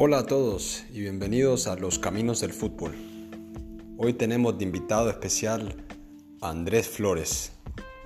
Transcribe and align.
Hola 0.00 0.20
a 0.20 0.26
todos 0.26 0.84
y 0.92 1.00
bienvenidos 1.00 1.66
a 1.66 1.74
Los 1.74 1.98
Caminos 1.98 2.40
del 2.40 2.52
Fútbol. 2.52 2.94
Hoy 3.96 4.12
tenemos 4.12 4.56
de 4.56 4.62
invitado 4.62 5.10
especial 5.10 5.74
a 6.40 6.50
Andrés 6.50 6.86
Flores, 6.86 7.50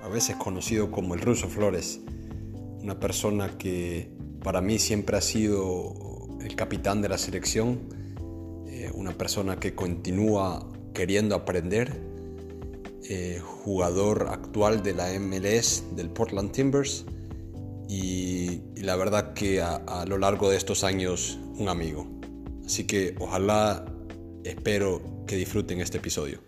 a 0.01 0.07
veces 0.07 0.35
conocido 0.37 0.89
como 0.89 1.13
el 1.13 1.21
ruso 1.21 1.49
Flores, 1.49 2.01
una 2.81 2.99
persona 2.99 3.59
que 3.59 4.09
para 4.43 4.59
mí 4.59 4.79
siempre 4.79 5.17
ha 5.17 5.21
sido 5.21 5.93
el 6.41 6.55
capitán 6.55 7.03
de 7.03 7.09
la 7.09 7.19
selección, 7.19 7.81
eh, 8.65 8.89
una 8.95 9.15
persona 9.15 9.59
que 9.59 9.75
continúa 9.75 10.67
queriendo 10.95 11.35
aprender, 11.35 12.01
eh, 13.07 13.39
jugador 13.39 14.29
actual 14.31 14.81
de 14.81 14.95
la 14.95 15.13
MLS 15.19 15.83
del 15.95 16.09
Portland 16.09 16.53
Timbers 16.53 17.05
y, 17.87 18.63
la 18.77 18.95
verdad 18.95 19.35
que 19.35 19.61
a 19.61 20.05
lo 20.07 20.17
largo 20.17 20.49
de 20.49 20.57
estos 20.57 20.83
años 20.83 21.37
un 21.57 21.69
amigo. 21.69 22.07
Así 22.65 22.85
que 22.87 23.15
ojalá, 23.19 23.85
espero 24.43 25.25
que 25.27 25.35
disfruten 25.35 25.79
este 25.81 25.97
episodio. 25.97 26.41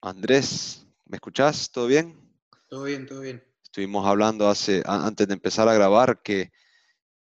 Andrés, 0.00 0.86
¿me 1.06 1.16
escuchás? 1.16 1.70
¿Todo 1.70 1.86
bien? 1.86 2.16
Todo 2.68 2.84
bien, 2.84 3.06
todo 3.06 3.20
bien. 3.20 3.42
Estuvimos 3.62 4.06
hablando 4.06 4.48
hace, 4.48 4.82
antes 4.86 5.26
de 5.26 5.34
empezar 5.34 5.68
a 5.68 5.74
grabar 5.74 6.22
que, 6.22 6.52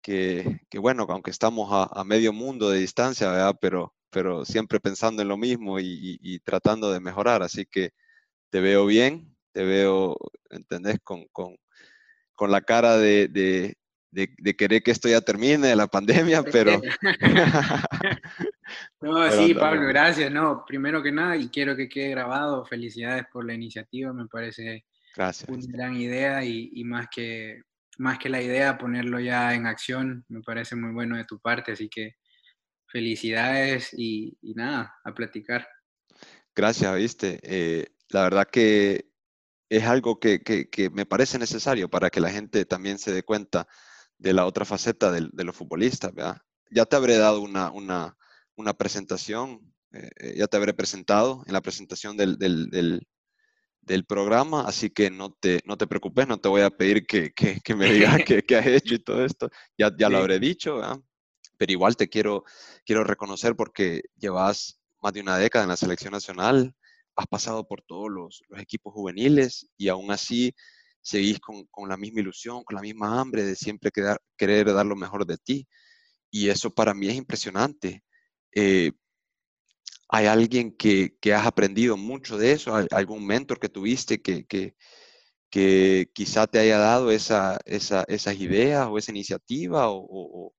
que, 0.02 0.59
bueno, 0.80 1.05
aunque 1.09 1.31
estamos 1.31 1.69
a, 1.71 2.03
medio 2.03 2.33
mundo 2.33 2.69
de 2.69 2.80
distancia, 2.80 3.30
¿verdad? 3.30 3.55
Pero, 3.59 3.94
pero 4.09 4.45
siempre 4.45 4.80
pensando 4.80 5.21
en 5.21 5.27
lo 5.27 5.38
mismo 5.38 5.80
y, 5.80 6.17
y 6.21 6.39
tratando 6.39 6.92
de 6.92 6.99
mejorar. 6.99 7.44
Así 7.44 7.66
que 7.66 7.92
te 8.50 8.59
veo 8.59 8.86
bien, 8.86 9.36
te 9.52 9.64
veo, 9.64 10.17
¿entendés? 10.50 10.97
Con, 11.03 11.25
con, 11.31 11.55
con 12.36 12.52
la 12.52 12.61
cara 12.61 12.97
de, 12.97 13.28
de, 13.28 13.78
de, 14.11 14.55
querer 14.55 14.81
que 14.81 14.92
esto 14.92 15.08
ya 15.08 15.22
termine, 15.22 15.67
de 15.67 15.75
la 15.75 15.88
pandemia, 15.88 16.44
pero... 16.52 16.81
no, 19.02 19.31
sí, 19.31 19.53
Pablo, 19.53 19.88
gracias. 19.88 20.31
No, 20.31 20.64
primero 20.66 21.03
que 21.03 21.11
nada, 21.11 21.38
y 21.38 21.50
quiero 21.50 21.75
que 21.75 21.89
quede 21.89 22.09
grabado, 22.09 22.66
felicidades 22.66 23.25
por 23.31 23.45
la 23.45 23.53
iniciativa, 23.53 24.14
me 24.14 24.27
parece 24.27 24.86
gracias. 25.16 25.50
una 25.50 25.66
gran 25.67 25.95
idea 25.95 26.44
y, 26.44 26.72
y 26.73 26.83
más, 26.83 27.08
que, 27.14 27.61
más 27.97 28.17
que 28.20 28.30
la 28.30 28.42
idea, 28.42 28.77
ponerlo 28.77 29.20
ya 29.20 29.53
en 29.53 29.67
acción, 29.67 30.25
me 30.27 30.42
parece 30.42 30.75
muy 30.75 30.92
bueno 30.92 31.17
de 31.17 31.25
tu 31.25 31.39
parte, 31.39 31.73
así 31.73 31.89
que 31.89 32.16
felicidades 32.88 33.94
y, 33.95 34.38
y 34.42 34.53
nada, 34.53 34.95
a 35.03 35.14
platicar. 35.14 35.67
Gracias, 36.55 36.95
viste. 36.95 37.39
Eh, 37.44 37.88
la 38.09 38.23
verdad 38.23 38.47
que 38.52 39.09
es 39.69 39.83
algo 39.83 40.19
que, 40.19 40.41
me 40.91 41.05
parece 41.05 41.38
necesario 41.38 41.89
para 41.89 42.09
que 42.09 42.19
la 42.19 42.31
gente 42.31 42.65
también 42.65 42.97
se 42.97 43.11
dé 43.11 43.23
cuenta 43.23 43.67
de 44.17 44.33
la 44.33 44.45
otra 44.45 44.65
faceta 44.65 45.11
de, 45.11 45.43
los 45.43 45.55
futbolistas, 45.55 46.11
Ya 46.71 46.85
te 46.85 46.95
habré 46.95 47.17
dado 47.17 47.41
una, 47.41 47.71
una, 47.71 48.73
presentación, 48.73 49.73
eh, 49.93 50.09
eh, 50.17 50.33
ya 50.37 50.47
te 50.47 50.57
habré 50.57 50.73
presentado 50.73 51.43
en 51.45 51.53
la 51.53 51.61
presentación 51.61 52.17
del, 52.17 52.37
del, 52.37 53.05
programa, 54.05 54.65
así 54.67 54.89
que 54.89 55.09
no 55.09 55.31
te, 55.31 55.61
no 55.65 55.77
te 55.77 55.87
preocupes, 55.87 56.27
no 56.27 56.39
te 56.39 56.49
voy 56.49 56.61
a 56.61 56.69
pedir 56.69 57.05
que, 57.05 57.31
me 57.75 57.91
digas 57.91 58.21
qué, 58.47 58.57
has 58.57 58.65
hecho 58.65 58.95
y 58.95 58.99
todo 58.99 59.23
esto, 59.23 59.49
ya, 59.77 59.91
ya 59.97 60.09
lo 60.09 60.17
habré 60.17 60.39
dicho, 60.39 60.81
pero 61.57 61.71
igual 61.71 61.95
te 61.95 62.09
quiero, 62.09 62.43
quiero 62.85 63.03
reconocer 63.03 63.55
porque 63.55 64.03
llevas 64.17 64.80
más 65.02 65.13
de 65.13 65.21
una 65.21 65.37
década 65.37 65.63
en 65.63 65.69
la 65.69 65.77
selección 65.77 66.11
nacional, 66.11 66.75
has 67.20 67.28
pasado 67.28 67.67
por 67.67 67.81
todos 67.81 68.09
los, 68.09 68.44
equipos 68.58 68.94
juveniles 68.94 69.67
y 69.78 69.89
aún 69.89 70.12
así 70.12 70.54
seguís 71.02 71.39
con, 71.39 71.89
la 71.89 71.98
misma 71.98 72.21
ilusión, 72.21 72.64
con 72.64 72.76
la 72.76 72.82
misma 72.82 73.20
hambre 73.20 73.43
de 73.43 73.55
siempre 73.55 73.92
querer 74.38 74.73
dar 74.73 74.86
lo 74.86 74.95
mejor 74.95 75.26
de 75.26 75.38
ti. 75.38 75.67
Y 76.32 76.49
eso 76.49 76.73
para 76.73 76.93
mí 76.93 77.08
es 77.08 77.16
impresionante. 77.16 78.04
Eh, 78.54 78.92
¿Hay 80.10 80.26
alguien 80.26 80.76
que, 80.76 81.17
has 81.33 81.45
aprendido 81.45 81.98
mucho 81.98 82.38
de 82.38 82.52
eso? 82.54 82.76
¿Algún 82.92 83.26
mentor 83.26 83.60
que 83.60 83.70
tuviste 83.70 84.22
que, 84.22 84.45
que, 85.49 86.11
quizá 86.14 86.48
te 86.48 86.60
haya 86.60 86.77
dado 86.77 87.11
esa, 87.11 87.60
esas 87.66 88.36
ideas 88.39 88.88
o 88.88 88.98
esa 88.98 89.11
iniciativa? 89.11 89.86
O, 89.89 90.54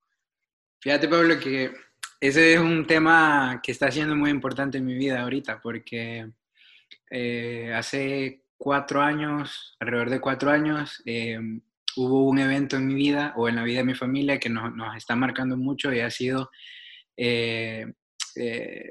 Fíjate, 0.80 1.08
Pablo, 1.08 1.38
que 1.38 1.72
ese 2.20 2.54
es 2.54 2.60
un 2.60 2.86
tema 2.86 3.60
que 3.62 3.72
está 3.72 3.90
siendo 3.90 4.14
muy 4.14 4.30
importante 4.30 4.78
en 4.78 4.84
mi 4.84 4.94
vida 4.94 5.22
ahorita, 5.22 5.60
porque 5.60 6.30
eh, 7.10 7.72
hace 7.74 8.44
cuatro 8.56 9.02
años, 9.02 9.76
alrededor 9.80 10.10
de 10.10 10.20
cuatro 10.20 10.50
años, 10.50 11.02
eh, 11.04 11.38
hubo 11.96 12.28
un 12.28 12.38
evento 12.38 12.76
en 12.76 12.86
mi 12.86 12.94
vida 12.94 13.34
o 13.36 13.48
en 13.48 13.56
la 13.56 13.64
vida 13.64 13.78
de 13.78 13.84
mi 13.84 13.94
familia 13.94 14.38
que 14.38 14.48
nos, 14.48 14.96
está 14.96 15.16
marcando 15.16 15.56
mucho 15.56 15.92
y 15.92 16.00
ha 16.00 16.10
sido 16.10 16.50
eh, 17.16 17.84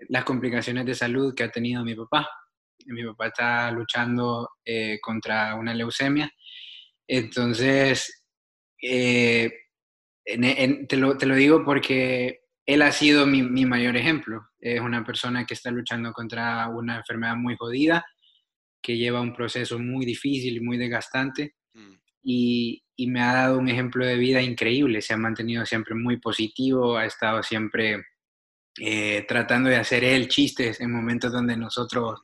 las 0.09 0.25
complicaciones 0.25 0.85
de 0.85 0.95
salud 0.95 1.33
que 1.33 1.43
ha 1.43 1.51
tenido 1.51 1.85
mi 1.85 1.95
papá. 1.95 2.29
Mi 2.87 3.05
papá 3.05 3.27
está 3.27 3.71
luchando 3.71 4.49
contra 5.01 5.55
una 5.55 5.73
leucemia. 5.73 6.29
Entonces, 7.07 8.25
te, 8.79 10.97
lo, 10.97 11.35
digo 11.35 11.63
porque 11.63 12.41
él 12.69 12.83
ha 12.83 12.91
sido 12.91 13.25
mi, 13.25 13.41
mi, 13.41 13.65
mayor 13.65 13.97
ejemplo. 13.97 14.47
Es 14.59 14.79
una 14.79 15.03
persona 15.03 15.43
que 15.43 15.55
está 15.55 15.71
luchando 15.71 16.13
contra 16.13 16.67
una 16.67 16.97
enfermedad 16.97 17.35
muy 17.35 17.55
jodida, 17.57 18.05
que 18.79 18.95
lleva 18.95 19.21
un 19.21 19.33
proceso 19.33 19.79
muy 19.79 20.05
difícil 20.05 20.57
y 20.57 20.59
muy 20.59 20.77
desgastante. 20.77 21.55
Mm. 21.73 21.93
Y, 22.21 22.83
y, 22.95 23.07
me 23.07 23.21
ha 23.21 23.33
dado 23.33 23.57
un 23.57 23.69
ejemplo 23.69 24.05
de 24.05 24.17
vida 24.17 24.39
increíble. 24.43 25.01
Se 25.01 25.15
ha 25.15 25.17
mantenido 25.17 25.65
siempre 25.65 25.95
muy 25.95 26.17
positivo, 26.17 26.95
ha 26.95 27.05
estado 27.05 27.41
siempre 27.41 28.03
eh, 28.79 29.25
tratando 29.27 29.67
de 29.71 29.77
hacer 29.77 30.03
él 30.03 30.27
chistes 30.27 30.79
en 30.79 30.91
momentos 30.91 31.31
donde 31.31 31.57
nosotros 31.57 32.21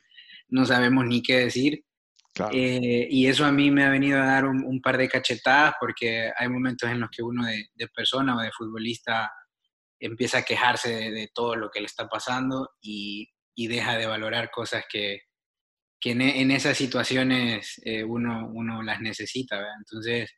no 0.49 0.63
sabemos 0.63 1.07
ni 1.07 1.23
qué 1.23 1.39
decir. 1.39 1.83
Eh, 2.51 3.07
y 3.09 3.25
eso 3.25 3.45
a 3.45 3.51
mí 3.51 3.71
me 3.71 3.83
ha 3.83 3.89
venido 3.89 4.21
a 4.21 4.25
dar 4.25 4.45
un, 4.45 4.79
par 4.81 4.97
de 4.97 5.07
cachetadas 5.07 5.73
porque 5.79 6.29
hay 6.37 6.49
momentos 6.49 6.87
en 6.87 6.99
los 6.99 7.09
que 7.09 7.23
uno 7.23 7.47
de, 7.47 7.69
de 7.73 7.87
persona 7.87 8.35
o 8.35 8.41
de 8.41 8.51
futbolista 8.51 9.31
empieza 9.99 10.39
a 10.39 10.43
quejarse 10.43 11.11
de, 11.11 11.29
todo 11.33 11.55
lo 11.55 11.69
que 11.69 11.79
le 11.79 11.85
está 11.85 12.07
pasando 12.07 12.69
y, 12.81 13.29
deja 13.55 13.97
de 13.97 14.05
valorar 14.05 14.51
cosas 14.51 14.83
que, 14.89 15.21
en, 16.03 16.51
esas 16.51 16.77
situaciones 16.77 17.81
eh, 17.83 18.03
uno, 18.03 18.47
uno 18.53 18.83
las 18.83 19.01
necesita. 19.01 19.59
Entonces, 19.79 20.31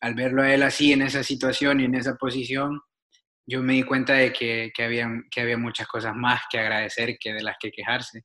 al 0.00 0.14
verlo 0.14 0.42
a 0.42 0.52
él 0.52 0.62
así, 0.62 0.92
en 0.92 1.02
esa 1.02 1.22
situación 1.22 1.80
y 1.80 1.84
en 1.84 1.94
esa 1.94 2.16
posición, 2.16 2.80
yo 3.46 3.62
me 3.62 3.74
di 3.74 3.82
cuenta 3.84 4.14
de 4.14 4.32
que, 4.32 4.72
que, 4.74 4.82
había, 4.82 5.08
que 5.30 5.40
había 5.40 5.56
muchas 5.56 5.86
cosas 5.86 6.14
más 6.14 6.42
que 6.50 6.58
agradecer 6.58 7.16
que 7.18 7.32
de 7.32 7.42
las 7.42 7.56
que 7.58 7.70
quejarse. 7.70 8.24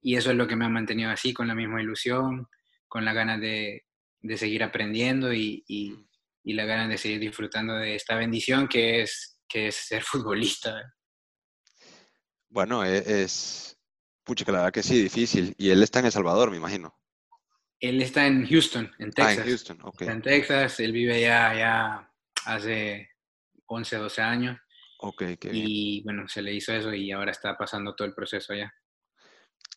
Y 0.00 0.16
eso 0.16 0.30
es 0.30 0.36
lo 0.36 0.48
que 0.48 0.56
me 0.56 0.64
ha 0.64 0.70
mantenido 0.70 1.10
así, 1.10 1.32
con 1.32 1.46
la 1.46 1.54
misma 1.54 1.80
ilusión, 1.80 2.48
con 2.88 3.04
la 3.04 3.12
ganas 3.12 3.40
de, 3.40 3.84
seguir 4.36 4.64
aprendiendo 4.64 5.32
y, 5.32 5.62
y, 5.68 5.94
y 6.42 6.52
la 6.54 6.64
ganas 6.64 6.88
de 6.88 6.98
seguir 6.98 7.20
disfrutando 7.20 7.74
de 7.74 7.94
esta 7.94 8.16
bendición 8.16 8.68
que 8.68 9.02
es 9.02 9.33
que 9.54 9.68
es 9.68 9.76
ser 9.76 10.02
futbolista. 10.10 10.92
Bueno, 12.48 12.84
e-, 12.84 13.22
es, 13.22 13.78
pucha, 14.24 14.44
que 14.44 14.50
la 14.50 14.58
verdad 14.58 14.72
que 14.72 14.82
sí, 14.82 15.00
difícil. 15.00 15.54
Y 15.56 15.70
él 15.70 15.82
está 15.82 16.00
en 16.00 16.06
El 16.06 16.12
Salvador, 16.12 16.50
me 16.50 16.56
imagino. 16.56 16.98
Él 17.78 18.02
está 18.02 18.26
en 18.26 18.46
Houston, 18.46 18.90
en 18.98 19.12
Texas. 19.12 19.38
Ah, 19.38 19.42
en 19.42 19.48
Houston, 19.48 19.78
ok. 19.82 20.02
en 20.02 20.22
Texas, 20.22 20.80
él 20.80 20.92
vive 20.92 21.20
ya, 21.20 21.54
ya 21.54 22.12
hace 22.46 23.10
11, 23.66 23.96
12 23.96 24.22
años. 24.22 24.58
Ok, 24.98 25.22
qué 25.38 25.50
bien. 25.50 25.66
Y 25.68 26.02
bueno, 26.02 26.26
se 26.28 26.42
le 26.42 26.52
hizo 26.54 26.72
eso 26.72 26.92
y 26.94 27.12
ahora 27.12 27.30
está 27.30 27.56
pasando 27.56 27.94
todo 27.94 28.08
el 28.08 28.14
proceso 28.14 28.52
allá. 28.52 28.72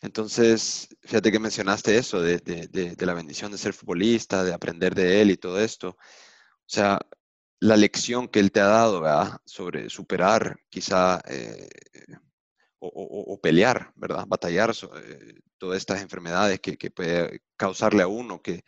Entonces, 0.01 0.87
fíjate 1.01 1.31
que 1.31 1.39
mencionaste 1.39 1.97
eso 1.97 2.21
de, 2.21 2.37
de, 2.37 2.67
de, 2.67 3.05
la 3.05 3.13
bendición 3.13 3.51
de 3.51 3.57
ser 3.57 3.73
futbolista, 3.73 4.43
de 4.43 4.53
aprender 4.53 4.95
de 4.95 5.21
él 5.21 5.31
y 5.31 5.37
todo 5.37 5.59
esto. 5.59 5.89
O 5.89 6.69
sea, 6.69 6.99
la 7.59 7.75
lección 7.75 8.27
que 8.27 8.39
él 8.39 8.51
te 8.51 8.59
ha 8.59 8.67
dado, 8.67 9.01
¿verdad? 9.01 9.39
Sobre 9.45 9.89
superar 9.89 10.59
quizá 10.69 11.21
eh, 11.27 11.67
o, 12.79 13.39
pelear, 13.41 13.91
¿verdad? 13.95 14.25
Batallar 14.27 14.71
eh, 14.71 15.39
todas 15.57 15.77
estas 15.77 16.01
enfermedades 16.01 16.59
que, 16.59 16.77
que, 16.77 16.91
puede 16.91 17.41
causarle 17.55 18.03
a 18.03 18.07
uno, 18.07 18.41
que, 18.41 18.63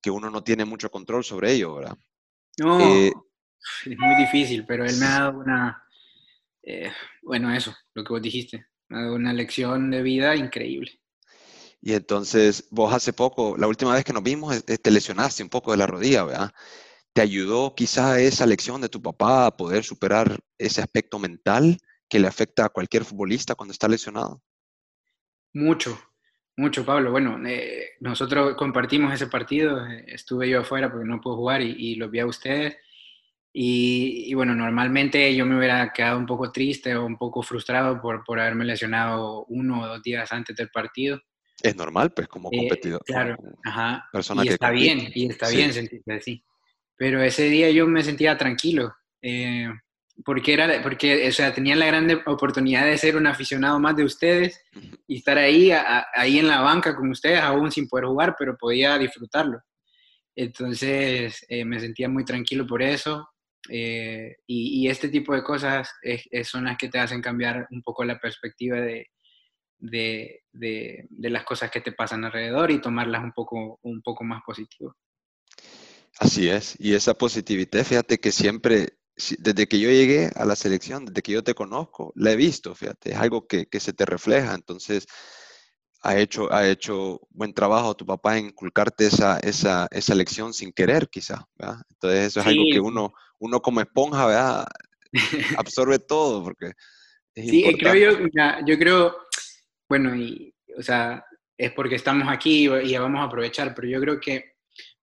que 0.00 0.10
uno 0.10 0.30
no 0.30 0.42
tiene 0.42 0.64
mucho 0.64 0.90
control 0.90 1.24
sobre 1.24 1.52
ello, 1.52 1.76
¿verdad? 1.76 1.96
No, 2.58 2.80
eh, 2.80 3.12
es 3.86 3.98
muy 3.98 4.16
difícil, 4.16 4.66
pero 4.66 4.84
él 4.84 4.96
me 4.96 5.06
ha 5.06 5.20
dado 5.20 5.38
una, 5.38 5.84
bueno, 7.22 7.54
eso, 7.54 7.74
lo 7.94 8.02
que 8.02 8.12
vos 8.12 8.22
dijiste, 8.22 8.66
me 8.88 8.98
ha 8.98 9.02
dado 9.02 9.14
una 9.14 9.32
lección 9.32 9.90
de 9.90 10.02
vida 10.02 10.34
increíble. 10.34 11.00
Y 11.80 11.92
entonces, 11.92 12.66
vos 12.70 12.92
hace 12.92 13.12
poco, 13.12 13.56
la 13.56 13.68
última 13.68 13.94
vez 13.94 14.04
que 14.04 14.12
nos 14.12 14.22
vimos, 14.22 14.64
te 14.64 14.90
lesionaste 14.90 15.42
un 15.42 15.50
poco 15.50 15.70
de 15.70 15.76
la 15.76 15.86
rodilla, 15.86 16.24
¿verdad? 16.24 16.52
¿Te 17.14 17.22
ayudó 17.22 17.74
quizá 17.76 18.18
esa 18.20 18.44
lección 18.44 18.80
de 18.80 18.88
tu 18.88 19.00
papá 19.00 19.46
a 19.46 19.56
poder 19.56 19.84
superar 19.84 20.40
ese 20.58 20.80
aspecto 20.80 21.20
mental 21.20 21.78
que 22.08 22.18
le 22.18 22.26
afecta 22.26 22.64
a 22.64 22.68
cualquier 22.70 23.04
futbolista 23.04 23.54
cuando 23.54 23.70
está 23.72 23.86
lesionado? 23.88 24.42
Mucho, 25.52 25.96
Mucho, 26.56 26.84
Pablo. 26.84 27.10
Bueno, 27.12 27.40
eh, 27.46 27.90
nosotros 28.00 28.54
compartimos 28.56 29.12
ese 29.14 29.28
partido. 29.28 29.86
eh, 29.88 30.04
Estuve 30.08 30.48
yo 30.48 30.60
afuera 30.60 30.90
porque 30.90 31.06
no 31.06 31.20
puedo 31.20 31.36
jugar 31.36 31.62
y, 31.62 31.70
y 31.76 31.94
los 31.96 32.10
vi 32.10 32.18
a 32.20 32.26
ustedes. 32.26 32.76
Y, 33.52 34.24
y 34.28 34.34
bueno, 34.34 34.54
normalmente 34.54 35.34
yo 35.36 35.46
me 35.46 35.56
hubiera 35.56 35.92
quedado 35.92 36.18
un 36.18 36.26
poco 36.26 36.50
triste 36.50 36.94
o 36.96 37.04
un 37.06 37.16
poco 37.16 37.42
frustrado 37.42 38.00
por, 38.00 38.24
por 38.24 38.40
haberme 38.40 38.64
lesionado 38.64 39.44
uno 39.46 39.82
o 39.82 39.86
dos 39.86 40.02
días 40.02 40.30
antes 40.32 40.56
del 40.56 40.70
partido. 40.70 41.20
Es 41.62 41.76
normal, 41.76 42.12
pues, 42.12 42.26
como 42.26 42.48
Eh, 42.52 42.58
competidor. 42.58 43.02
claro, 43.04 43.36
ajá. 43.64 44.08
persona 44.12 44.42
Y 44.42 44.48
que 44.48 44.52
está 44.54 44.68
compite. 44.68 44.94
bien, 44.96 45.12
y 45.14 45.26
está 45.30 45.46
Sí. 45.46 45.56
bien 45.56 45.72
sentirse 45.72 46.12
así. 46.12 46.44
Pero 46.96 47.22
ese 47.22 47.44
día 47.48 47.70
yo 47.70 47.86
me 47.86 48.02
sentía 48.02 48.36
tranquilo, 48.38 48.94
eh, 49.22 49.68
porque, 50.24 50.52
era, 50.54 50.80
porque 50.82 51.26
o 51.28 51.32
sea, 51.32 51.52
tenía 51.52 51.74
la 51.74 51.86
grande 51.86 52.20
oportunidad 52.26 52.84
de 52.86 52.96
ser 52.98 53.16
un 53.16 53.26
aficionado 53.26 53.80
más 53.80 53.96
de 53.96 54.04
ustedes 54.04 54.60
y 55.08 55.16
estar 55.18 55.36
ahí, 55.38 55.70
a- 55.72 56.06
ahí 56.14 56.38
en 56.38 56.46
la 56.48 56.60
banca 56.60 56.94
con 56.94 57.10
ustedes, 57.10 57.40
aún 57.40 57.70
sin 57.72 57.88
poder 57.88 58.06
jugar, 58.06 58.36
pero 58.38 58.56
podía 58.56 58.96
disfrutarlo. 58.98 59.60
Entonces 60.36 61.44
eh, 61.48 61.64
me 61.64 61.80
sentía 61.80 62.08
muy 62.08 62.24
tranquilo 62.24 62.66
por 62.66 62.82
eso. 62.82 63.28
eh, 63.70 64.36
y, 64.46 64.82
y 64.84 64.88
este 64.90 65.08
tipo 65.08 65.34
de 65.34 65.42
cosas 65.42 65.90
es- 66.02 66.28
es- 66.30 66.48
son 66.48 66.64
las 66.64 66.76
que 66.76 66.90
te 66.90 66.98
hacen 66.98 67.22
cambiar 67.22 67.66
un 67.70 67.80
poco 67.82 68.04
la 68.04 68.18
perspectiva 68.18 68.78
de, 68.78 69.06
de, 69.78 70.42
de- 70.52 71.06
de 71.08 71.30
las 71.30 71.44
cosas 71.44 71.70
que 71.70 71.80
te 71.80 71.92
pasan 71.92 72.24
alrededor 72.26 72.70
y 72.70 72.80
tomarlas 72.80 73.24
un 73.24 73.32
poco, 73.32 73.78
un 73.82 74.02
poco 74.02 74.22
más 74.24 74.42
positivo. 74.44 74.94
Así 76.18 76.48
es. 76.48 76.76
Y 76.78 76.94
esa 76.94 77.14
positividad, 77.14 77.84
fíjate 77.84 78.18
que 78.18 78.32
siempre, 78.32 78.98
si- 79.16 79.36
desde 79.38 79.66
que 79.66 79.78
yo 79.80 79.90
llegué 79.90 80.30
a 80.36 80.44
la 80.44 80.56
selección, 80.56 81.04
desde 81.06 81.22
que 81.22 81.32
yo 81.32 81.42
te 81.44 81.54
conozco, 81.54 82.12
la 82.16 82.32
he 82.32 82.36
visto, 82.36 82.74
fíjate, 82.74 83.12
es 83.12 83.16
algo 83.16 83.46
que, 83.46 83.66
que 83.66 83.80
se 83.80 83.92
te 83.92 84.04
refleja. 84.06 84.54
Entonces, 84.54 85.06
ha 86.02 86.18
hecho, 86.18 86.52
ha 86.52 86.68
hecho 86.68 87.20
buen 87.30 87.54
trabajo 87.54 87.94
tu 87.96 88.04
papá 88.06 88.36
en 88.38 88.46
inculcarte 88.46 89.06
esa, 89.06 89.38
esa, 89.38 89.88
esa 89.90 90.14
lección 90.14 90.52
sin 90.52 90.72
querer, 90.72 91.08
quizá, 91.08 91.46
¿verdad? 91.56 91.78
Entonces, 91.90 92.26
eso 92.26 92.40
es 92.40 92.46
algo 92.46 92.64
que 92.70 92.80
uno, 92.80 93.12
uno 93.38 93.60
como 93.62 93.80
esponja, 93.80 94.26
¿verdad? 94.26 94.66
Absorbe 95.58 95.98
todo, 95.98 96.44
porque 96.44 96.72
es 97.34 97.46
Sí, 97.48 97.56
importante. 97.64 97.88
creo 97.90 98.12
yo, 98.12 98.18
mira, 98.20 98.60
yo 98.66 98.78
creo, 98.78 99.16
bueno, 99.88 100.14
y, 100.14 100.54
o 100.78 100.82
sea, 100.82 101.24
es 101.56 101.72
porque 101.72 101.94
estamos 101.96 102.28
aquí 102.28 102.68
y 102.68 102.88
ya 102.90 103.00
vamos 103.00 103.20
a 103.20 103.24
aprovechar, 103.24 103.74
pero 103.74 103.88
yo 103.88 104.00
creo 104.00 104.20
que 104.20 104.53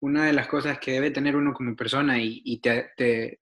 una 0.00 0.26
de 0.26 0.32
las 0.32 0.48
cosas 0.48 0.78
que 0.78 0.92
debe 0.92 1.10
tener 1.10 1.36
uno 1.36 1.52
como 1.52 1.76
persona, 1.76 2.20
y, 2.20 2.40
y 2.44 2.58
te, 2.60 2.90
te, 2.96 3.40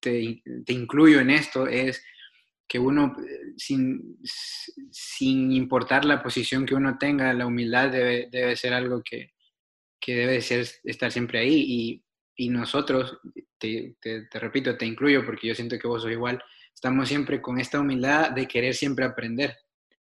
te, 0.00 0.42
te 0.64 0.72
incluyo 0.72 1.20
en 1.20 1.30
esto, 1.30 1.66
es 1.66 2.04
que 2.68 2.78
uno, 2.78 3.16
eh, 3.18 3.52
sin, 3.56 4.18
sin 4.92 5.50
importar 5.52 6.04
la 6.04 6.22
posición 6.22 6.64
que 6.64 6.74
uno 6.74 6.96
tenga, 6.98 7.32
la 7.32 7.46
humildad 7.46 7.90
debe, 7.90 8.28
debe 8.30 8.54
ser 8.54 8.72
algo 8.72 9.02
que, 9.02 9.32
que 10.00 10.14
debe 10.14 10.40
ser, 10.40 10.68
estar 10.84 11.10
siempre 11.10 11.40
ahí. 11.40 11.64
Y, 11.66 12.04
y 12.36 12.48
nosotros, 12.48 13.18
te, 13.58 13.96
te, 14.00 14.26
te 14.26 14.38
repito, 14.38 14.76
te 14.76 14.86
incluyo 14.86 15.26
porque 15.26 15.48
yo 15.48 15.54
siento 15.54 15.78
que 15.78 15.88
vos 15.88 16.02
sos 16.02 16.12
igual, 16.12 16.40
estamos 16.72 17.08
siempre 17.08 17.42
con 17.42 17.58
esta 17.58 17.80
humildad 17.80 18.30
de 18.30 18.46
querer 18.46 18.74
siempre 18.74 19.04
aprender. 19.04 19.56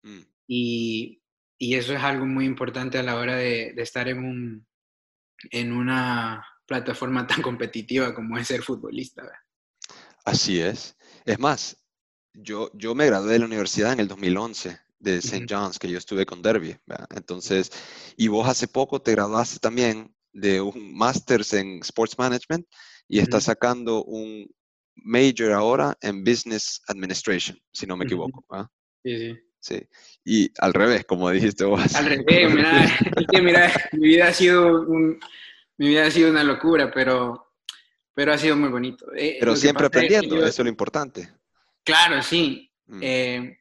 Mm, 0.04 0.22
Y, 0.48 1.22
y 1.60 1.76
eso 1.76 1.94
es 1.94 2.02
algo 2.02 2.26
muy 2.26 2.46
importante 2.46 2.98
a 2.98 3.04
la 3.04 3.16
hora 3.16 3.36
de, 3.36 3.74
de 3.74 3.82
estar 3.82 4.08
en, 4.08 4.20
un, 4.20 4.68
en 5.52 5.72
una 5.72 6.46
plataforma 6.66 7.26
tan 7.26 7.42
competitiva 7.42 8.14
como 8.14 8.38
es 8.38 8.48
ser 8.48 8.62
futbolista. 8.62 9.24
¿verdad? 9.24 9.40
Así 10.26 10.60
es. 10.60 10.96
Es 11.26 11.40
más, 11.40 11.78
yo, 12.34 12.72
yo 12.74 12.96
me 12.96 13.06
gradué 13.06 13.34
de 13.34 13.40
la 13.40 13.46
universidad 13.46 13.94
en 13.94 14.00
el 14.00 14.08
2011 14.08 14.80
de 15.00 15.18
St. 15.18 15.46
John's, 15.50 15.80
que 15.80 15.90
yo 15.90 15.98
estuve 15.98 16.26
con 16.26 16.42
Derby, 16.42 16.76
¿verdad? 16.86 17.08
Entonces, 17.16 17.72
y 18.18 18.28
vos 18.28 18.48
hace 18.48 18.68
poco 18.68 19.02
te 19.02 19.12
graduaste 19.12 19.60
también 19.60 20.16
de 20.34 20.62
un 20.62 20.94
Masters 20.96 21.54
en 21.54 21.80
Sports 21.80 22.18
Management 22.18 22.68
y 23.08 23.20
estás 23.20 23.46
sacando 23.46 24.04
un 24.04 24.48
major 24.96 25.52
ahora 25.54 25.98
en 26.02 26.24
Business 26.24 26.82
Administration, 26.88 27.58
si 27.72 27.86
no 27.86 27.96
me 27.96 28.06
equivoco, 28.06 28.44
¿verdad? 28.50 28.68
Sí, 29.04 29.18
sí. 29.18 29.47
Sí. 29.68 29.86
Y 30.24 30.50
al 30.60 30.74
revés, 30.74 31.04
como 31.06 31.30
dijiste 31.30 31.66
vos. 31.66 31.94
Al 31.96 32.06
revés, 32.06 32.54
mira, 32.54 32.84
es 33.18 33.28
que 33.30 33.42
mira, 33.42 33.72
mi 33.92 34.08
vida 34.08 34.28
ha 34.30 34.34
sido 34.34 34.82
un- 34.84 35.20
mi 35.78 35.90
vida 35.90 36.06
ha 36.06 36.12
sido 36.12 36.32
una 36.32 36.44
locura, 36.44 36.90
pero, 36.90 37.52
pero 38.14 38.32
ha 38.34 38.38
sido 38.38 38.56
muy 38.56 38.70
bonito. 38.70 39.06
Eh, 39.14 39.36
Pero 39.40 39.52
lo 39.52 39.56
que 39.56 39.62
siempre 39.62 39.84
es 39.84 39.88
aprendiendo, 39.88 40.36
yo- 40.38 40.42
eso 40.46 40.62
es 40.62 40.66
lo 40.66 40.70
importante. 40.70 41.30
Claro, 41.84 42.22
sí. 42.22 42.72
Mm, 42.88 43.00
Eh, 43.04 43.58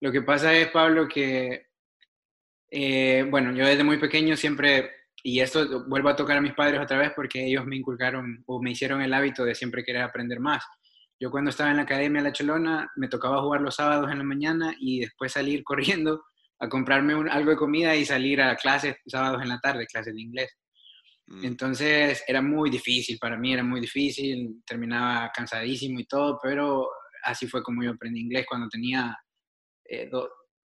lo 0.00 0.12
que 0.12 0.22
pasa 0.22 0.54
es, 0.54 0.68
Pablo, 0.68 1.08
que, 1.08 1.66
eh, 2.70 3.26
bueno, 3.28 3.52
yo 3.52 3.66
desde 3.66 3.82
muy 3.84 3.98
pequeño 3.98 4.36
siempre, 4.36 4.90
y 5.24 5.40
esto 5.40 5.84
vuelvo 5.88 6.08
a 6.08 6.16
tocar 6.16 6.36
a 6.36 6.40
mis 6.40 6.54
padres 6.54 6.80
otra 6.80 6.98
vez 6.98 7.10
porque 7.16 7.44
ellos 7.44 7.66
me 7.66 7.76
inculcaron 7.76 8.44
o 8.46 8.62
me 8.62 8.70
hicieron 8.70 9.02
el 9.02 9.12
hábito 9.12 9.44
de 9.44 9.54
siempre 9.56 9.84
querer 9.84 10.02
aprender 10.02 10.38
más. 10.38 10.62
Yo 11.20 11.30
cuando 11.30 11.50
estaba 11.50 11.70
en 11.70 11.76
la 11.76 11.82
Academia 11.82 12.22
La 12.22 12.32
Chelona 12.32 12.90
me 12.96 13.08
tocaba 13.08 13.42
jugar 13.42 13.60
los 13.60 13.74
sábados 13.74 14.10
en 14.10 14.18
la 14.18 14.24
mañana 14.24 14.74
y 14.78 15.00
después 15.00 15.32
salir 15.32 15.62
corriendo 15.64 16.22
a 16.60 16.68
comprarme 16.68 17.14
un- 17.14 17.28
algo 17.30 17.50
de 17.50 17.56
comida 17.56 17.94
y 17.96 18.04
salir 18.04 18.40
a 18.40 18.56
clases 18.56 18.96
sábados 19.06 19.42
en 19.42 19.48
la 19.48 19.58
tarde, 19.60 19.86
clases 19.86 20.14
de 20.14 20.20
inglés. 20.20 20.50
mm, 21.26 21.44
Entonces 21.44 22.22
era 22.26 22.42
muy 22.42 22.70
difícil, 22.70 23.18
para 23.18 23.36
mí 23.36 23.52
era 23.52 23.62
muy 23.62 23.80
difícil, 23.80 24.62
terminaba 24.66 25.30
cansadísimo 25.34 26.00
y 26.00 26.06
todo, 26.06 26.38
pero 26.42 26.88
así 27.24 27.46
fue 27.46 27.62
como 27.62 27.82
yo 27.82 27.90
aprendí 27.92 28.20
inglés 28.20 28.46
cuando 28.48 28.68
tenía 28.68 29.16
eh, 29.84 30.08
do- 30.10 30.30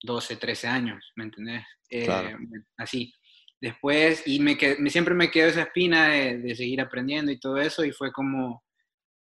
12, 0.03 0.37
13 0.37 0.67
años, 0.69 1.13
¿me 1.17 1.25
entendés? 1.25 1.63
Eh, 1.91 2.05
Claro. 2.05 2.39
Así. 2.79 3.13
Después, 3.61 4.23
y 4.27 4.41
me, 4.41 4.57
qued- 4.57 4.79
me- 4.79 4.89
siempre 4.89 5.15
me 5.15 5.31
quedó 5.31 5.49
esa 5.49 5.63
espina 5.63 6.09
de, 6.09 6.39
de 6.39 6.55
seguir 6.55 6.81
aprendiendo 6.81 7.31
y 7.31 7.39
todo 7.39 7.59
eso, 7.59 7.85
y 7.85 7.93
fue 7.93 8.11
como, 8.11 8.63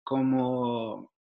como 0.09 1.13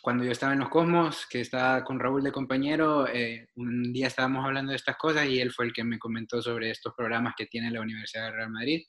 cuando 0.00 0.22
yo 0.22 0.30
estaba 0.30 0.52
en 0.52 0.60
los 0.60 0.68
Cosmos, 0.68 1.26
que 1.28 1.40
estaba 1.40 1.82
con 1.82 1.98
Raúl 1.98 2.22
de 2.22 2.30
compañero, 2.30 3.08
eh, 3.08 3.48
un 3.56 3.92
día 3.92 4.06
estábamos 4.06 4.44
hablando 4.44 4.70
de 4.70 4.76
estas 4.76 4.96
cosas 4.96 5.26
y 5.26 5.40
él 5.40 5.50
fue 5.50 5.64
el 5.66 5.72
que 5.72 5.82
me 5.82 5.98
comentó 5.98 6.40
sobre 6.40 6.70
estos 6.70 6.94
programas 6.96 7.34
que 7.36 7.46
tiene 7.46 7.72
la 7.72 7.80
Universidad 7.80 8.26
de 8.26 8.36
Real 8.36 8.50
Madrid. 8.50 8.82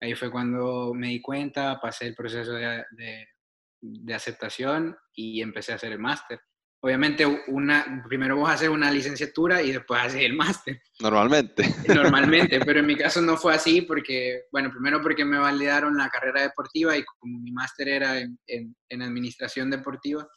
Ahí 0.00 0.14
fue 0.14 0.30
cuando 0.30 0.94
me 0.94 1.08
di 1.08 1.20
cuenta, 1.20 1.78
pasé 1.78 2.06
el 2.06 2.14
proceso 2.14 2.52
de, 2.54 2.84
de- 2.92 3.26
de 3.82 4.14
aceptación 4.14 4.96
y 5.14 5.42
empecé 5.42 5.72
a 5.72 5.74
hacer 5.74 5.92
el 5.92 5.98
máster. 5.98 6.40
Obviamente, 6.82 7.24
una, 7.48 8.04
primero 8.06 8.36
vos 8.36 8.50
haces 8.50 8.68
una 8.68 8.90
licenciatura 8.90 9.62
y 9.62 9.72
después 9.72 10.00
haces 10.00 10.22
el 10.22 10.34
máster, 10.34 10.80
Normalmente. 11.00 11.62
normalmente, 11.88 12.60
pero 12.60 12.80
en 12.80 12.86
mi 12.86 12.96
caso 12.96 13.20
no 13.20 13.36
fue 13.36 13.54
así 13.54 13.82
porque, 13.82 14.42
bueno, 14.52 14.70
primero 14.70 15.00
porque 15.02 15.24
me 15.24 15.38
validaron 15.38 15.96
la 15.96 16.08
carrera 16.08 16.42
deportiva 16.42 16.96
y 16.96 17.02
como 17.04 17.38
mi 17.40 17.50
máster 17.50 17.88
era 17.88 18.20
en, 18.20 18.38
en- 18.46 18.76
en 18.88 19.02
administración 19.02 19.70
deportiva, 19.70 20.28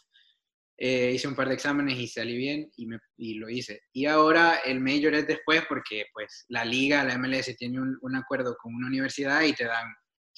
eh, 0.81 1.11
hice 1.13 1.27
un 1.27 1.35
par 1.35 1.49
de 1.49 1.55
exámenes 1.55 1.99
y 1.99 2.07
salí 2.07 2.37
bien 2.37 2.71
y, 2.77 2.85
me, 2.87 2.97
y 3.17 3.33
lo 3.35 3.49
hice. 3.49 3.81
Y 3.93 4.05
ahora 4.05 4.59
el 4.65 4.79
major 4.79 5.13
es 5.13 5.27
después 5.27 5.63
porque 5.67 6.05
pues 6.13 6.45
la 6.47 6.63
liga, 6.63 7.03
la 7.03 7.15
MLS 7.17 7.53
tiene 7.57 7.81
un, 7.81 7.97
un 8.01 8.15
acuerdo 8.15 8.55
con 8.57 8.73
una 8.73 8.87
universidad 8.87 9.41
y 9.43 9.51
te 9.53 9.65
dan 9.65 9.87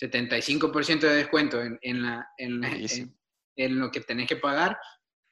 75% 0.02 1.00
de 1.02 1.16
descuento 1.16 1.62
en, 1.62 1.78
en, 1.82 2.02
la, 2.02 2.28
en, 2.38 2.60
la- 2.60 2.70
en 3.56 3.80
lo 3.80 3.92
que 3.92 4.02
tenés 4.02 4.28
que 4.28 4.38
pagar 4.38 4.78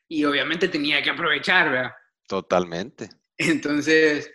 y 0.10 0.26
obviamente 0.26 0.68
tenía 0.68 1.02
que 1.02 1.12
aprovechar, 1.12 1.70
¿verdad? 1.72 1.92
Totalmente. 2.28 3.10
Entonces, 3.38 4.30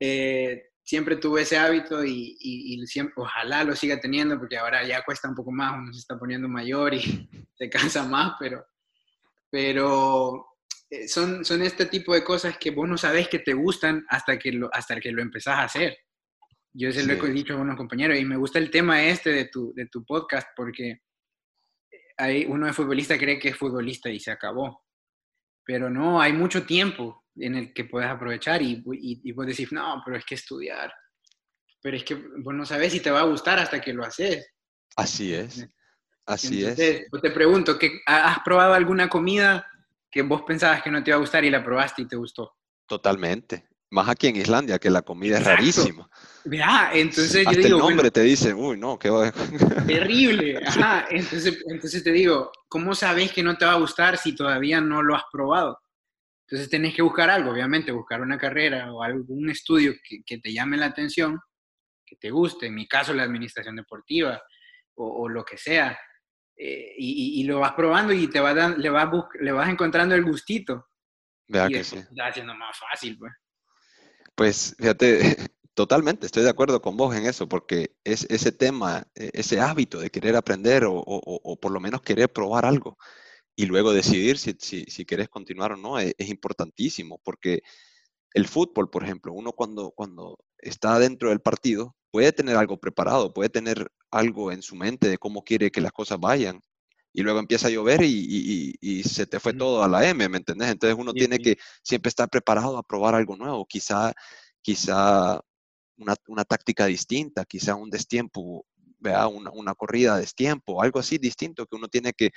eh, 0.00 0.70
siempre 0.82 1.16
tuve 1.16 1.42
ese 1.42 1.58
hábito 1.58 2.02
y, 2.04 2.36
y- 2.40 2.74
y 2.82 2.86
siempre, 2.86 3.14
ojalá 3.18 3.62
lo 3.62 3.76
siga 3.76 4.00
teniendo 4.00 4.38
porque 4.38 4.56
ahora 4.56 4.84
ya 4.86 5.02
cuesta 5.04 5.28
un 5.28 5.34
poco 5.34 5.52
más, 5.52 5.74
uno 5.78 5.92
se 5.92 6.00
está 6.00 6.18
poniendo 6.18 6.48
mayor 6.48 6.94
y 6.94 7.00
se 7.54 7.68
cansa 7.70 8.04
más, 8.04 8.32
pero, 8.40 8.64
pero 9.50 10.46
eh, 10.90 11.08
son, 11.08 11.44
son 11.44 11.62
este 11.62 11.86
tipo 11.86 12.14
de 12.14 12.24
cosas 12.24 12.56
que 12.58 12.70
vos 12.70 12.88
no 12.88 12.96
sabés 12.96 13.28
que 13.28 13.38
te 13.38 13.52
gustan 13.52 14.04
hasta 14.08 14.38
que 14.38 14.52
lo, 14.52 14.68
hasta 14.72 14.98
que 14.98 15.12
lo 15.12 15.22
empezás 15.22 15.56
a 15.58 15.64
hacer. 15.64 15.96
Yo 16.72 16.92
se 16.92 17.04
lo 17.06 17.14
he 17.26 17.30
dicho 17.32 17.54
a 17.54 17.56
unos 17.56 17.76
compañeros 17.76 18.18
y 18.18 18.24
me 18.24 18.36
gusta 18.36 18.58
el 18.58 18.70
tema 18.70 19.02
este 19.04 19.30
de 19.30 19.46
tu, 19.46 19.72
de 19.74 19.86
tu 19.86 20.04
podcast 20.04 20.48
porque 20.56 21.00
hay, 22.16 22.44
uno 22.46 22.66
de 22.66 22.72
futbolista 22.72 23.18
cree 23.18 23.38
que 23.38 23.48
es 23.50 23.56
futbolista 23.56 24.10
y 24.10 24.20
se 24.20 24.30
acabó. 24.30 24.84
Pero 25.68 25.90
no, 25.90 26.18
hay 26.18 26.32
mucho 26.32 26.64
tiempo 26.64 27.26
en 27.36 27.54
el 27.54 27.74
que 27.74 27.84
puedes 27.84 28.08
aprovechar 28.08 28.62
y, 28.62 28.82
y, 28.90 29.20
y 29.22 29.32
vos 29.32 29.46
decís, 29.46 29.70
no, 29.70 30.00
pero 30.02 30.16
es 30.16 30.24
que 30.24 30.34
estudiar. 30.34 30.90
Pero 31.82 31.94
es 31.94 32.04
que 32.04 32.14
vos 32.14 32.54
no 32.54 32.64
sabes 32.64 32.90
si 32.90 33.00
te 33.00 33.10
va 33.10 33.20
a 33.20 33.24
gustar 33.24 33.58
hasta 33.58 33.78
que 33.78 33.92
lo 33.92 34.02
haces. 34.02 34.48
Así 34.96 35.34
es. 35.34 35.68
Así 36.24 36.64
es. 36.64 36.76
Te 36.76 37.30
pregunto, 37.30 37.78
¿qué, 37.78 38.00
¿has 38.06 38.38
probado 38.40 38.72
alguna 38.72 39.10
comida 39.10 39.70
que 40.10 40.22
vos 40.22 40.40
pensabas 40.40 40.82
que 40.82 40.90
no 40.90 41.04
te 41.04 41.10
iba 41.10 41.18
a 41.18 41.20
gustar 41.20 41.44
y 41.44 41.50
la 41.50 41.62
probaste 41.62 42.00
y 42.00 42.08
te 42.08 42.16
gustó? 42.16 42.56
Totalmente. 42.86 43.68
Más 43.90 44.08
aquí 44.08 44.26
en 44.26 44.36
Islandia, 44.36 44.78
que 44.78 44.90
la 44.90 45.02
comida 45.02 45.38
Exacto. 45.38 45.64
es 45.64 45.76
rarísima. 45.76 46.10
Vea, 46.44 46.90
entonces 46.92 47.44
yo 47.44 47.50
Hasta 47.50 47.62
digo, 47.62 47.76
el 47.76 47.78
nombre 47.78 47.94
bueno, 47.96 48.10
te 48.10 48.20
dice, 48.22 48.54
uy, 48.54 48.78
no, 48.78 48.98
qué 48.98 49.08
va. 49.08 49.32
terrible. 49.86 50.60
Ajá, 50.66 51.06
entonces, 51.10 51.62
entonces 51.68 52.04
te 52.04 52.12
digo, 52.12 52.52
¿cómo 52.68 52.94
sabes 52.94 53.32
que 53.32 53.42
no 53.42 53.56
te 53.56 53.64
va 53.64 53.72
a 53.72 53.78
gustar 53.78 54.18
si 54.18 54.34
todavía 54.34 54.80
no 54.80 55.02
lo 55.02 55.14
has 55.16 55.24
probado? 55.32 55.78
Entonces 56.46 56.70
tenés 56.70 56.94
que 56.94 57.02
buscar 57.02 57.28
algo, 57.28 57.50
obviamente, 57.50 57.92
buscar 57.92 58.20
una 58.22 58.38
carrera 58.38 58.92
o 58.92 59.02
algún 59.02 59.50
estudio 59.50 59.92
que, 60.02 60.38
te 60.38 60.52
llame 60.52 60.78
la 60.78 60.86
atención, 60.86 61.38
que 62.04 62.16
te 62.16 62.30
guste, 62.30 62.66
en 62.66 62.74
mi 62.74 62.88
caso 62.88 63.12
la 63.12 63.22
administración 63.22 63.76
deportiva 63.76 64.42
o, 64.94 65.28
lo 65.28 65.44
que 65.44 65.58
sea, 65.58 65.98
eh, 66.56 66.94
y, 66.96 67.44
lo 67.44 67.60
vas 67.60 67.72
probando 67.72 68.12
y 68.12 68.28
te 68.28 68.40
vas 68.40 68.78
le, 68.78 68.90
vas 68.90 69.08
le 69.40 69.52
vas 69.52 69.68
encontrando 69.68 70.14
el 70.14 70.24
gustito. 70.24 70.88
Vea 71.46 71.68
que 71.68 71.84
sí. 71.84 71.98
Está 71.98 72.28
haciendo 72.28 72.54
más 72.54 72.76
fácil, 72.78 73.18
pues. 73.18 73.32
Pues 74.38 74.76
fíjate, 74.78 75.18
totalmente, 75.74 76.26
estoy 76.26 76.44
de 76.44 76.50
acuerdo 76.50 76.80
con 76.80 76.96
vos 76.96 77.12
en 77.16 77.26
eso, 77.26 77.48
porque 77.48 77.96
es 78.04 78.24
ese 78.30 78.52
tema, 78.52 79.04
e, 79.16 79.30
ese 79.34 79.58
hábito 79.60 79.98
de 79.98 80.10
querer 80.10 80.36
aprender 80.36 80.84
o, 80.86 81.58
por 81.60 81.72
lo 81.72 81.80
menos 81.80 82.02
querer 82.02 82.32
probar 82.32 82.64
algo 82.64 82.96
y 83.56 83.66
luego 83.66 83.92
decidir 83.92 84.38
si, 84.38 84.54
si, 84.60 85.04
querés 85.06 85.28
continuar 85.28 85.72
o 85.72 85.76
no 85.76 85.98
es, 85.98 86.14
importantísimo, 86.20 87.20
porque 87.24 87.62
el 88.34 88.46
fútbol, 88.48 88.90
por 88.90 89.04
ejemplo, 89.04 89.32
uno 89.32 89.52
cuando, 89.52 89.92
cuando 89.92 90.38
está 90.58 90.98
dentro 91.00 91.30
del 91.30 91.40
partido 91.40 91.96
puede 92.12 92.32
tener 92.32 92.56
algo 92.56 92.78
preparado, 92.78 93.34
puede 93.34 93.50
tener 93.50 93.90
algo 94.12 94.52
en 94.52 94.62
su 94.62 94.76
mente 94.76 95.08
de 95.08 95.18
cómo 95.18 95.42
quiere 95.44 95.72
que 95.72 95.80
las 95.80 95.92
cosas 95.92 96.20
vayan, 96.20 96.62
y 97.12 97.22
luego 97.22 97.38
empieza 97.38 97.68
a 97.68 97.70
llover 97.70 98.02
y, 98.02 99.02
se 99.04 99.26
te 99.26 99.40
fue 99.40 99.54
todo 99.54 99.82
a 99.82 99.88
la 99.88 100.06
M, 100.08 100.28
¿me 100.28 100.38
entendés? 100.38 100.70
Entonces 100.70 100.96
uno 100.98 101.12
tiene 101.12 101.38
que 101.38 101.56
siempre 101.82 102.08
estar 102.08 102.28
preparado 102.28 102.78
a 102.78 102.82
probar 102.82 103.14
algo 103.14 103.36
nuevo, 103.36 103.66
quizá, 103.66 104.12
quizá 104.62 105.40
una, 105.96 106.44
táctica 106.44 106.86
distinta, 106.86 107.44
quizá 107.44 107.74
un 107.74 107.90
destiempo, 107.90 108.66
vea, 108.98 109.26
una, 109.26 109.50
una, 109.50 109.74
corrida 109.74 110.14
a 110.14 110.18
destiempo, 110.18 110.82
algo 110.82 111.00
así 111.00 111.18
distinto 111.18 111.66
que 111.66 111.76
uno 111.76 111.88
tiene 111.88 112.12
que, 112.12 112.30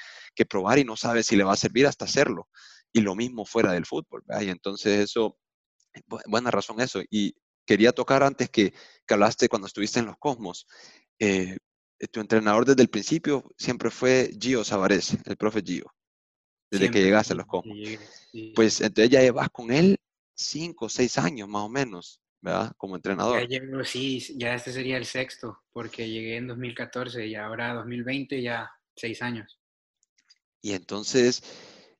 probar 0.49 0.79
y 0.79 0.83
no 0.83 0.95
sabe 0.95 1.23
si 1.23 1.35
le 1.35 1.43
va 1.43 1.53
a 1.53 1.57
servir 1.57 1.87
hasta 1.87 2.05
hacerlo. 2.05 2.49
Y 2.93 3.01
lo 3.01 3.15
mismo 3.15 3.45
fuera 3.45 3.73
del 3.73 3.85
fútbol, 3.85 4.23
¿vea? 4.25 4.43
Y 4.43 4.49
entonces 4.49 4.99
eso, 4.99 5.37
buena 6.27 6.51
razón 6.51 6.81
eso. 6.81 7.01
Y 7.09 7.35
quería 7.65 7.91
tocar 7.91 8.23
antes 8.23 8.49
que, 8.49 8.73
que 9.05 9.13
hablaste 9.13 9.49
cuando 9.49 9.67
estuviste 9.67 9.99
en 9.99 10.07
los 10.07 10.17
Cosmos. 10.17 10.67
Eh, 11.19 11.57
tu 12.07 12.19
entrenador 12.19 12.65
desde 12.65 12.81
el 12.81 12.89
principio 12.89 13.43
siempre 13.57 13.91
fue 13.91 14.31
Gio 14.39 14.63
Savares, 14.63 15.17
el 15.25 15.37
profe 15.37 15.61
Gio, 15.61 15.85
desde 16.69 16.89
que 16.89 17.01
llegaste 17.01 17.33
a 17.33 17.37
los 17.37 17.45
Cosmos. 17.45 17.77
Pues 18.55 18.81
entonces 18.81 19.09
ya 19.09 19.21
llevas 19.21 19.49
con 19.49 19.71
él 19.71 19.97
cinco 20.33 20.85
o 20.85 20.89
seis 20.89 21.17
años 21.17 21.47
más 21.47 21.63
o 21.63 21.69
menos, 21.69 22.21
¿verdad? 22.41 22.73
Como 22.77 22.95
entrenador. 22.95 23.39
Ya 23.41 23.59
llevo, 23.59 23.83
sí, 23.83 24.19
ya 24.37 24.55
este 24.55 24.71
sería 24.71 24.97
el 24.97 25.05
sexto, 25.05 25.61
porque 25.71 26.09
llegué 26.09 26.37
en 26.37 26.47
2014 26.47 27.27
y 27.27 27.35
ahora 27.35 27.73
2020 27.75 28.41
ya 28.41 28.71
seis 28.95 29.21
años. 29.21 29.59
Y 30.61 30.73
entonces, 30.73 31.43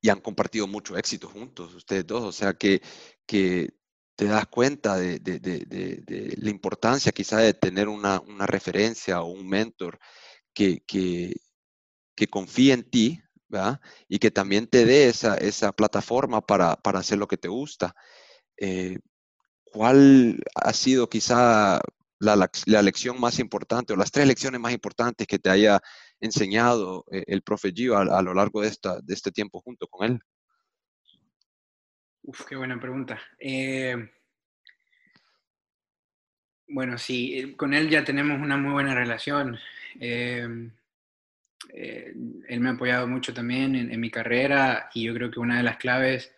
y 0.01 0.10
han 0.10 0.20
compartido 0.20 0.67
mucho 0.67 0.98
éxito 0.98 1.27
juntos, 1.27 1.74
ustedes 1.74 2.05
dos, 2.05 2.24
o 2.24 2.31
sea 2.31 2.53
que, 2.53 2.81
que 3.25 3.70
te 4.22 4.28
das 4.28 4.46
cuenta 4.46 4.98
de, 4.98 5.20
la 6.38 6.50
importancia 6.51 7.12
quizá 7.12 7.40
de 7.40 7.56
tener 7.56 7.88
una, 7.90 8.22
referencia 8.46 9.24
o 9.24 9.32
un 9.32 9.50
mentor 9.50 9.98
que, 10.54 10.84
confíe 12.30 12.74
en 12.74 12.88
ti. 12.88 13.20
Y 14.08 14.20
que 14.20 14.30
también 14.30 14.68
te 14.68 14.86
dé 14.86 15.08
esa, 15.08 15.72
plataforma 15.72 16.46
para, 16.46 16.78
hacer 16.84 17.18
lo 17.18 17.28
que 17.28 17.38
te 17.38 17.48
gusta. 17.48 17.96
Eh, 18.58 19.00
¿Cuál 19.63 20.44
ha 20.54 20.74
sido 20.74 21.10
quizá 21.10 21.82
la, 22.20 22.48
lección 22.84 23.20
más 23.20 23.40
importante 23.40 23.94
o 23.94 23.96
las 23.96 24.12
tres 24.12 24.28
lecciones 24.28 24.62
más 24.62 24.72
importantes 24.72 25.25
que 25.25 25.40
te 25.40 25.50
haya 25.50 25.82
enseñado 26.20 27.06
eh, 27.12 27.24
el 27.25 27.42
profe 27.42 27.72
Gio 27.72 27.98
a, 27.98 28.22
lo 28.22 28.36
largo 28.36 28.62
de 28.62 28.72
este 29.08 29.32
tiempo 29.32 29.62
junto 29.62 29.88
con 29.88 30.06
él? 30.12 30.20
Uf, 32.24 32.46
qué 32.46 32.56
buena 32.56 32.80
pregunta. 32.80 33.20
Eh, 33.40 33.96
bueno, 36.68 36.98
sí, 36.98 37.38
eh, 37.40 37.56
con 37.56 37.74
él 37.74 37.90
ya 37.90 38.04
tenemos 38.04 38.40
una 38.40 38.58
muy 38.58 38.74
buena 38.74 38.94
relación. 38.94 39.58
Eh, 40.00 40.48
él 41.74 42.60
me 42.60 42.70
ha 42.70 42.72
apoyado 42.74 43.08
mucho 43.08 43.34
también 43.34 43.75
en, 43.75 44.00
mi 44.00 44.10
carrera 44.12 44.90
y 44.94 45.04
yo 45.04 45.13
creo 45.13 45.32
que 45.32 45.40
una 45.40 45.58
de 45.58 45.63
las 45.63 45.78
claves, 45.78 46.36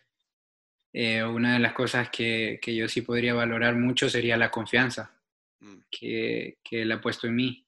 una 0.93 1.53
de 1.53 1.59
las 1.59 1.73
cosas 1.73 2.09
que, 2.09 2.59
yo 2.65 2.87
sí 2.87 3.01
podría 3.01 3.33
valorar 3.33 3.75
mucho 3.75 4.09
sería 4.09 4.37
la 4.37 4.51
confianza 4.51 5.11
mm. 5.59 5.77
que, 5.89 6.57
él 6.71 6.91
ha 6.91 7.01
puesto 7.01 7.27
en 7.27 7.35
mí. 7.35 7.65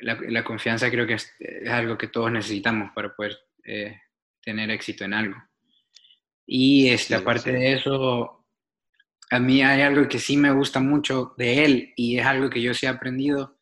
La, 0.00 0.44
confianza 0.44 0.90
creo 0.90 1.06
que 1.06 1.14
es, 1.14 1.34
algo 1.68 1.98
que 1.98 2.08
todos 2.08 2.32
necesitamos 2.32 2.92
para 2.94 3.14
poder 3.14 3.38
tener 4.42 4.70
éxito 4.70 5.04
en 5.04 5.14
algo. 5.14 5.51
Y 6.46 6.88
este, 6.88 7.14
aparte 7.14 7.52
de 7.52 7.74
eso, 7.74 8.46
a 9.30 9.38
mí 9.38 9.62
hay 9.62 9.82
algo 9.82 10.08
que 10.08 10.18
sí 10.18 10.36
me 10.36 10.52
gusta 10.52 10.80
mucho 10.80 11.34
de 11.38 11.64
él 11.64 11.92
y 11.96 12.18
es 12.18 12.26
algo 12.26 12.50
que 12.50 12.60
yo 12.60 12.74
sí 12.74 12.86
he 12.86 12.88
aprendido, 12.88 13.58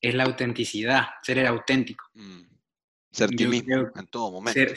es 0.00 0.14
la 0.14 0.24
autenticidad, 0.24 1.06
ser 1.22 1.38
el 1.38 1.46
auténtico. 1.46 2.04
Mm. 2.14 2.42
Ser 3.10 3.30
ti 3.30 3.46
mismo 3.46 3.90
en 3.94 4.06
todo 4.08 4.30
momento. 4.30 4.76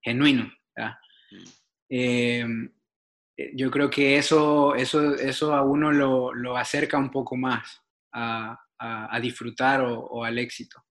genuino. 0.00 0.44
Mm. 0.76 1.44
Em, 1.88 2.72
eh, 3.36 3.52
yo 3.54 3.70
creo 3.70 3.90
que 3.90 4.16
eso, 4.16 4.74
eso, 4.74 5.14
eso 5.14 5.54
a 5.54 5.62
uno 5.62 5.92
lo, 5.92 6.32
lo 6.32 6.56
acerca 6.56 6.96
un 6.96 7.10
poco 7.10 7.36
más 7.36 7.82
a, 8.12 8.58
a, 8.78 9.20
disfrutar 9.20 9.82
o, 9.82 10.24
al 10.24 10.38
éxito. 10.38 10.82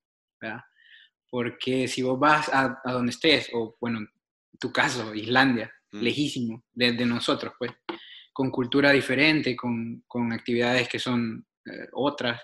Porque 1.29 1.87
si 1.87 2.03
vos 2.03 2.19
vas 2.19 2.49
a, 2.49 2.81
a 2.83 2.91
donde 2.93 3.11
estés, 3.11 3.49
o 3.53 3.75
bueno, 3.81 3.99
tu 4.65 4.71
caso, 4.71 5.13
Islandia, 5.13 5.71
mm. 5.91 6.01
lejísimo 6.01 6.63
de, 6.73 7.05
nosotros, 7.05 7.53
pues, 7.59 7.71
con 8.33 8.49
cultura 8.49 8.91
diferente, 8.91 9.55
con, 9.55 10.03
con 10.07 10.33
actividades 10.33 10.89
que 10.89 10.97
son 10.97 11.45
eh, 11.65 11.87
otras. 11.93 12.41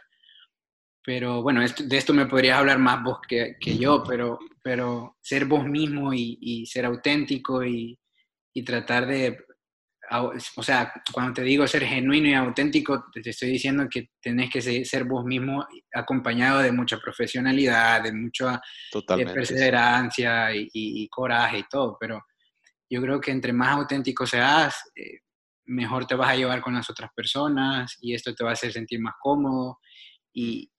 Pero 1.03 1.41
bueno, 1.41 1.61
de 1.61 1.97
esto 1.97 2.13
me 2.13 2.27
podrías 2.27 2.59
hablar 2.59 2.77
más 2.77 3.03
vos 3.03 3.17
que, 3.27 3.55
que 3.59 3.75
yo, 3.75 4.03
pero, 4.07 4.37
pero 4.61 5.17
ser 5.19 5.45
vos 5.45 5.65
mismo 5.65 6.13
y, 6.13 6.37
y 6.39 6.65
ser 6.67 6.85
auténtico 6.85 7.63
y, 7.65 7.97
y, 8.53 8.63
tratar 8.63 9.07
de 9.07 9.43
o 10.11 10.63
sea, 10.63 10.91
cuando 11.11 11.33
te 11.33 11.43
digo 11.43 11.65
ser 11.67 11.85
genuino 11.85 12.27
y 12.27 12.33
auténtico, 12.33 13.05
te 13.11 13.29
estoy 13.29 13.51
diciendo 13.51 13.87
que 13.89 14.09
tenés 14.21 14.49
que 14.49 14.61
ser 14.83 15.05
vos 15.05 15.23
mismo 15.23 15.65
acompañado 15.93 16.59
de 16.59 16.71
mucha 16.71 16.97
profesionalidad, 16.97 18.03
de 18.03 18.13
mucha 18.13 18.61
eh, 18.93 19.25
perseverancia 19.25 20.49
y, 20.53 21.07
coraje 21.09 21.59
y 21.59 21.63
todo, 21.69 21.97
pero 21.99 22.21
yo 22.89 23.01
creo 23.01 23.21
que 23.21 23.31
entre 23.31 23.53
más 23.53 23.69
auténtico 23.77 24.25
seas, 24.25 24.75
eh, 24.95 25.19
mejor 25.65 26.05
te 26.05 26.15
vas 26.15 26.29
a 26.29 26.35
llevar 26.35 26.61
con 26.61 26.73
las 26.73 26.89
otras 26.89 27.11
personas 27.15 27.97
y 28.01 28.13
esto 28.13 28.33
te 28.35 28.43
va 28.43 28.49
a 28.49 28.53
hacer 28.53 28.73
sentir 28.73 28.99
más 28.99 29.13
cómodo 29.21 29.79
y, 30.33 30.69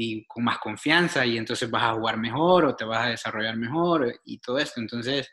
y 0.00 0.24
con 0.26 0.44
más 0.44 0.58
confianza 0.58 1.26
y 1.26 1.36
entonces 1.36 1.68
vas 1.70 1.82
a 1.82 1.94
jugar 1.94 2.16
mejor 2.18 2.64
o 2.64 2.76
te 2.76 2.84
vas 2.84 3.06
a 3.06 3.10
desarrollar 3.10 3.56
mejor 3.56 4.20
y 4.24 4.38
todo 4.38 4.58
esto. 4.58 4.80
Entonces, 4.80 5.28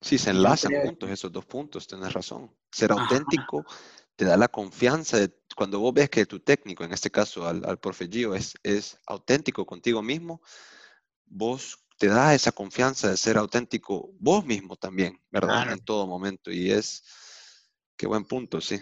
Sí, 0.00 0.18
se 0.18 0.30
enlazan 0.30 0.72
juntos 0.82 1.10
esos 1.10 1.32
dos 1.32 1.46
puntos, 1.46 1.86
tienes 1.86 2.12
razón. 2.12 2.54
Ser 2.70 2.92
auténtico 2.92 3.64
te 4.16 4.24
da 4.24 4.36
la 4.36 4.48
confianza 4.48 5.18
de 5.18 5.32
cuando 5.56 5.80
vos 5.80 5.94
ves 5.94 6.10
que 6.10 6.26
tu 6.26 6.40
técnico, 6.40 6.84
en 6.84 6.92
este 6.92 7.10
caso 7.10 7.46
al, 7.46 7.64
al 7.64 7.78
profe 7.78 8.08
Gio, 8.08 8.34
es, 8.34 8.54
es 8.62 8.98
auténtico 9.06 9.64
contigo 9.64 10.02
mismo, 10.02 10.42
vos 11.26 11.78
te 11.98 12.08
da 12.08 12.34
esa 12.34 12.52
confianza 12.52 13.10
de 13.10 13.16
ser 13.16 13.36
auténtico 13.36 14.10
vos 14.18 14.44
mismo 14.44 14.76
también, 14.76 15.20
¿verdad? 15.30 15.72
En 15.72 15.84
todo 15.84 16.06
momento. 16.06 16.50
Y 16.50 16.70
es, 16.70 17.04
qué 17.96 18.06
buen 18.06 18.24
punto, 18.24 18.60
sí. 18.60 18.80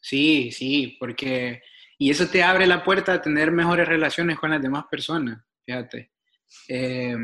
Sí, 0.00 0.50
sí, 0.50 0.96
porque, 0.98 1.62
y 1.98 2.10
eso 2.10 2.26
te 2.26 2.42
abre 2.42 2.66
la 2.66 2.82
puerta 2.82 3.14
a 3.14 3.22
tener 3.22 3.52
mejores 3.52 3.86
relaciones 3.86 4.38
con 4.38 4.50
las 4.50 4.62
demás 4.62 4.84
personas, 4.90 5.44
fíjate. 5.64 6.12
Eh, 6.68 7.16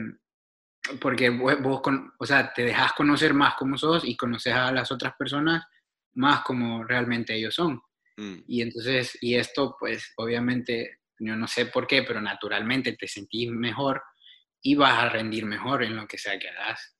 porque 1.00 1.30
vos, 1.30 1.82
o 2.18 2.26
sea, 2.26 2.52
te 2.52 2.64
dejas 2.64 2.92
conocer 2.92 3.34
más 3.34 3.54
como 3.54 3.76
sos 3.76 4.04
y 4.04 4.16
conoces 4.16 4.52
a 4.54 4.72
las 4.72 4.90
otras 4.92 5.14
personas 5.18 5.64
más 6.14 6.42
como 6.42 6.84
realmente 6.84 7.34
ellos 7.34 7.54
son. 7.54 7.80
Mm. 8.16 8.38
Y 8.46 8.62
entonces, 8.62 9.18
y 9.20 9.34
esto 9.36 9.76
pues 9.78 10.12
obviamente, 10.16 11.00
yo 11.18 11.36
no 11.36 11.46
sé 11.46 11.66
por 11.66 11.86
qué, 11.86 12.02
pero 12.02 12.20
naturalmente 12.20 12.92
te 12.94 13.08
sentís 13.08 13.50
mejor 13.50 14.02
y 14.62 14.74
vas 14.74 14.98
a 14.98 15.08
rendir 15.08 15.44
mejor 15.44 15.82
en 15.84 15.96
lo 15.96 16.06
que 16.06 16.18
sea 16.18 16.38
que 16.38 16.48
hagas. 16.48 16.96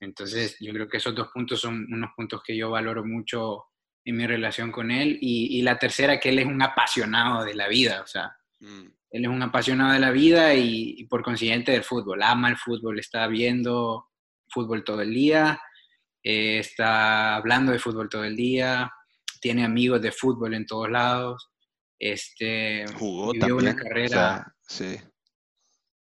Entonces, 0.00 0.56
yo 0.60 0.72
creo 0.72 0.88
que 0.88 0.98
esos 0.98 1.14
dos 1.14 1.28
puntos 1.32 1.60
son 1.60 1.86
unos 1.90 2.10
puntos 2.16 2.42
que 2.42 2.56
yo 2.56 2.70
valoro 2.70 3.04
mucho 3.04 3.64
en 4.04 4.16
mi 4.16 4.26
relación 4.26 4.70
con 4.70 4.90
él. 4.90 5.16
Y, 5.20 5.58
y 5.58 5.62
la 5.62 5.78
tercera, 5.78 6.20
que 6.20 6.30
él 6.30 6.40
es 6.40 6.46
un 6.46 6.60
apasionado 6.60 7.44
de 7.44 7.54
la 7.54 7.68
vida, 7.68 8.02
o 8.02 8.06
sea, 8.06 8.36
mm. 8.64 8.94
Él 9.14 9.24
es 9.24 9.30
un 9.30 9.42
apasionado 9.42 9.92
de 9.92 10.00
la 10.00 10.10
vida 10.10 10.54
y, 10.54 11.04
por 11.04 11.22
consiguiente 11.22 11.70
del 11.70 11.84
fútbol. 11.84 12.20
Ama 12.20 12.48
el 12.48 12.56
fútbol, 12.56 12.98
está 12.98 13.28
viendo 13.28 14.08
fútbol 14.48 14.82
todo 14.82 15.02
el 15.02 15.14
día, 15.14 15.60
eh, 16.20 16.58
está 16.58 17.36
hablando 17.36 17.70
de 17.70 17.78
fútbol 17.78 18.08
todo 18.08 18.24
el 18.24 18.34
día, 18.34 18.92
tiene 19.40 19.64
amigos 19.64 20.02
de 20.02 20.10
fútbol 20.10 20.54
en 20.54 20.66
todos 20.66 20.90
lados. 20.90 21.48
Este, 21.96 22.86
Jugó 22.98 23.30
vivió 23.30 23.56
una 23.56 23.76
carrera. 23.76 24.52
sí. 24.66 24.96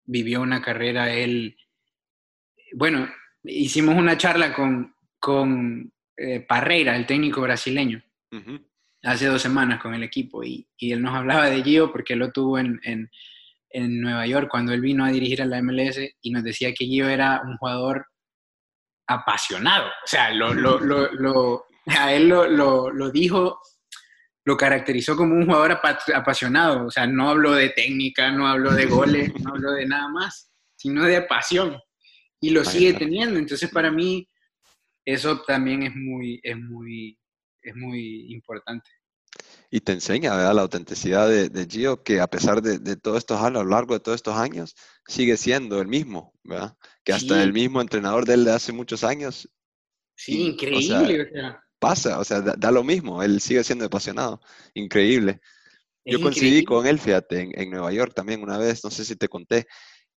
Vivió 0.05 0.41
una 0.41 0.61
carrera 0.61 1.13
él. 1.13 1.57
Bueno, 2.73 3.09
hicimos 3.43 3.95
una 3.95 4.17
charla 4.17 4.53
con, 4.53 4.95
con 5.19 5.91
eh, 6.15 6.39
Parreira, 6.39 6.95
el 6.95 7.05
técnico 7.05 7.41
brasileño, 7.41 8.01
hace 9.03 9.27
dos 9.27 9.41
semanas 9.41 9.81
con 9.81 9.93
el 9.93 10.03
equipo 10.03 10.43
y, 10.43 10.67
él 10.79 11.01
nos 11.01 11.15
hablaba 11.15 11.49
de 11.49 11.63
Gio 11.63 11.91
porque 11.91 12.15
lo 12.15 12.31
tuvo 12.31 12.59
en, 12.59 12.79
en, 12.83 13.09
Nueva 14.01 14.27
York 14.27 14.49
cuando 14.51 14.71
él 14.71 14.81
vino 14.81 15.03
a 15.03 15.09
dirigir 15.09 15.41
a 15.41 15.45
la 15.45 15.61
MLS 15.61 15.97
y 16.21 16.31
nos 16.31 16.43
decía 16.43 16.73
que 16.73 16.85
Gio 16.85 17.09
era 17.09 17.41
un 17.43 17.57
jugador 17.57 18.05
apasionado. 19.07 19.87
O 19.87 20.07
sea, 20.07 20.31
lo, 20.31 20.53
lo, 20.53 20.79
lo, 21.11 21.65
a 21.87 22.13
él 22.13 22.29
lo, 22.29 23.11
dijo, 23.11 23.59
lo 24.45 24.57
caracterizó 24.57 25.15
como 25.15 25.35
un 25.35 25.45
jugador 25.45 25.79
apasionado. 26.13 26.85
O 26.85 26.91
sea, 26.91 27.07
no 27.07 27.29
habló 27.29 27.53
de 27.53 27.69
técnica, 27.69 28.31
no 28.31 28.47
habló 28.47 28.73
de 28.73 28.85
goles, 28.85 29.33
no 29.41 29.51
habló 29.51 29.71
de 29.71 29.87
nada 29.87 30.07
más, 30.09 30.51
sino 30.75 31.03
de 31.03 31.21
pasión. 31.23 31.79
Y 32.39 32.51
lo 32.51 32.63
sigue 32.63 32.93
teniendo. 32.93 33.39
Entonces, 33.39 33.69
para 33.71 33.89
mí, 33.89 34.27
eso 35.05 35.41
también 35.41 35.83
es 35.83 35.95
muy, 35.95 36.39
es 36.43 36.57
muy, 36.57 37.17
es 37.63 37.75
muy 37.75 38.31
importante. 38.33 38.89
Y 39.71 39.81
te 39.81 39.93
enseña 39.93 40.35
¿verdad? 40.35 40.53
la 40.53 40.61
autenticidad 40.61 41.27
de, 41.27 41.67
Gio, 41.67 42.03
que 42.03 42.19
a 42.19 42.27
pesar 42.27 42.61
de, 42.61 42.77
de, 42.77 42.95
todos 42.95 43.17
estos 43.17 43.39
años, 43.41 43.61
a 43.61 43.63
lo 43.63 43.69
largo 43.71 43.95
de 43.95 43.99
todos 43.99 44.17
estos 44.17 44.35
años, 44.35 44.75
sigue 45.07 45.37
siendo 45.37 45.81
el 45.81 45.87
mismo, 45.87 46.33
¿verdad? 46.43 46.77
Que 47.03 47.13
hasta 47.13 47.41
el 47.41 47.53
mismo 47.53 47.81
entrenador 47.81 48.25
de 48.25 48.35
él 48.35 48.45
de 48.45 48.51
hace 48.51 48.71
muchos 48.71 49.03
años. 49.03 49.49
Sí, 50.15 50.47
increíble. 50.47 51.29
pasa, 51.79 52.19
o 52.19 52.23
sea, 52.23 52.41
da, 52.41 52.71
lo 52.71 52.83
mismo, 52.83 53.23
él 53.23 53.41
sigue 53.41 53.63
siendo 53.63 53.85
apasionado, 53.85 54.39
increíble. 54.73 55.41
Yo 56.05 56.21
coincidí 56.21 56.63
con 56.63 56.85
él, 56.85 56.99
fíjate, 56.99 57.49
en, 57.59 57.69
Nueva 57.69 57.91
York 57.91 58.13
también 58.13 58.43
una 58.43 58.57
vez, 58.57 58.83
no 58.83 58.91
sé 58.91 59.05
si 59.05 59.15
te 59.15 59.27
conté, 59.27 59.65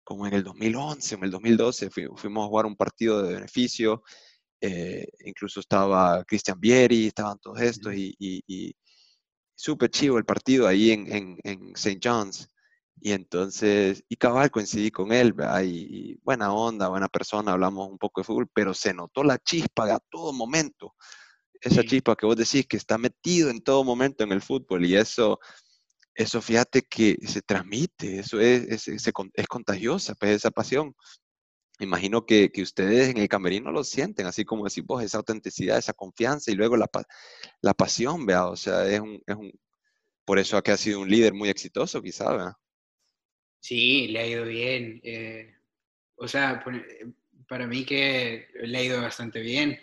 como 0.05 0.27
en 0.27 0.35
el 0.35 0.45
2011 0.45 1.15
o 1.15 1.19
en 1.19 1.25
el 1.25 1.31
2012, 1.31 1.91
fuimos 1.91 2.45
a 2.45 2.49
jugar 2.49 2.67
un 2.67 2.77
partido 2.77 3.23
de 3.23 3.35
beneficio 3.35 4.03
eh, 4.61 5.07
incluso 5.25 5.61
estaba 5.61 6.25
Christian 6.25 6.59
Vieri, 6.61 7.09
estaban 7.09 7.39
todos 7.39 7.61
estos 7.61 7.95
y, 7.95 8.15
y, 8.19 8.75
súper 9.55 9.91
chivo 9.91 10.19
el 10.19 10.25
partido 10.25 10.67
ahí 10.67 10.91
en, 10.91 11.11
en, 11.13 11.39
en 11.43 11.73
St. 11.75 11.99
John's. 12.03 12.49
Y 13.01 13.13
entonces, 13.13 14.05
y 14.09 14.17
cabal 14.17 14.51
coincidí 14.51 14.91
con 14.91 15.13
él, 15.13 15.35
Y, 15.65 16.17
buena 16.23 16.53
onda, 16.53 16.89
buena 16.89 17.09
persona, 17.09 17.53
hablamos 17.53 17.91
un 17.91 17.99
poco 17.99 18.21
de 18.21 18.25
fútbol, 18.25 18.49
pero 18.55 18.75
se 18.75 18.95
notó 18.95 19.23
la 19.23 19.39
chispa 19.39 19.93
a 19.95 20.01
todo 20.11 20.33
momento. 20.33 20.95
Esa 21.61 21.83
chispa 21.83 22.17
que 22.17 22.27
vos 22.27 22.37
decís 22.37 22.67
que 22.67 22.77
está 22.77 22.99
metido 22.99 23.51
en 23.51 23.63
todo 23.63 23.85
momento 23.85 24.25
en 24.25 24.33
el 24.33 24.43
fútbol 24.43 24.85
y 24.87 24.97
eso, 24.97 25.39
eso 26.15 26.41
fíjate 26.43 26.83
que 26.83 27.17
se 27.27 27.43
transmite, 27.43 28.21
eso 28.21 28.41
es, 28.41 28.65
es, 28.69 28.89
es, 28.89 29.13
es 29.35 29.47
contagiosa, 29.47 30.15
pues, 30.15 30.33
esa 30.37 30.51
pasión 30.51 30.95
imagino 31.79 32.25
que, 32.25 32.51
ustedes 32.59 33.09
en 33.09 33.19
el 33.19 33.29
camerino 33.29 33.71
lo 33.71 33.85
sienten, 33.85 34.27
así 34.27 34.45
como 34.45 34.65
decís 34.65 34.85
vos, 34.85 35.03
esa 35.03 35.19
autenticidad, 35.19 35.79
esa 35.79 35.93
confianza 35.93 36.51
y 36.51 36.55
luego 36.55 36.77
la, 36.77 36.89
la 37.61 37.75
pasión, 37.75 38.27
vea, 38.27 38.47
o 38.47 38.57
sea, 38.57 38.87
es 38.87 39.01
un, 39.01 39.23
es 39.27 39.37
un, 39.37 39.53
por 40.25 40.39
eso 40.39 40.61
que 40.63 40.73
ha 40.73 40.77
sido 40.77 41.01
un 41.01 41.09
líder 41.09 41.35
muy 41.35 41.49
exitoso, 41.49 42.03
quizá, 42.03 42.35
vea. 42.35 42.59
Sí, 43.61 44.09
le 44.09 44.21
ha 44.21 44.27
ido 44.27 44.45
bien. 44.45 45.01
Eh, 45.03 45.55
o 46.17 46.29
sea, 46.29 46.65
para 47.49 47.67
mí 47.67 47.85
que 47.85 48.49
le 48.63 48.79
ha 48.79 48.83
ido 48.83 49.03
bastante 49.03 49.41
bien. 49.41 49.79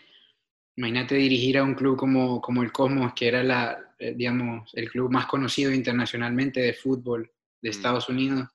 Imagínate 0.76 1.16
dirigir 1.16 1.58
a 1.58 1.64
un 1.64 1.76
club 1.76 1.98
como, 1.98 2.42
como 2.42 2.64
el 2.64 2.72
Cosmos, 2.72 3.14
que 3.14 3.28
era 3.28 3.44
la, 3.44 3.96
eh, 4.00 4.14
digamos, 4.16 4.72
el 4.74 4.90
club 4.90 5.12
más 5.12 5.28
conocido 5.28 5.72
internacionalmente 5.72 6.62
de 6.62 6.74
fútbol 6.74 7.32
de 7.62 7.70
mm. 7.70 7.72
Estados 7.72 8.10
Unidos. 8.10 8.50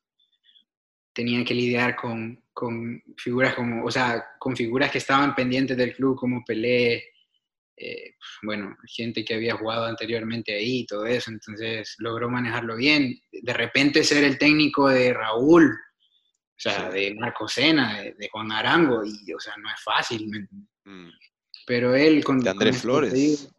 Tenía 1.19 1.45
que 1.45 1.53
lidiar 1.53 1.97
con, 1.97 2.41
con 2.53 3.03
figuras 3.17 3.57
como, 3.57 3.85
o 3.85 3.91
sea, 3.91 4.25
con 4.39 4.55
figuras 4.55 4.93
que 4.93 4.99
estaban 4.99 5.35
pendientes 5.35 5.77
del 5.77 5.97
club 5.97 6.17
como 6.17 6.45
Pelé, 6.45 7.03
eh, 7.77 8.15
bueno, 8.45 8.77
gente 8.87 9.25
que 9.25 9.35
había 9.35 9.57
jugado 9.57 9.87
anteriormente 9.87 10.55
ahí 10.55 10.79
y 10.79 10.87
todo 10.87 11.07
eso, 11.07 11.33
entonces 11.33 11.97
logró 11.99 12.31
manejarlo 12.31 12.77
bien. 12.77 13.21
De 13.33 13.53
repente 13.53 14.05
ser 14.05 14.23
el 14.23 14.39
técnico 14.39 14.89
de 14.89 15.13
Raúl, 15.13 15.73
o 15.73 16.57
sea, 16.57 16.89
de 16.89 17.17
Marco 17.17 17.49
Sena, 17.49 18.01
de, 18.01 18.29
Juan 18.31 18.53
Arango, 18.53 19.05
y, 19.05 19.33
o 19.33 19.41
sea, 19.41 19.55
no 19.57 19.69
es 19.69 19.83
fácil. 19.83 20.31
Mm. 20.85 21.09
Pero 21.67 21.97
él 21.97 22.23
con... 22.23 22.39
De 22.39 22.51
Andrés 22.51 22.83
Flores. 22.83 23.51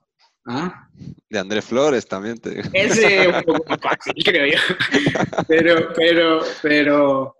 ¿Ah? 0.45 0.87
De 1.29 1.39
Andrés 1.39 1.65
Flores 1.65 2.07
también 2.07 2.37
te 2.37 2.61
Ese 2.71 3.23
es 3.23 3.27
un 3.27 3.43
poco 3.43 3.77
fácil, 3.77 4.13
creo 4.23 4.47
yo. 4.47 4.59
Pero, 5.49 5.93
pero, 5.93 6.39
pero 6.61 7.38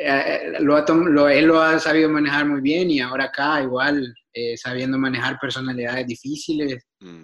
eh, 0.00 0.58
lo, 0.60 1.28
él 1.28 1.44
lo 1.46 1.60
ha 1.60 1.78
sabido 1.78 2.08
manejar 2.08 2.46
muy 2.46 2.60
bien 2.60 2.90
y 2.90 3.00
ahora 3.00 3.24
acá 3.24 3.62
igual, 3.62 4.14
eh, 4.32 4.56
sabiendo 4.56 4.98
manejar 4.98 5.38
personalidades 5.40 6.06
difíciles, 6.06 6.84
mm. 7.00 7.22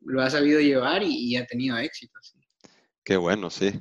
lo 0.00 0.22
ha 0.22 0.30
sabido 0.30 0.60
llevar 0.60 1.02
y, 1.02 1.36
ha 1.36 1.46
tenido 1.46 1.78
éxito. 1.78 2.18
Qué 3.04 3.16
bueno, 3.16 3.50
sí. 3.50 3.72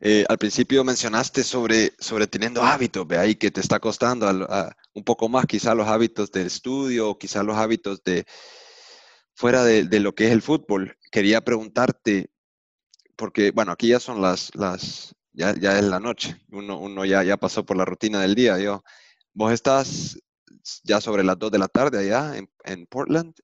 Eh, 0.00 0.24
al 0.28 0.38
principio 0.38 0.84
mencionaste 0.84 1.42
sobre, 1.42 1.92
sobre 1.98 2.26
teniendo 2.26 2.62
hábitos, 2.62 3.06
ve 3.06 3.18
ahí 3.18 3.34
que 3.34 3.50
te 3.50 3.60
está 3.60 3.78
costando 3.78 4.28
un 4.94 5.04
poco 5.04 5.28
más 5.28 5.46
quizá 5.46 5.74
los 5.74 5.86
hábitos 5.86 6.30
del 6.32 6.46
estudio, 6.46 7.18
quizá 7.18 7.42
los 7.42 7.56
hábitos 7.56 8.02
de 8.02 8.24
fuera 9.34 9.64
de, 9.64 9.84
de, 9.84 10.00
lo 10.00 10.14
que 10.14 10.26
es 10.26 10.32
el 10.32 10.42
fútbol. 10.42 10.96
Quería 11.10 11.40
preguntarte, 11.42 12.30
porque 13.16 13.50
bueno, 13.50 13.72
aquí 13.72 13.88
ya 13.88 14.00
son 14.00 14.22
las, 14.22 14.50
las 14.54 15.14
ya, 15.32 15.54
ya 15.54 15.78
es 15.78 15.84
la 15.84 16.00
noche, 16.00 16.36
uno, 16.50 16.78
uno 16.78 17.04
ya, 17.04 17.22
ya 17.22 17.36
pasó 17.36 17.64
por 17.64 17.76
la 17.76 17.84
rutina 17.84 18.20
del 18.20 18.34
día. 18.34 18.58
Yo, 18.58 18.82
vos 19.32 19.52
estás 19.52 20.18
ya 20.84 21.00
sobre 21.00 21.24
las 21.24 21.38
2 21.38 21.50
de 21.50 21.58
la 21.58 21.68
tarde 21.68 21.98
allá 21.98 22.36
en, 22.64 22.86
Portland. 22.86 23.34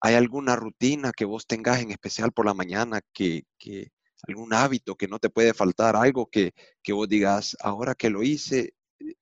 ¿Hay 0.00 0.14
alguna 0.14 0.56
rutina 0.56 1.12
que 1.16 1.24
vos 1.24 1.46
tengas 1.46 1.80
en 1.80 1.90
especial 1.90 2.32
por 2.32 2.46
la 2.46 2.54
mañana, 2.54 3.00
que, 3.12 3.44
que 3.58 3.88
algún 4.28 4.52
hábito 4.52 4.96
que 4.96 5.08
no 5.08 5.18
te 5.18 5.30
puede 5.30 5.54
faltar, 5.54 5.96
algo 5.96 6.26
que, 6.26 6.52
que, 6.82 6.92
vos 6.92 7.08
digas, 7.08 7.56
ahora 7.60 7.94
que 7.94 8.10
lo 8.10 8.22
hice, 8.22 8.74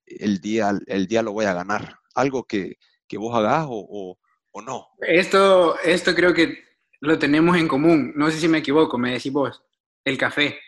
el 0.05 0.39
día, 0.39 0.71
el 0.87 1.07
día 1.07 1.21
lo 1.21 1.31
voy 1.31 1.45
a 1.45 1.53
ganar? 1.53 1.99
¿Algo 2.15 2.43
que, 2.43 2.77
que 3.07 3.17
vos 3.17 3.35
hagas 3.35 3.65
o, 3.69 3.87
o, 3.89 4.19
o, 4.51 4.61
no? 4.61 4.89
Esto, 4.99 5.79
esto 5.79 6.13
creo 6.13 6.33
que 6.33 6.63
lo 6.99 7.17
tenemos 7.17 7.57
en 7.57 7.67
común. 7.67 8.13
No 8.15 8.29
sé 8.29 8.39
si 8.39 8.47
me 8.47 8.59
equivoco, 8.59 8.97
me 8.97 9.13
decís 9.13 9.31
vos. 9.31 9.63
El 10.03 10.17
café. 10.17 10.59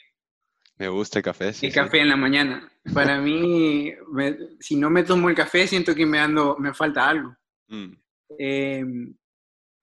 Me 0.77 0.89
gusta 0.89 1.19
el 1.19 1.23
café, 1.23 1.53
sí. 1.53 1.67
El 1.67 1.73
café 1.73 2.01
en 2.01 2.09
la 2.09 2.17
mañana. 2.17 2.69
Para 2.93 3.19
mí, 3.19 3.93
si 4.59 4.75
no 4.75 4.89
me 4.89 5.03
tomo 5.03 5.29
el 5.29 5.35
café, 5.35 5.67
siento 5.67 5.95
que 5.95 6.05
me, 6.05 6.19
ando, 6.19 6.57
me 6.59 6.73
falta 6.73 7.07
algo. 7.07 7.35
Mm. 7.67 7.93
Em, 8.37 9.15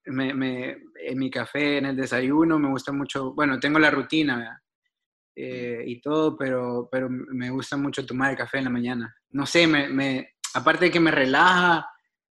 en 0.05 1.17
mi 1.17 1.31
café, 1.31 1.77
en 1.77 1.87
el 1.87 1.95
desayuno, 1.95 2.59
me 2.59 2.69
gusta 2.69 2.91
mucho, 2.91 3.33
bueno, 3.33 3.59
tengo 3.59 3.79
la 3.79 3.89
rutina 3.89 4.61
eh, 5.35 5.83
mm. 5.83 5.89
y 5.89 6.01
todo, 6.01 6.37
pero, 6.37 6.87
pero 6.91 7.09
me 7.09 7.49
gusta 7.49 7.75
mucho 7.75 8.05
tomar 8.05 8.31
el 8.31 8.37
café 8.37 8.59
en 8.59 8.65
la 8.65 8.69
mañana. 8.69 9.15
No 9.31 9.45
sé, 9.47 9.65
me, 9.65 9.89
me, 9.89 10.35
aparte 10.53 10.85
de 10.85 10.91
que 10.91 10.99
me 10.99 11.11
relaja, 11.11 11.87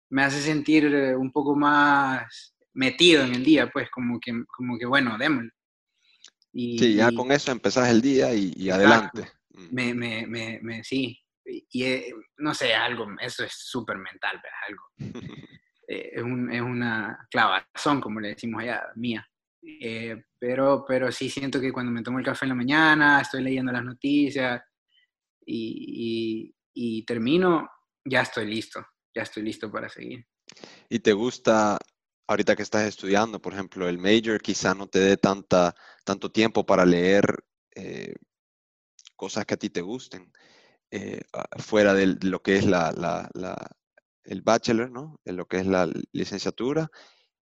me 0.09 0.23
hace 0.23 0.39
sentir 0.39 0.85
eh, 0.85 1.15
un 1.15 1.31
poco 1.31 1.55
más 1.55 2.55
metido 2.73 3.23
en 3.23 3.33
el 3.33 3.43
día, 3.43 3.69
pues 3.69 3.89
como 3.91 4.19
que, 4.19 4.31
como 4.47 4.77
que 4.77 4.85
bueno, 4.85 5.17
démosle 5.17 5.51
sí, 6.53 6.95
ya 6.95 7.11
con 7.11 7.31
eso 7.31 7.51
empezás 7.51 7.89
el 7.89 8.01
día 8.01 8.33
y, 8.33 8.69
adelante. 8.69 9.31
Mm. 9.49 9.67
Me, 9.71 9.93
me, 9.93 10.27
me, 10.27 10.59
me, 10.61 10.83
sí, 10.83 11.19
y 11.45 11.83
eh, 11.83 12.13
no 12.37 12.53
sé, 12.53 12.73
algo, 12.73 13.07
eso 13.19 13.43
es 13.43 13.53
súper 13.53 13.97
mental, 13.97 14.41
¿verdad? 14.41 14.59
Algo. 14.67 14.83
Eh, 15.85 16.11
es, 16.13 16.23
un, 16.23 16.49
es, 16.49 16.61
una 16.61 17.27
clavazón, 17.29 17.99
como 17.99 18.21
le 18.21 18.29
decimos 18.29 18.63
allá, 18.63 18.83
mía. 18.95 19.27
Eh, 19.61 20.23
pero, 20.39 20.85
pero 20.87 21.11
sí 21.11 21.29
siento 21.29 21.59
que 21.59 21.73
cuando 21.73 21.91
me 21.91 22.01
tomo 22.01 22.19
el 22.19 22.25
café 22.25 22.45
en 22.45 22.49
la 22.49 22.55
mañana, 22.55 23.19
estoy 23.19 23.43
leyendo 23.43 23.69
las 23.69 23.83
noticias 23.83 24.61
y, 25.45 26.53
y, 26.73 26.97
y 26.97 27.05
termino, 27.05 27.69
ya 28.05 28.21
estoy 28.21 28.45
listo, 28.45 28.79
ya 29.13 29.23
estoy 29.23 29.43
listo 29.43 29.69
para 29.69 29.89
seguir. 29.89 30.25
¿Y 30.87 30.99
te 30.99 31.11
gusta 31.11 31.77
ahorita 32.27 32.55
que 32.55 32.63
estás 32.63 32.87
estudiando, 32.87 33.41
por 33.41 33.53
ejemplo, 33.53 33.87
el 33.87 33.97
major 33.97 34.41
quizá 34.41 34.73
no 34.73 34.87
te 34.87 34.99
dé 34.99 35.17
tanta, 35.17 35.75
tanto 36.05 36.31
tiempo 36.31 36.65
para 36.65 36.85
leer 36.85 37.43
eh, 37.75 38.15
cosas 39.15 39.45
que 39.45 39.53
a 39.55 39.57
ti 39.57 39.69
te 39.69 39.81
gusten, 39.81 40.31
eh, 40.91 41.21
fuera 41.57 41.93
de 41.93 42.17
lo 42.21 42.41
que 42.41 42.57
es 42.57 42.65
la, 42.65 43.29
el 44.23 44.41
bachelor, 44.41 44.91
¿no? 44.91 45.19
De 45.25 45.33
lo 45.33 45.47
que 45.47 45.57
es 45.57 45.67
la 45.67 45.89
licenciatura. 46.11 46.89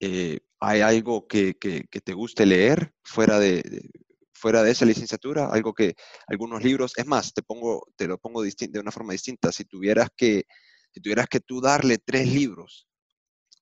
Eh, 0.01 0.41
¿Hay 0.61 0.81
algo 0.81 1.27
que, 1.27 1.55
te 1.55 2.13
guste 2.13 2.47
leer 2.47 2.95
fuera 3.03 3.39
de, 3.39 3.91
fuera 4.33 4.63
de 4.63 4.71
esa 4.73 4.85
licenciatura? 4.85 5.47
Algo 5.47 5.75
que, 5.75 5.95
algunos 6.29 6.63
libros, 6.63 6.93
es 6.97 7.07
más, 7.07 7.35
te, 7.35 7.43
pongo, 7.43 7.87
te 7.97 8.07
lo 8.07 8.19
pongo 8.19 8.43
de 8.43 8.81
una 8.81 8.93
forma 8.93 9.13
distinta. 9.13 9.53
Si 9.53 9.65
tuvieras 9.65 10.09
que, 10.17 10.45
si 10.93 11.01
tuvieras 11.01 11.29
que 11.29 11.41
tú 11.41 11.61
darle 11.61 11.99
tres 11.99 12.29
libros, 12.29 12.89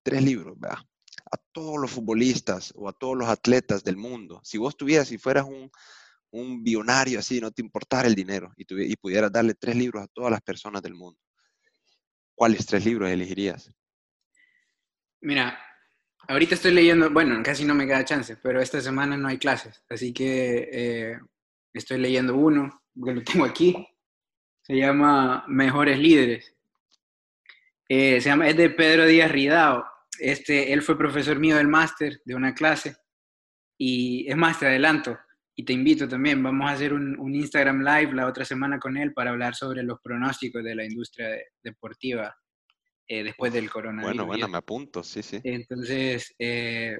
tres 0.03 0.23
libros, 0.23 0.59
¿verdad? 0.59 0.79
Todos 1.61 1.79
los 1.79 1.91
futbolistas 1.91 2.73
o 2.75 2.89
a 2.89 2.93
todos 2.95 3.15
los 3.15 3.29
atletas 3.29 3.85
del 3.85 3.99
mundo, 3.99 4.41
si 4.43 4.57
vos 4.57 4.79
tuvieras, 4.79 5.09
si 5.09 5.19
fueras 5.19 5.45
un, 5.45 5.71
un 6.31 6.65
billonario 6.65 7.19
así, 7.19 7.39
no 7.39 7.51
te 7.51 7.61
importara 7.61 8.09
el 8.09 8.15
dinero 8.15 8.51
y, 8.57 8.65
y 8.91 8.97
pudieras 8.97 9.31
darle 9.31 9.53
tres 9.53 9.77
libros 9.77 10.03
a 10.03 10.07
todas 10.07 10.31
las 10.31 10.41
personas 10.41 10.81
del 10.81 10.95
mundo, 10.95 11.21
¿cuáles 12.35 12.65
tres 12.65 12.87
libros 12.87 13.11
elegirías? 13.11 13.71
Mira, 15.21 15.61
ahorita 16.29 16.55
estoy 16.55 16.73
leyendo, 16.73 17.11
bueno, 17.11 17.43
casi 17.45 17.67
no 17.67 17.75
me 17.75 17.87
queda 17.87 18.07
chance, 18.07 18.39
pero 18.39 18.63
esta 18.63 18.81
semana 18.81 19.19
no 19.19 19.29
hay 19.29 19.37
clases, 19.37 19.85
así 19.91 20.15
que 20.15 20.71
eh, 20.73 21.19
estoy 21.75 21.99
leyendo 21.99 22.37
uno, 22.37 22.85
que 23.05 23.13
lo 23.13 23.23
tengo 23.23 23.45
aquí, 23.45 23.87
se 24.63 24.77
llama 24.79 25.45
Mejores 25.47 25.99
Líderes. 25.99 26.57
Eh, 27.87 28.19
se 28.23 28.31
llama, 28.31 28.49
es 28.49 28.57
de 28.57 28.71
Pedro 28.71 29.05
Díaz 29.05 29.31
Ridao. 29.31 29.85
Este, 30.21 30.73
él 30.73 30.83
fue 30.83 30.99
profesor 30.99 31.39
mío 31.39 31.57
del 31.57 31.69
máster 31.69 32.21
de 32.25 32.35
una 32.35 32.55
clase 32.55 32.97
y 33.79 34.29
es 34.29 34.37
más, 34.37 34.59
te 34.59 34.67
adelanto 34.67 35.19
y 35.57 35.65
te 35.65 35.73
invito 35.73 36.09
también, 36.09 36.43
vamos 36.43 36.71
a 36.71 36.75
hacer 36.75 36.93
un, 36.93 37.19
un, 37.19 37.35
Instagram 37.35 37.83
Live 37.83 38.15
la 38.15 38.27
otra 38.27 38.45
semana 38.45 38.79
con 38.79 38.97
él 38.97 39.13
para 39.13 39.31
hablar 39.31 39.55
sobre 39.55 39.83
los 39.83 39.99
pronósticos 40.03 40.63
de 40.65 40.75
la 40.75 40.85
industria 40.85 41.29
deportiva 41.63 42.35
eh, 43.09 43.25
después 43.25 43.53
del 43.53 43.69
coronavirus. 43.69 44.17
Bueno, 44.17 44.27
bueno, 44.27 44.49
me 44.49 44.59
apunto, 44.59 45.03
sí, 45.03 45.23
sí. 45.23 45.41
Entonces, 45.43 46.33
eh, 46.39 46.97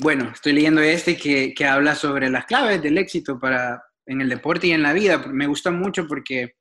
bueno, 0.00 0.30
estoy 0.32 0.54
leyendo 0.54 0.80
este 0.80 1.16
que, 1.16 1.52
que, 1.52 1.66
habla 1.66 1.94
sobre 1.94 2.30
las 2.30 2.46
claves 2.46 2.82
del 2.82 2.96
éxito 2.96 3.38
para, 3.38 3.82
en 4.06 4.22
el 4.22 4.30
deporte 4.30 4.68
y 4.68 4.72
en 4.72 4.82
la 4.82 4.94
vida. 4.94 5.18
Me 5.18 5.46
gusta 5.46 5.70
mucho 5.70 6.06
porque 6.06 6.54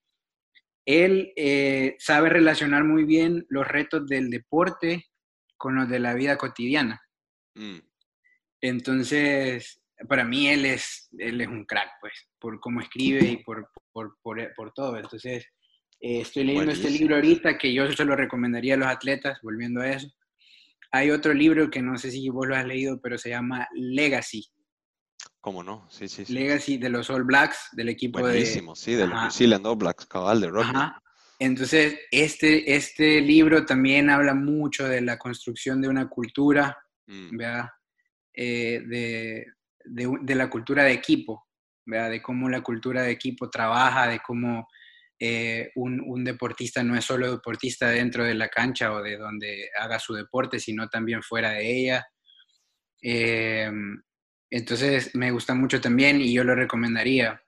él 0.86 1.32
eh, 1.38 1.96
sabe 2.00 2.30
relacionar 2.30 2.84
muy 2.84 3.06
bien 3.06 3.46
los 3.50 3.68
retos 3.68 4.08
del 4.08 4.30
deporte 4.30 5.06
con 5.62 5.76
los 5.76 5.88
de 5.88 6.00
la 6.00 6.16
vida 6.16 6.38
cotidiana. 6.38 7.00
Mm. 7.54 7.78
Entonces, 8.62 9.80
para 10.10 10.26
mí 10.26 10.48
él 10.48 10.66
es, 10.66 11.08
él 11.20 11.40
es 11.40 11.48
un 11.48 11.66
crack, 11.66 11.88
pues, 12.02 12.14
por 12.40 12.60
cómo 12.60 12.82
escribe 12.82 13.24
y 13.24 13.44
por, 13.44 13.70
por, 13.94 14.18
por, 14.24 14.52
por 14.56 14.74
todo. 14.74 14.98
Entonces, 14.98 15.46
eh, 16.00 16.22
estoy 16.22 16.46
leyendo 16.46 16.72
este 16.72 16.90
libro 16.90 17.14
ahorita 17.16 17.60
que 17.60 17.72
yo 17.72 17.92
se 17.92 18.04
lo 18.04 18.16
recomendaría 18.16 18.74
a 18.74 18.78
los 18.78 18.88
atletas, 18.88 19.38
volviendo 19.44 19.82
a 19.82 19.90
eso. 19.92 20.08
Hay 20.92 21.12
otro 21.12 21.32
libro 21.32 21.70
que 21.70 21.84
no 21.84 21.96
sé 21.96 22.10
si 22.10 22.28
vos 22.30 22.48
lo 22.48 22.56
has 22.56 22.66
leído, 22.66 23.00
pero 23.00 23.20
se 23.20 23.30
llama 23.30 23.68
Legacy. 23.76 24.44
¿Cómo 25.42 25.64
no? 25.64 25.88
Sí, 25.92 26.08
sí, 26.08 26.26
sí. 26.26 26.34
Legacy 26.34 26.80
de 26.80 26.90
los 26.90 27.12
All 27.12 27.24
Blacks, 27.24 27.70
del 27.74 27.90
equipo 27.90 28.20
Buenísimo, 28.20 28.76
sí, 28.76 28.96
de 28.96 29.06
los 29.06 29.22
New 29.22 29.32
Zealand 29.32 29.68
All 29.68 29.78
Blacks, 29.78 30.08
cabal 30.08 30.42
de 30.42 30.48
rugby. 30.48 30.74
Entonces, 31.44 31.98
este, 32.12 32.76
este 32.76 33.20
libro 33.20 33.66
también 33.66 34.12
habla 34.12 34.36
mucho 34.36 34.88
de 34.88 35.02
la 35.02 35.18
construcción 35.18 35.82
de 35.82 35.88
una 35.88 36.08
cultura, 36.08 36.78
mm. 37.08 37.36
¿verdad? 37.36 37.70
Eh, 38.32 38.84
de, 38.86 39.48
de, 39.84 40.36
la 40.36 40.52
cultura 40.52 40.84
de 40.84 40.92
equipo, 40.92 41.48
de 41.84 42.22
cómo 42.22 42.48
la 42.48 42.62
cultura 42.62 43.02
de 43.02 43.10
equipo 43.10 43.50
trabaja, 43.50 44.08
de 44.08 44.20
cómo 44.20 44.68
eh, 45.20 45.72
un, 45.74 46.00
un, 46.06 46.24
deportista 46.24 46.84
no 46.84 46.96
es 46.96 47.06
solo 47.06 47.32
deportista 47.32 47.90
dentro 47.90 48.24
de 48.24 48.36
la 48.36 48.48
cancha 48.48 48.94
o 48.94 49.02
de 49.02 49.18
donde 49.18 49.68
haga 49.80 49.98
su 49.98 50.14
deporte, 50.14 50.60
sino 50.60 50.90
también 50.90 51.24
fuera 51.24 51.54
de 51.54 51.76
ella. 51.76 52.06
Em, 53.02 54.00
entonces 54.52 55.16
me 55.16 55.32
gusta 55.32 55.56
mucho 55.56 55.82
también 55.82 56.22
y 56.22 56.34
yo 56.34 56.44
lo 56.44 56.54
recomendaría. 56.54 57.42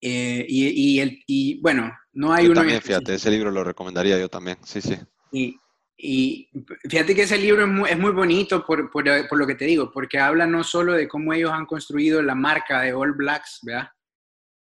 Eh, 0.00 0.44
y, 0.48 0.96
y, 0.96 1.00
el, 1.00 1.22
y, 1.28 1.60
bueno, 1.60 1.92
no 2.18 2.32
hay 2.32 2.46
yo 2.46 2.50
uno... 2.50 2.62
También, 2.62 2.82
fíjate, 2.82 3.14
ese 3.14 3.30
libro 3.30 3.52
lo 3.52 3.62
recomendaría 3.62 4.18
yo 4.18 4.28
también, 4.28 4.58
sí, 4.64 4.80
sí. 4.80 4.98
Y, 5.30 5.56
y 5.96 6.48
fíjate 6.90 7.14
que 7.14 7.22
ese 7.22 7.38
libro 7.38 7.62
es 7.62 7.68
muy, 7.68 7.88
es 7.88 7.96
muy 7.96 8.10
bonito 8.10 8.66
por, 8.66 8.90
por, 8.90 9.04
por, 9.28 9.38
lo 9.38 9.46
que 9.46 9.54
te 9.54 9.66
digo, 9.66 9.92
porque 9.92 10.18
habla 10.18 10.44
no 10.44 10.64
solo 10.64 10.94
de 10.94 11.06
cómo 11.06 11.32
ellos 11.32 11.52
han 11.52 11.64
construido 11.64 12.20
la 12.20 12.34
marca 12.34 12.80
de 12.80 12.92
All 12.92 13.12
Blacks, 13.12 13.60
¿verdad? 13.62 13.88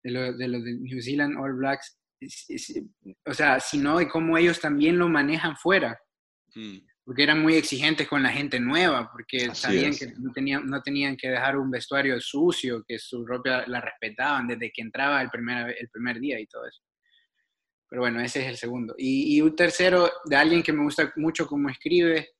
De 0.02 0.10
los 0.10 0.36
de, 0.36 0.48
lo 0.48 0.60
de 0.60 0.74
New 0.74 1.00
Zealand 1.00 1.38
All 1.38 1.54
Blacks, 1.54 1.98
o 3.24 3.32
sea, 3.32 3.58
sino 3.58 3.96
de 3.96 4.06
cómo 4.06 4.36
ellos 4.36 4.60
también 4.60 4.98
lo 4.98 5.08
manejan 5.08 5.56
fuera. 5.56 5.98
Mm. 6.54 6.76
Porque 7.02 7.22
eran 7.22 7.40
muy 7.40 7.54
exigentes 7.54 8.06
con 8.06 8.22
la 8.22 8.28
gente 8.28 8.60
nueva, 8.60 9.10
porque 9.10 9.54
sabían 9.54 9.96
que 9.96 10.12
no 10.18 10.30
tenían, 10.32 10.66
no 10.66 10.82
tenían 10.82 11.16
que 11.16 11.30
dejar 11.30 11.56
un 11.56 11.70
vestuario 11.70 12.20
sucio, 12.20 12.84
que 12.86 12.98
su 12.98 13.26
ropa 13.26 13.64
la 13.66 13.80
respetaban 13.80 14.46
desde 14.46 14.70
que 14.70 14.82
entraba 14.82 15.22
el 15.22 15.30
primer, 15.30 15.74
el 15.80 15.88
primer 15.88 16.20
día 16.20 16.38
y 16.38 16.46
todo 16.46 16.66
eso. 16.66 16.82
Pero 17.90 18.02
bueno, 18.02 18.20
ese 18.20 18.42
es 18.42 18.46
el 18.46 18.56
segundo. 18.56 18.94
Y, 18.96 19.40
un 19.40 19.56
tercero 19.56 20.08
de 20.24 20.36
alguien 20.36 20.62
que 20.62 20.72
me 20.72 20.84
gusta 20.84 21.12
mucho 21.16 21.48
como 21.48 21.68
escribe 21.68 22.30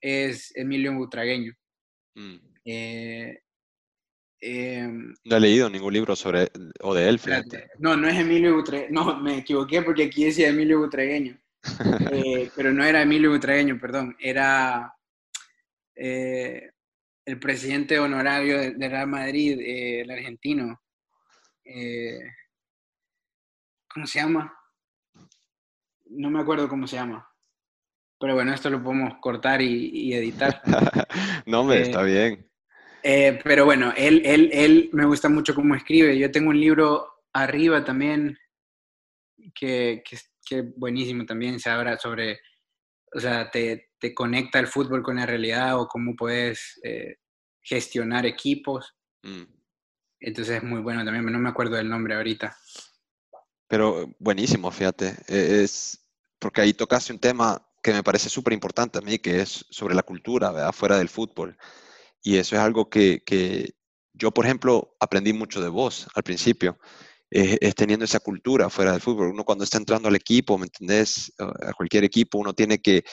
es 0.00 0.50
Emilio 0.56 0.92
Butragueño. 0.94 1.54
Mm. 2.16 2.36
Eh, 2.64 3.40
em, 4.40 5.14
no 5.24 5.36
he 5.36 5.40
leído 5.40 5.70
ningún 5.70 5.92
libro 5.92 6.16
sobre 6.16 6.50
o 6.80 6.92
de 6.92 7.08
él. 7.08 7.20
No, 7.78 7.96
no 7.96 8.08
es 8.08 8.18
Emilio 8.18 8.56
Butragueño. 8.56 8.90
No, 8.90 9.20
me 9.20 9.38
equivoqué 9.38 9.80
porque 9.82 10.04
aquí 10.04 10.24
decía 10.24 10.48
Emilio 10.48 10.80
Butragueño. 10.80 11.40
Eh, 12.12 12.50
pero 12.56 12.72
no 12.72 12.82
era 12.82 13.02
Emilio 13.02 13.30
Butragueño, 13.30 13.78
perdón. 13.78 14.16
Era 14.18 14.92
eh, 15.94 16.70
el 17.24 17.38
presidente 17.38 18.00
honorario 18.00 18.58
de, 18.58 18.88
Real 18.88 19.06
Madrid, 19.06 19.60
el 19.60 20.10
argentino. 20.10 20.82
¿Cómo 23.88 24.06
se 24.06 24.18
llama? 24.18 24.59
No 26.10 26.30
me 26.30 26.40
acuerdo 26.40 26.68
cómo 26.68 26.86
se 26.86 26.96
llama. 26.96 27.26
Pero 28.18 28.34
bueno, 28.34 28.52
esto 28.52 28.68
lo 28.68 28.82
podemos 28.82 29.14
cortar 29.20 29.62
y, 29.62 30.12
editar. 30.12 30.60
no, 31.46 31.64
me 31.64 31.80
está 31.80 32.02
bien. 32.02 32.46
Eh, 33.02 33.40
pero 33.42 33.64
bueno, 33.64 33.94
él, 33.96 34.20
él, 34.26 34.50
él 34.52 34.90
me 34.92 35.06
gusta 35.06 35.30
mucho 35.30 35.54
cómo 35.54 35.74
escribe. 35.74 36.18
Yo 36.18 36.30
tengo 36.30 36.50
un 36.50 36.60
libro 36.60 37.08
arriba 37.32 37.82
también 37.82 38.36
que, 39.54 40.02
que, 40.46 40.62
buenísimo 40.76 41.24
también. 41.24 41.58
Se 41.58 41.70
habla 41.70 41.96
sobre, 41.96 42.40
o 43.14 43.20
sea, 43.20 43.50
te, 43.50 43.88
te, 43.98 44.12
conecta 44.12 44.58
el 44.58 44.66
fútbol 44.66 45.02
con 45.02 45.16
la 45.16 45.24
realidad 45.24 45.80
o 45.80 45.88
cómo 45.88 46.14
puedes 46.14 46.78
eh, 46.84 47.16
gestionar 47.62 48.26
equipos. 48.26 48.94
Mm. 49.22 49.44
Entonces 50.20 50.56
es 50.56 50.62
muy 50.62 50.82
bueno 50.82 51.02
también. 51.06 51.24
No 51.24 51.38
me 51.38 51.48
acuerdo 51.48 51.76
del 51.76 51.88
nombre 51.88 52.14
ahorita. 52.16 52.54
Pero 53.66 54.14
buenísimo, 54.18 54.70
fíjate. 54.70 55.14
Es 55.26 55.99
porque 56.40 56.62
ahí 56.62 56.74
tocaste 56.74 57.12
un 57.12 57.20
tema 57.20 57.64
que 57.82 57.92
me 57.92 58.02
parece 58.02 58.28
súper 58.28 58.52
importante 58.52 58.98
a 58.98 59.02
mí, 59.02 59.18
que 59.18 59.40
es 59.40 59.64
sobre 59.70 59.94
la 59.94 60.02
cultura, 60.02 60.50
¿verdad? 60.50 60.72
Fuera 60.72 60.98
del 60.98 61.08
fútbol. 61.08 61.56
Y 62.22 62.36
eso 62.36 62.56
es 62.56 62.62
algo 62.62 62.90
que, 62.90 63.22
que 63.24 63.74
yo, 64.12 64.32
por 64.32 64.44
ejemplo, 64.44 64.96
aprendí 65.00 65.32
mucho 65.32 65.60
de 65.60 65.68
vos 65.68 66.08
al 66.14 66.22
principio. 66.22 66.78
Es, 67.30 67.74
teniendo 67.76 68.04
esa 68.04 68.18
cultura 68.18 68.68
fuera 68.70 68.92
del 68.92 69.00
fútbol. 69.00 69.28
Uno 69.28 69.44
cuando 69.44 69.62
está 69.62 69.78
entrando 69.78 70.08
al 70.08 70.16
equipo, 70.16 70.58
¿me 70.58 70.66
entendés? 70.66 71.32
A 71.38 71.72
cualquier 71.74 72.02
equipo, 72.02 72.38
uno 72.38 72.54
tiene 72.54 72.80
que, 72.80 73.04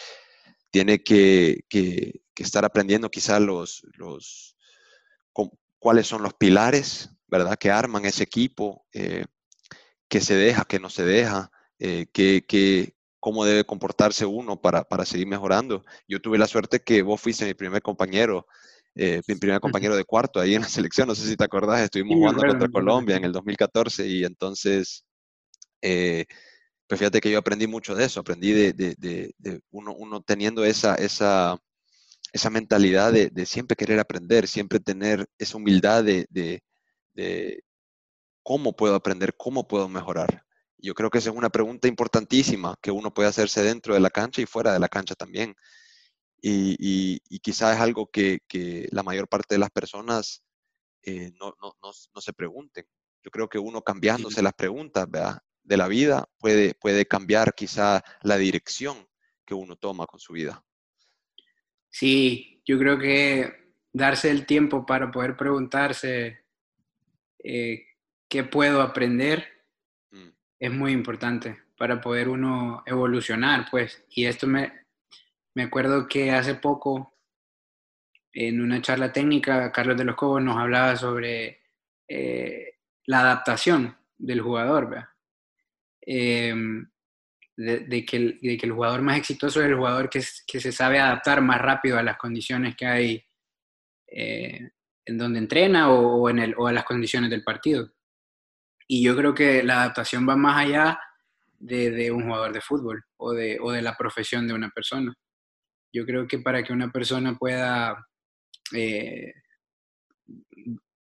tiene 0.71 1.03
que, 1.03 1.59
que, 1.69 2.21
estar 2.35 2.65
aprendiendo 2.65 3.09
quizás 3.09 3.39
los, 3.41 3.83
los, 3.93 4.57
cuáles 5.79 6.07
son 6.07 6.23
los 6.23 6.33
pilares, 6.33 7.11
¿verdad? 7.27 7.57
Que 7.57 7.69
arman 7.69 8.05
ese 8.05 8.23
equipo. 8.23 8.87
Eh, 8.91 9.25
qué 10.07 10.21
se 10.21 10.35
deja, 10.35 10.65
qué 10.65 10.79
no 10.79 10.89
se 10.89 11.03
deja, 11.03 11.51
eh, 11.79 12.07
qué, 12.11 12.96
cómo 13.19 13.45
debe 13.45 13.65
comportarse 13.65 14.25
uno 14.25 14.59
para, 14.59 14.83
para, 14.83 15.05
seguir 15.05 15.27
mejorando. 15.27 15.83
Yo 16.07 16.19
tuve 16.21 16.37
la 16.37 16.47
suerte 16.47 16.79
que 16.79 17.01
vos 17.01 17.19
fuiste 17.19 17.45
mi 17.45 17.53
primer 17.53 17.81
compañero, 17.81 18.47
eh, 18.95 19.21
mi 19.27 19.35
primer 19.35 19.59
compañero 19.59 19.95
de 19.95 20.03
cuarto 20.03 20.39
ahí 20.39 20.55
en 20.55 20.61
la 20.61 20.69
selección, 20.69 21.07
no 21.07 21.15
sé 21.15 21.27
si 21.27 21.35
te 21.35 21.43
acordás, 21.43 21.81
estuvimos 21.81 22.15
jugando 22.17 22.43
contra 22.47 22.69
Colombia 22.69 23.17
en 23.17 23.25
el 23.25 23.31
2014 23.31 24.07
y 24.07 24.23
entonces, 24.23 25.05
eh, 25.81 26.25
pues 26.87 26.99
fíjate 26.99 27.19
que 27.21 27.31
yo 27.31 27.39
aprendí 27.39 27.67
mucho 27.67 27.95
de 27.95 28.05
eso, 28.05 28.19
aprendí 28.19 28.51
de, 28.53 28.73
de, 28.73 28.95
de, 29.37 29.61
uno, 29.71 29.93
uno, 29.93 30.21
teniendo 30.21 30.63
esa, 30.63 30.95
esa, 30.95 31.57
esa 32.33 32.49
mentalidad 32.49 33.11
de, 33.11 33.45
siempre 33.45 33.75
querer 33.75 33.99
aprender, 33.99 34.47
siempre 34.47 34.79
tener 34.79 35.27
esa 35.37 35.57
humildad 35.57 36.03
de, 36.03 36.61
¿Cómo 38.47 38.73
puedo 38.73 38.95
aprender? 38.95 39.35
¿Cómo 39.35 39.67
puedo 39.67 39.89
mejorar? 39.89 40.46
Yo 40.77 40.93
creo 40.93 41.09
que 41.09 41.17
esa 41.17 41.29
es 41.31 41.35
una 41.35 41.49
pregunta 41.49 41.87
importantísima 41.87 42.75
que 42.81 42.91
uno 42.91 43.13
puede 43.13 43.29
hacerse 43.29 43.63
dentro 43.63 43.93
de 43.93 43.99
la 43.99 44.09
cancha 44.09 44.41
y 44.41 44.45
fuera 44.45 44.73
de 44.73 44.79
la 44.79 44.89
cancha 44.89 45.15
también. 45.15 45.55
Y, 46.39 47.19
y, 47.29 47.39
quizás 47.39 47.75
es 47.75 47.81
algo 47.81 48.09
que, 48.11 48.39
la 48.91 49.03
mayor 49.03 49.27
parte 49.27 49.55
de 49.55 49.59
las 49.59 49.71
personas 49.71 50.43
eh, 51.01 51.31
no, 51.39 52.21
se 52.21 52.33
pregunten. 52.33 52.85
Yo 53.23 53.31
creo 53.31 53.49
que 53.49 53.57
uno 53.57 53.81
cambiándose 53.81 54.41
las 54.41 54.53
preguntas 54.53 55.07
de 55.63 55.77
la 55.77 55.87
vida 55.87 56.29
puede, 56.37 56.75
puede 56.75 57.05
cambiar 57.05 57.55
quizá 57.55 58.03
la 58.21 58.37
dirección 58.37 59.07
que 59.45 59.55
uno 59.55 59.75
toma 59.77 60.05
con 60.05 60.19
su 60.19 60.33
vida. 60.33 60.63
Sí, 61.89 62.61
yo 62.65 62.77
creo 62.77 62.99
que 62.99 63.73
darse 63.91 64.29
el 64.29 64.45
tiempo 64.45 64.85
para 64.85 65.11
poder 65.11 65.35
preguntarse 65.35 66.45
eh, 67.43 67.85
qué 68.27 68.43
puedo 68.43 68.81
aprender. 68.81 69.56
Es 70.59 70.71
muy 70.71 70.91
importante 70.91 71.63
para 71.77 72.01
poder 72.01 72.29
uno 72.29 72.83
evolucionar, 72.85 73.67
pues. 73.69 74.05
Y 74.09 74.25
esto 74.25 74.47
me, 74.47 74.85
me 75.55 75.63
acuerdo 75.63 76.07
que 76.07 76.31
hace 76.31 76.55
poco, 76.55 77.13
en 78.33 78.61
una 78.61 78.81
charla 78.81 79.11
técnica, 79.11 79.71
Carlos 79.71 79.97
de 79.97 80.03
los 80.03 80.15
Cobos 80.15 80.43
nos 80.43 80.57
hablaba 80.57 80.95
sobre 80.95 81.61
eh, 82.07 82.75
la 83.05 83.21
adaptación 83.21 83.97
del 84.17 84.41
jugador. 84.41 85.09
Em, 86.01 86.89
de, 87.57 88.05
que 88.05 88.17
el, 88.17 88.39
que 88.39 88.65
el, 88.65 88.71
jugador 88.71 89.01
más 89.01 89.17
exitoso 89.17 89.61
es 89.61 89.67
el 89.67 89.75
jugador 89.75 90.09
que, 90.09 90.23
que, 90.45 90.59
se 90.59 90.71
sabe 90.71 90.99
adaptar 90.99 91.41
más 91.41 91.59
rápido 91.59 91.97
a 91.97 92.03
las 92.03 92.17
condiciones 92.17 92.75
que 92.75 92.85
hay 92.85 93.25
eh, 94.07 94.69
en 95.05 95.17
donde 95.17 95.39
entrena 95.39 95.91
o, 95.91 96.29
en 96.29 96.39
el, 96.39 96.55
o 96.57 96.67
a 96.67 96.73
las 96.73 96.83
condiciones 96.83 97.29
del 97.29 97.43
partido. 97.43 97.91
Y 98.87 99.03
yo 99.03 99.15
creo 99.15 99.33
que 99.33 99.63
la 99.63 99.81
adaptación 99.81 100.27
va 100.27 100.35
más 100.35 100.65
allá 100.65 100.99
de, 101.59 101.91
de 101.91 102.11
un 102.11 102.23
jugador 102.23 102.53
de 102.53 102.61
fútbol 102.61 103.03
o 103.17 103.33
de, 103.33 103.57
o 103.61 103.71
de, 103.71 103.81
la 103.81 103.95
profesión 103.95 104.47
de 104.47 104.53
una 104.53 104.69
persona. 104.69 105.13
Yo 105.93 106.05
creo 106.05 106.27
que 106.27 106.39
para 106.39 106.63
que 106.63 106.73
una 106.73 106.91
persona 106.91 107.35
pueda 107.35 108.07
eh, 108.73 109.33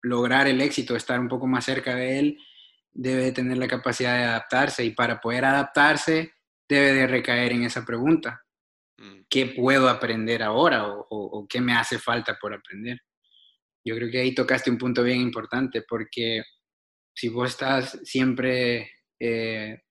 lograr 0.02 0.48
el 0.48 0.62
éxito, 0.62 0.96
estar 0.96 1.20
un 1.20 1.28
poco 1.28 1.48
más 1.48 1.66
cerca 1.66 1.96
de 1.96 2.20
él, 2.20 2.38
debe 2.94 3.32
tener 3.32 3.58
la 3.58 3.68
capacidad 3.68 4.18
de 4.18 4.24
adaptarse 4.24 4.86
y 4.86 4.92
para 4.92 5.20
poder 5.20 5.46
adaptarse 5.46 6.34
debe 6.68 6.94
de 6.94 7.08
recaer 7.08 7.52
en 7.52 7.64
esa 7.64 7.84
pregunta. 7.86 8.42
Mm. 8.98 9.22
¿Qué 9.30 9.48
puedo 9.48 9.90
aprender 9.90 10.42
ahora 10.42 10.86
o, 10.88 11.46
qué 11.50 11.60
me 11.60 11.74
hace 11.74 12.00
falta 12.00 12.38
por 12.40 12.54
aprender? 12.54 13.00
Yo 13.84 13.96
creo 13.96 14.10
que 14.10 14.20
ahí 14.20 14.34
tocaste 14.34 14.72
un 14.72 14.78
punto 14.78 15.04
bien 15.04 15.22
importante 15.22 15.84
porque 15.88 16.42
si 17.16 17.30
vos 17.30 17.52
estás 17.52 18.00
siempre 18.04 18.92
eh, 19.20 19.82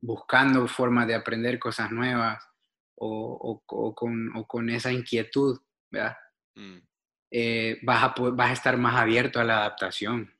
buscando 0.00 0.66
formas 0.66 1.06
de 1.06 1.14
aprender 1.14 1.58
cosas 1.58 1.90
nuevas 1.92 2.42
o, 2.96 3.62
con, 3.64 4.70
esa 4.70 4.90
inquietud, 4.90 5.58
¿verdad? 5.90 6.16
Mm. 6.56 6.78
Eh, 7.30 7.78
vas, 7.82 8.02
a, 8.02 8.14
vas 8.32 8.50
a 8.50 8.52
estar 8.52 8.76
más 8.76 8.96
abierto 8.96 9.38
a 9.38 9.44
la 9.44 9.58
adaptación, 9.58 10.34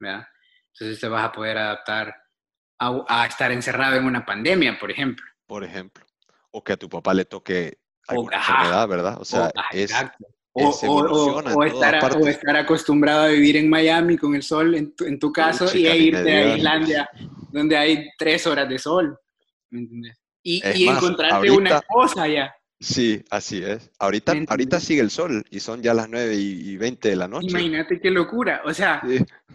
¿verdad? 0.00 0.26
Entonces 0.72 1.00
te 1.00 1.08
vas 1.08 1.24
a 1.24 1.32
poder 1.32 1.58
adaptar 1.58 2.14
a, 2.78 3.26
estar 3.26 3.52
encerrado 3.52 3.96
en 3.96 4.06
una 4.06 4.24
pandemia, 4.24 4.78
por 4.78 4.90
ejemplo. 4.90 5.26
Por 5.46 5.62
ejemplo. 5.64 6.04
O 6.50 6.64
que 6.64 6.72
a 6.72 6.76
tu 6.76 6.88
papá 6.88 7.14
le 7.14 7.24
toque 7.24 7.78
alguna 8.08 8.38
enfermedad, 8.38 8.88
¿verdad? 8.88 9.20
O 9.20 9.24
sea, 9.24 9.52
es, 9.72 9.92
o, 10.52 11.64
estar, 11.64 12.56
acostumbrado 12.56 13.24
a 13.24 13.28
vivir 13.28 13.56
en 13.56 13.68
Miami 13.68 14.16
con 14.16 14.34
el 14.34 14.42
sol 14.42 14.74
en 14.74 14.94
tu, 14.94 15.04
en 15.04 15.18
tu 15.18 15.32
caso 15.32 15.66
y 15.76 15.86
irte 15.86 16.32
a 16.32 16.56
Islandia 16.56 17.10
donde 17.52 17.76
hay 17.76 18.08
tres 18.18 18.46
horas 18.46 18.68
de 18.68 18.78
sol. 18.78 19.18
¿Me 19.70 19.80
entiendes? 19.80 20.18
Y, 20.42 20.62
y 20.74 20.88
encontrarte 20.88 21.50
una 21.50 21.78
esposa 21.78 22.26
ya. 22.26 22.54
Sí, 22.82 23.22
así 23.30 23.62
es. 23.62 23.90
Ahorita, 23.98 24.32
ahorita 24.48 24.80
sigue 24.80 25.02
el 25.02 25.10
sol 25.10 25.44
y 25.50 25.60
son 25.60 25.82
ya 25.82 25.92
las 25.92 26.08
9 26.08 26.34
y 26.34 26.76
20 26.78 27.10
de 27.10 27.16
la 27.16 27.28
noche. 27.28 27.48
Imagínate 27.50 28.00
qué 28.00 28.10
locura. 28.10 28.62
O 28.64 28.72
sea, 28.72 29.02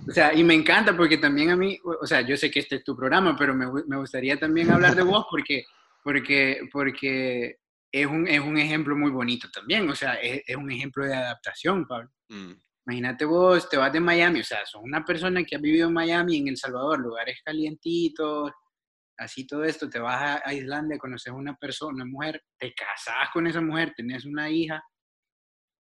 o 0.07 0.11
sea, 0.11 0.31
y 0.33 0.43
me 0.43 0.53
encanta 0.53 0.95
porque 0.95 1.17
también 1.17 1.49
a 1.49 1.55
mí, 1.55 1.79
o 1.83 2.05
sea, 2.05 2.21
yo 2.21 2.37
sé 2.37 2.51
que 2.51 2.59
este 2.59 2.75
es 2.75 2.83
tu 2.83 2.95
programa, 2.95 3.35
pero 3.37 3.55
me, 3.55 3.65
me 3.87 3.97
gustaría 3.97 4.37
también 4.37 4.69
hablar 4.69 4.95
de 4.95 5.01
vos 5.01 5.25
porque, 5.29 5.65
porque, 6.03 6.69
porque 6.71 7.57
es, 8.01 8.07
un, 8.07 8.27
es 8.27 8.41
un 8.41 8.57
ejemplo 8.57 8.95
muy 8.95 9.09
bonito 9.09 9.49
también. 9.49 9.89
O 9.89 9.95
sea, 9.95 10.15
es, 10.15 10.41
es 10.45 10.55
un 10.55 10.69
ejemplo 10.69 11.05
de 11.05 11.15
adaptación, 11.15 11.87
Pablo. 11.87 12.09
Mm. 12.29 12.53
Imagínate 12.87 13.25
vos, 13.25 13.67
te 13.69 13.77
vas 13.77 13.91
de 13.91 13.99
Miami, 13.99 14.41
o 14.41 14.43
sea, 14.43 14.63
sos 14.65 14.81
una 14.83 15.03
persona 15.03 15.43
que 15.43 15.55
ha 15.55 15.59
vivido 15.59 15.87
en 15.87 15.93
Miami, 15.93 16.37
en 16.37 16.49
El 16.49 16.57
Salvador, 16.57 16.99
lugares 16.99 17.41
calientitos, 17.43 18.51
así 19.17 19.47
todo 19.47 19.63
esto, 19.63 19.89
te 19.89 19.97
vas 19.97 20.41
a, 20.45 20.53
Islandia, 20.53 20.99
conoces 20.99 21.33
a 21.33 21.35
una 21.35 21.55
persona, 21.55 21.95
una 21.95 22.05
mujer, 22.05 22.43
te 22.59 22.75
casas 22.75 23.29
con 23.33 23.47
esa 23.47 23.59
mujer, 23.59 23.93
tenés 23.95 24.25
una 24.25 24.51
hija, 24.51 24.83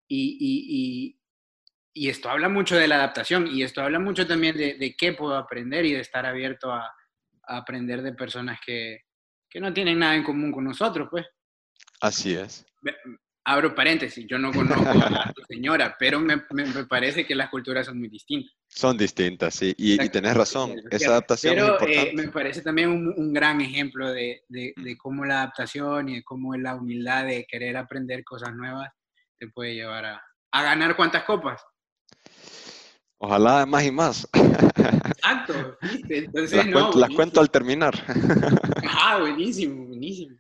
y, 0.10 1.16
y, 1.94 2.10
esto 2.10 2.30
habla 2.30 2.50
mucho 2.50 2.76
de 2.76 2.88
la 2.90 2.96
adaptación, 2.96 3.48
y 3.48 3.64
esto 3.64 3.82
habla 3.82 4.00
mucho 4.00 4.28
también 4.28 4.58
de, 4.58 4.96
qué 4.98 5.14
puedo 5.14 5.38
aprender 5.38 5.86
y 5.86 5.94
de 5.94 6.02
estar 6.02 6.26
abierto 6.26 6.74
a, 6.74 6.92
aprender 7.44 8.02
de 8.02 8.14
personas 8.14 8.60
que, 8.66 9.04
que 9.50 9.62
no 9.62 9.74
tienen 9.74 10.00
nada 10.00 10.16
en 10.16 10.24
común 10.24 10.52
con 10.52 10.66
nosotros, 10.66 11.08
pues. 11.10 11.26
Así 12.00 12.36
es 12.36 12.66
abro 13.50 13.74
paréntesis, 13.74 14.26
yo 14.28 14.38
no 14.38 14.52
conozco 14.52 14.88
a 14.88 15.34
tu 15.34 15.42
señora, 15.50 15.96
pero 15.98 16.20
me, 16.20 16.36
me, 16.52 16.86
parece 16.86 17.26
que 17.26 17.34
las 17.34 17.50
culturas 17.50 17.88
son 17.88 17.98
muy 17.98 18.08
distintas. 18.08 18.54
Son 18.68 18.96
distintas, 18.96 19.56
sí, 19.56 19.74
y, 19.76 19.98
tenés 20.10 20.36
razón, 20.36 20.76
esa 20.92 21.12
adaptación 21.12 21.56
pero, 21.56 21.80
es 21.80 21.82
eh, 21.82 21.92
importante. 21.94 22.28
me 22.28 22.32
parece 22.32 22.62
también 22.62 22.90
un, 22.90 23.14
un 23.18 23.34
gran 23.34 23.60
ejemplo 23.60 24.12
de, 24.12 24.44
de, 24.48 24.74
de, 24.76 24.98
cómo 24.98 25.26
la 25.26 25.40
adaptación 25.40 26.10
y 26.10 26.16
de 26.18 26.24
cómo 26.24 26.56
la 26.56 26.76
humildad 26.76 27.26
de 27.26 27.48
querer 27.50 27.76
aprender 27.78 28.24
cosas 28.24 28.54
nuevas 28.54 28.92
te 29.40 29.48
puede 29.48 29.74
llevar 29.74 30.06
a, 30.06 30.22
a 30.52 30.64
ganar 30.64 30.96
cuántas 30.96 31.24
copas. 31.24 31.60
Ojalá 33.18 33.66
más 33.66 33.84
y 33.84 33.92
más. 33.92 34.30
Exacto. 34.36 35.78
Entonces, 36.08 36.56
las, 36.56 36.68
no, 36.68 36.74
cuento, 36.74 37.00
las 37.00 37.10
cuento 37.10 37.42
al 37.42 37.50
terminar. 37.50 37.96
Ah, 39.02 39.20
buenísimo, 39.20 39.86
buenísimo. 39.86 40.36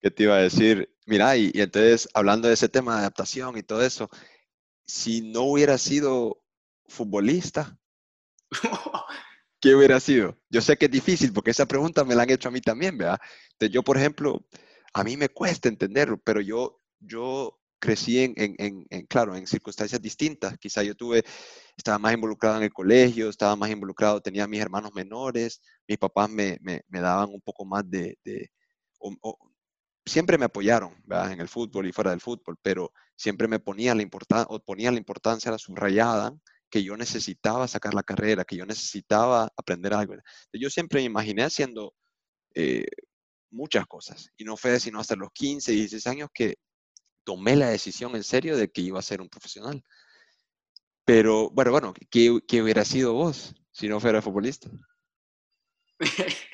¿Qué 0.00 0.10
te 0.10 0.22
iba 0.24 0.36
a 0.36 0.38
decir? 0.40 0.94
Mira, 1.06 1.36
y, 1.36 1.52
entonces, 1.54 2.08
hablando 2.14 2.48
de 2.48 2.54
ese 2.54 2.68
tema 2.68 2.94
de 2.94 3.00
adaptación 3.00 3.58
y 3.58 3.62
todo 3.62 3.82
eso, 3.84 4.08
si 4.86 5.20
no 5.30 5.42
hubiera 5.42 5.76
sido 5.78 6.42
futbolista, 6.86 7.78
¿qué 9.60 9.74
hubiera 9.74 10.00
sido? 10.00 10.38
Yo 10.48 10.62
sé 10.62 10.76
que 10.78 10.86
es 10.86 10.90
difícil 10.90 11.32
porque 11.32 11.50
esa 11.50 11.66
pregunta 11.66 12.04
me 12.04 12.14
la 12.14 12.22
han 12.22 12.30
hecho 12.30 12.48
a 12.48 12.52
mí 12.52 12.60
también, 12.62 12.96
¿verdad? 12.96 13.18
Entonces, 13.52 13.74
yo, 13.74 13.82
por 13.82 13.98
ejemplo, 13.98 14.46
a 14.94 15.04
mí 15.04 15.16
me 15.16 15.28
cuesta 15.28 15.68
entenderlo, 15.68 16.18
pero 16.24 16.40
yo, 16.40 16.80
yo 17.00 17.58
crecí 17.78 18.20
en, 18.20 18.34
en, 18.36 18.86
en, 18.90 19.06
claro, 19.06 19.36
en 19.36 19.46
circunstancias 19.46 20.00
distintas. 20.00 20.56
Quizá 20.58 20.82
yo 20.82 20.94
tuve, 20.94 21.24
estaba 21.76 21.98
más 21.98 22.14
involucrado 22.14 22.56
en 22.56 22.64
el 22.64 22.72
colegio, 22.72 23.28
estaba 23.28 23.56
más 23.56 23.70
involucrado, 23.70 24.20
tenía 24.22 24.46
mis 24.46 24.60
hermanos 24.60 24.92
menores, 24.94 25.60
mis 25.86 25.98
papás 25.98 26.30
me, 26.30 26.58
me, 26.62 26.82
me 26.88 27.00
daban 27.00 27.30
un 27.30 27.40
poco 27.42 27.64
más 27.64 27.88
de, 27.90 28.18
de 28.24 28.50
siempre 30.04 30.38
me 30.38 30.46
apoyaron 30.46 30.94
en 31.08 31.40
el 31.40 31.48
fútbol 31.48 31.86
y 31.86 31.92
fuera 31.92 32.10
del 32.10 32.20
fútbol, 32.20 32.56
pero 32.62 32.92
siempre 33.16 33.48
me 33.48 33.60
ponían 33.60 33.98
la, 33.98 34.02
importancia 34.02 34.46
o 34.50 34.58
ponían 34.60 34.94
la 34.94 34.98
importancia, 34.98 35.50
la 35.50 35.58
subrayada, 35.58 36.34
que 36.70 36.82
yo 36.82 36.96
necesitaba 36.96 37.68
sacar 37.68 37.94
la 37.94 38.02
carrera, 38.02 38.44
que 38.44 38.56
yo 38.56 38.64
necesitaba 38.64 39.52
aprender 39.56 39.92
algo. 39.92 40.14
Yo 40.52 40.70
siempre 40.70 41.00
me 41.00 41.06
imaginé 41.06 41.42
haciendo 41.42 41.94
eh, 42.54 42.86
muchas 43.50 43.86
cosas 43.86 44.30
y 44.36 44.44
no 44.44 44.56
fue 44.56 44.78
sino 44.78 45.00
hasta 45.00 45.16
los 45.16 45.30
15, 45.32 45.72
16 45.72 46.06
años 46.06 46.28
que 46.32 46.56
tomé 47.24 47.56
la 47.56 47.68
decisión 47.68 48.14
en 48.16 48.24
serio 48.24 48.56
de 48.56 48.70
que 48.70 48.80
iba 48.80 48.98
a 48.98 49.02
ser 49.02 49.20
un 49.20 49.28
profesional. 49.28 49.84
Pero 51.04 51.50
bueno, 51.50 51.72
bueno, 51.72 51.94
¿qué, 52.10 52.38
qué 52.46 52.62
hubiera 52.62 52.84
sido 52.84 53.14
vos 53.14 53.54
si 53.72 53.88
no 53.88 54.00
fuera 54.00 54.22
futbolista? 54.22 54.70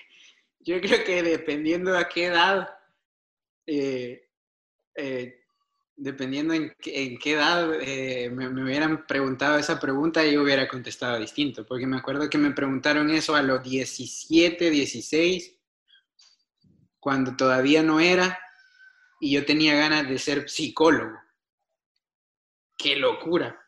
yo 0.61 0.81
creo 0.81 1.05
que 1.05 1.23
dependiendo 1.23 1.97
a 1.97 2.09
qué 2.09 2.27
edad 2.27 2.76
eh, 3.67 4.29
eh, 4.95 5.41
dependiendo 5.97 6.55
en, 6.55 6.75
qué 6.79 7.33
edad 7.33 7.73
eh, 7.81 8.31
me, 8.31 8.49
hubieran 8.49 9.07
preguntado 9.07 9.59
esa 9.59 9.81
pregunta, 9.81 10.25
yo 10.25 10.43
hubiera 10.43 10.69
contestado 10.69 11.19
distinto, 11.19 11.67
porque 11.67 11.87
me 11.87 11.97
acuerdo 11.97 12.31
que 12.31 12.39
me 12.39 12.53
preguntaron 12.53 13.11
eso 13.11 13.35
a 13.35 13.43
los 13.43 13.63
17, 13.63 14.71
16, 14.71 15.59
cuando 17.01 17.35
todavía 17.35 17.83
no 17.83 17.99
era, 17.99 18.39
y 19.21 19.33
yo 19.33 19.45
tenía 19.45 19.75
ganas 19.75 20.09
de 20.09 20.19
ser 20.19 20.49
psicólogo. 20.49 21.19
¡Qué 22.77 22.97
locura! 22.97 23.59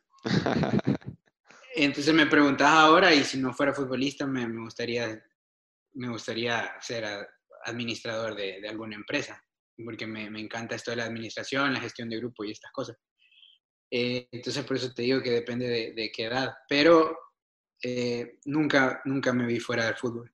Entonces 1.75 2.13
me 2.13 2.27
preguntas 2.27 2.69
ahora, 2.69 3.15
y 3.15 3.25
si 3.25 3.39
no 3.39 3.55
fuera 3.55 3.73
futbolista, 3.73 4.27
me, 4.27 4.47
gustaría, 4.61 5.25
me 5.95 6.09
gustaría 6.09 6.75
ser 6.81 7.05
administrador 7.65 8.35
de 8.35 8.69
alguna 8.69 8.97
empresa 8.97 9.43
porque 9.85 10.07
me, 10.07 10.27
encanta 10.41 10.75
esto 10.75 10.91
de 10.91 10.99
la 10.99 11.05
administración, 11.05 11.73
la 11.73 11.81
gestión 11.81 12.09
de 12.09 12.19
grupo 12.19 12.45
y 12.45 12.53
estas 12.53 12.73
cosas. 12.73 12.97
Eh, 13.91 14.29
entonces, 14.33 14.65
por 14.65 14.77
eso 14.77 14.93
te 14.93 15.03
digo 15.03 15.23
que 15.23 15.31
depende 15.31 15.93
de, 15.95 16.13
qué 16.13 16.25
edad, 16.25 16.55
pero 16.69 17.17
eh, 17.83 18.39
nunca, 18.47 19.01
nunca 19.05 19.33
me 19.33 19.47
vi 19.47 19.61
fuera 19.61 19.87
del 19.87 19.97
fútbol. 19.97 20.33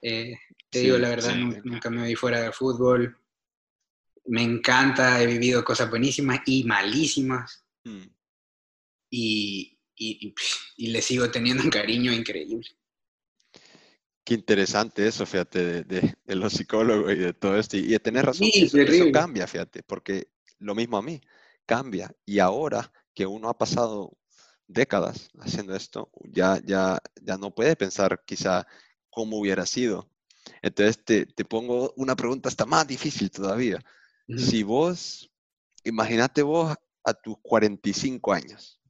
Eh, 0.00 0.34
te 0.68 0.80
digo 0.80 0.98
la 0.98 1.10
verdad, 1.10 1.34
nunca, 1.36 1.90
me 1.90 2.06
vi 2.06 2.14
fuera 2.14 2.40
del 2.40 2.52
fútbol. 2.52 3.16
Me 4.26 4.42
encanta, 4.42 5.20
he 5.22 5.26
vivido 5.26 5.64
cosas 5.64 5.90
buenísimas 5.90 6.40
y 6.46 6.64
malísimas. 6.64 7.64
Mm. 7.84 8.06
Y, 9.10 9.78
y, 9.96 10.34
y, 10.76 10.86
le 10.88 11.02
sigo 11.02 11.30
teniendo 11.30 11.62
un 11.62 11.70
cariño 11.70 12.12
increíble. 12.12 12.66
Qué 14.24 14.34
interesante 14.34 15.06
eso, 15.06 15.26
fíjate, 15.26 15.82
de, 15.82 16.14
los 16.26 16.52
psicólogos 16.52 17.12
y 17.12 17.16
de 17.16 17.32
todo 17.32 17.58
esto. 17.58 17.76
Y, 17.76 17.88
de 17.88 17.98
tener 17.98 18.24
razón, 18.24 18.48
eso, 18.52 18.78
cambia, 19.12 19.46
fíjate, 19.46 19.82
porque 19.82 20.28
lo 20.58 20.74
mismo 20.74 20.96
a 20.96 21.02
mí, 21.02 21.20
cambia. 21.66 22.14
Y 22.24 22.38
ahora 22.38 22.92
que 23.14 23.26
uno 23.26 23.48
ha 23.48 23.58
pasado 23.58 24.16
décadas 24.68 25.28
haciendo 25.40 25.74
esto, 25.74 26.10
ya, 26.22 26.60
ya, 26.64 26.98
ya 27.20 27.36
no 27.36 27.54
puede 27.54 27.74
pensar 27.74 28.22
quizá 28.24 28.66
cómo 29.10 29.38
hubiera 29.38 29.66
sido. 29.66 30.08
Entonces 30.62 31.04
te, 31.04 31.26
te 31.26 31.44
pongo 31.44 31.92
una 31.96 32.14
pregunta 32.14 32.48
hasta 32.48 32.64
más 32.64 32.86
difícil 32.86 33.30
todavía. 33.30 33.80
Si 34.36 34.62
vos, 34.62 35.30
imagínate 35.84 36.42
vos 36.42 36.74
a 37.04 37.12
tus 37.12 37.36
45 37.42 38.32
años, 38.32 38.80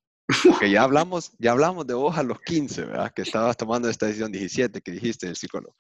Ya 0.71 0.83
hablamos, 0.83 1.33
ya 1.39 1.53
hablamos 1.53 1.87
de 1.87 1.95
vos 1.95 2.17
a 2.17 2.23
los 2.23 2.41
15, 2.41 2.85
¿verdad? 2.87 3.13
Que 3.15 3.23
estabas 3.23 3.57
tomando 3.57 3.89
esta 3.89 4.07
decisión 4.07 4.33
17 4.33 4.81
que 4.81 4.93
dijiste 4.93 5.27
del 5.27 5.37
psicólogo. 5.37 5.77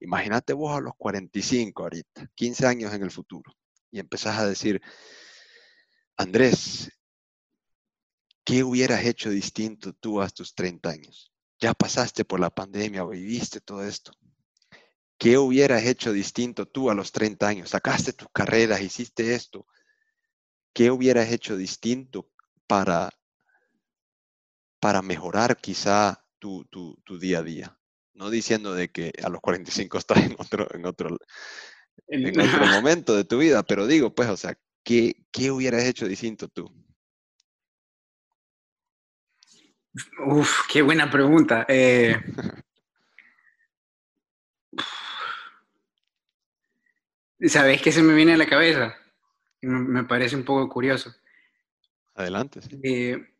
Imagínate 0.00 0.52
vos 0.52 0.76
a 0.76 0.80
los 0.80 0.94
45 0.96 1.82
ahorita, 1.82 2.30
15 2.34 2.66
años 2.66 2.92
en 2.94 3.02
el 3.02 3.10
futuro, 3.10 3.52
y 3.90 3.98
empezás 3.98 4.38
a 4.38 4.46
decir, 4.46 4.80
Andrés, 6.16 6.90
¿qué 8.44 8.64
hubieras 8.64 9.04
hecho 9.04 9.30
distinto 9.30 9.92
tú 9.92 10.22
a 10.22 10.28
tus 10.28 10.54
30 10.54 10.90
años? 10.90 11.32
Ya 11.58 11.74
pasaste 11.74 12.24
por 12.24 12.40
la 12.40 12.50
pandemia, 12.50 13.04
viviste 13.04 13.60
todo 13.60 13.84
esto. 13.84 14.12
¿Qué 15.18 15.38
hubieras 15.38 15.84
hecho 15.84 16.12
distinto 16.12 16.66
tú 16.66 16.90
a 16.90 16.94
los 16.94 17.10
30 17.10 17.48
años? 17.48 17.70
Sacaste 17.70 18.12
tus 18.12 18.28
carreras, 18.32 18.82
hiciste 18.82 19.34
esto. 19.34 19.66
¿Qué 20.74 20.90
hubieras 20.90 21.32
hecho 21.32 21.56
distinto 21.56 22.28
para, 22.66 23.10
para 24.80 25.02
mejorar 25.02 25.56
quizá 25.56 26.24
tu, 26.38 26.66
día 27.20 27.38
a 27.38 27.42
día? 27.42 27.78
No 28.14 28.30
diciendo 28.30 28.74
de 28.74 28.88
que 28.88 29.12
a 29.22 29.28
los 29.28 29.40
45 29.40 29.98
estás 29.98 30.24
en 30.24 30.36
otro, 30.38 30.66
en 30.72 30.86
otro, 30.86 31.18
en 32.08 32.40
otro 32.40 32.66
momento 32.82 33.16
de 33.16 33.24
tu 33.24 33.38
vida, 33.38 33.62
pero 33.62 33.86
digo, 33.86 34.14
pues, 34.14 34.28
o 34.28 34.36
sea, 34.36 34.58
¿qué, 34.82 35.24
qué 35.30 35.50
hubieras 35.50 35.84
hecho 35.84 36.08
distinto 36.08 36.48
tú? 36.48 36.72
Uf, 40.26 40.66
qué 40.70 40.82
buena 40.82 41.10
pregunta. 41.10 41.64
Eh, 41.68 42.16
¿Sabes 47.48 47.82
qué 47.82 47.92
se 47.92 48.02
me 48.02 48.14
viene 48.14 48.34
a 48.34 48.38
la 48.38 48.46
cabeza? 48.46 48.96
Me 49.60 50.04
parece 50.04 50.36
un 50.36 50.44
poco 50.44 50.68
curioso. 50.68 51.14
Adelante. 52.14 52.60
Eh, 52.82 53.35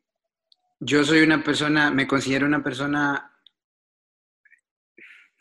yo 0.80 1.04
soy 1.04 1.20
una 1.20 1.42
persona, 1.42 1.90
me 1.90 2.06
considero 2.06 2.46
una 2.46 2.62
persona 2.62 3.32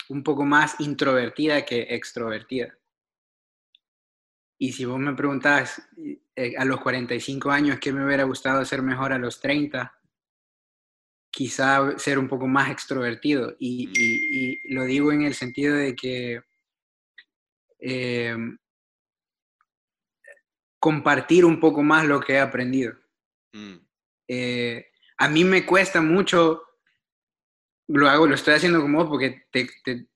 un 0.09 0.23
poco 0.23 0.45
más 0.45 0.79
introvertida 0.79 1.65
que 1.65 1.81
extrovertida. 1.89 2.77
Y 4.57 4.71
si 4.71 4.85
vos 4.85 4.99
me 4.99 5.13
preguntás 5.13 5.81
eh, 6.35 6.53
a 6.57 6.63
los 6.63 6.79
45 6.79 7.51
años 7.51 7.79
qué 7.79 7.91
me 7.91 8.05
hubiera 8.05 8.23
gustado 8.23 8.61
hacer 8.61 8.81
mejor 8.81 9.11
a 9.11 9.17
los 9.17 9.39
30, 9.41 9.93
quizá 11.29 11.97
ser 11.97 12.17
un 12.17 12.27
poco 12.27 12.47
más 12.47 12.69
extrovertido. 12.71 13.55
Y, 13.59 14.59
lo 14.73 14.83
digo 14.85 15.11
en 15.11 15.23
el 15.23 15.33
sentido 15.33 15.75
de 15.75 15.95
que 15.95 16.41
Em, 17.87 18.57
compartir 20.79 21.45
un 21.45 21.59
poco 21.59 21.83
más 21.83 22.05
lo 22.05 22.19
que 22.19 22.33
he 22.33 22.39
aprendido. 22.39 22.95
Mm. 23.53 23.75
Eh, 24.27 24.87
a 25.17 25.29
mí 25.29 25.43
me 25.43 25.65
cuesta 25.65 26.01
mucho, 26.01 26.63
lo 27.87 28.09
hago, 28.09 28.27
lo 28.27 28.35
estoy 28.35 28.55
haciendo 28.55 28.81
como 28.81 28.99
vos 28.99 29.09
porque 29.09 29.45
te, 29.51 29.67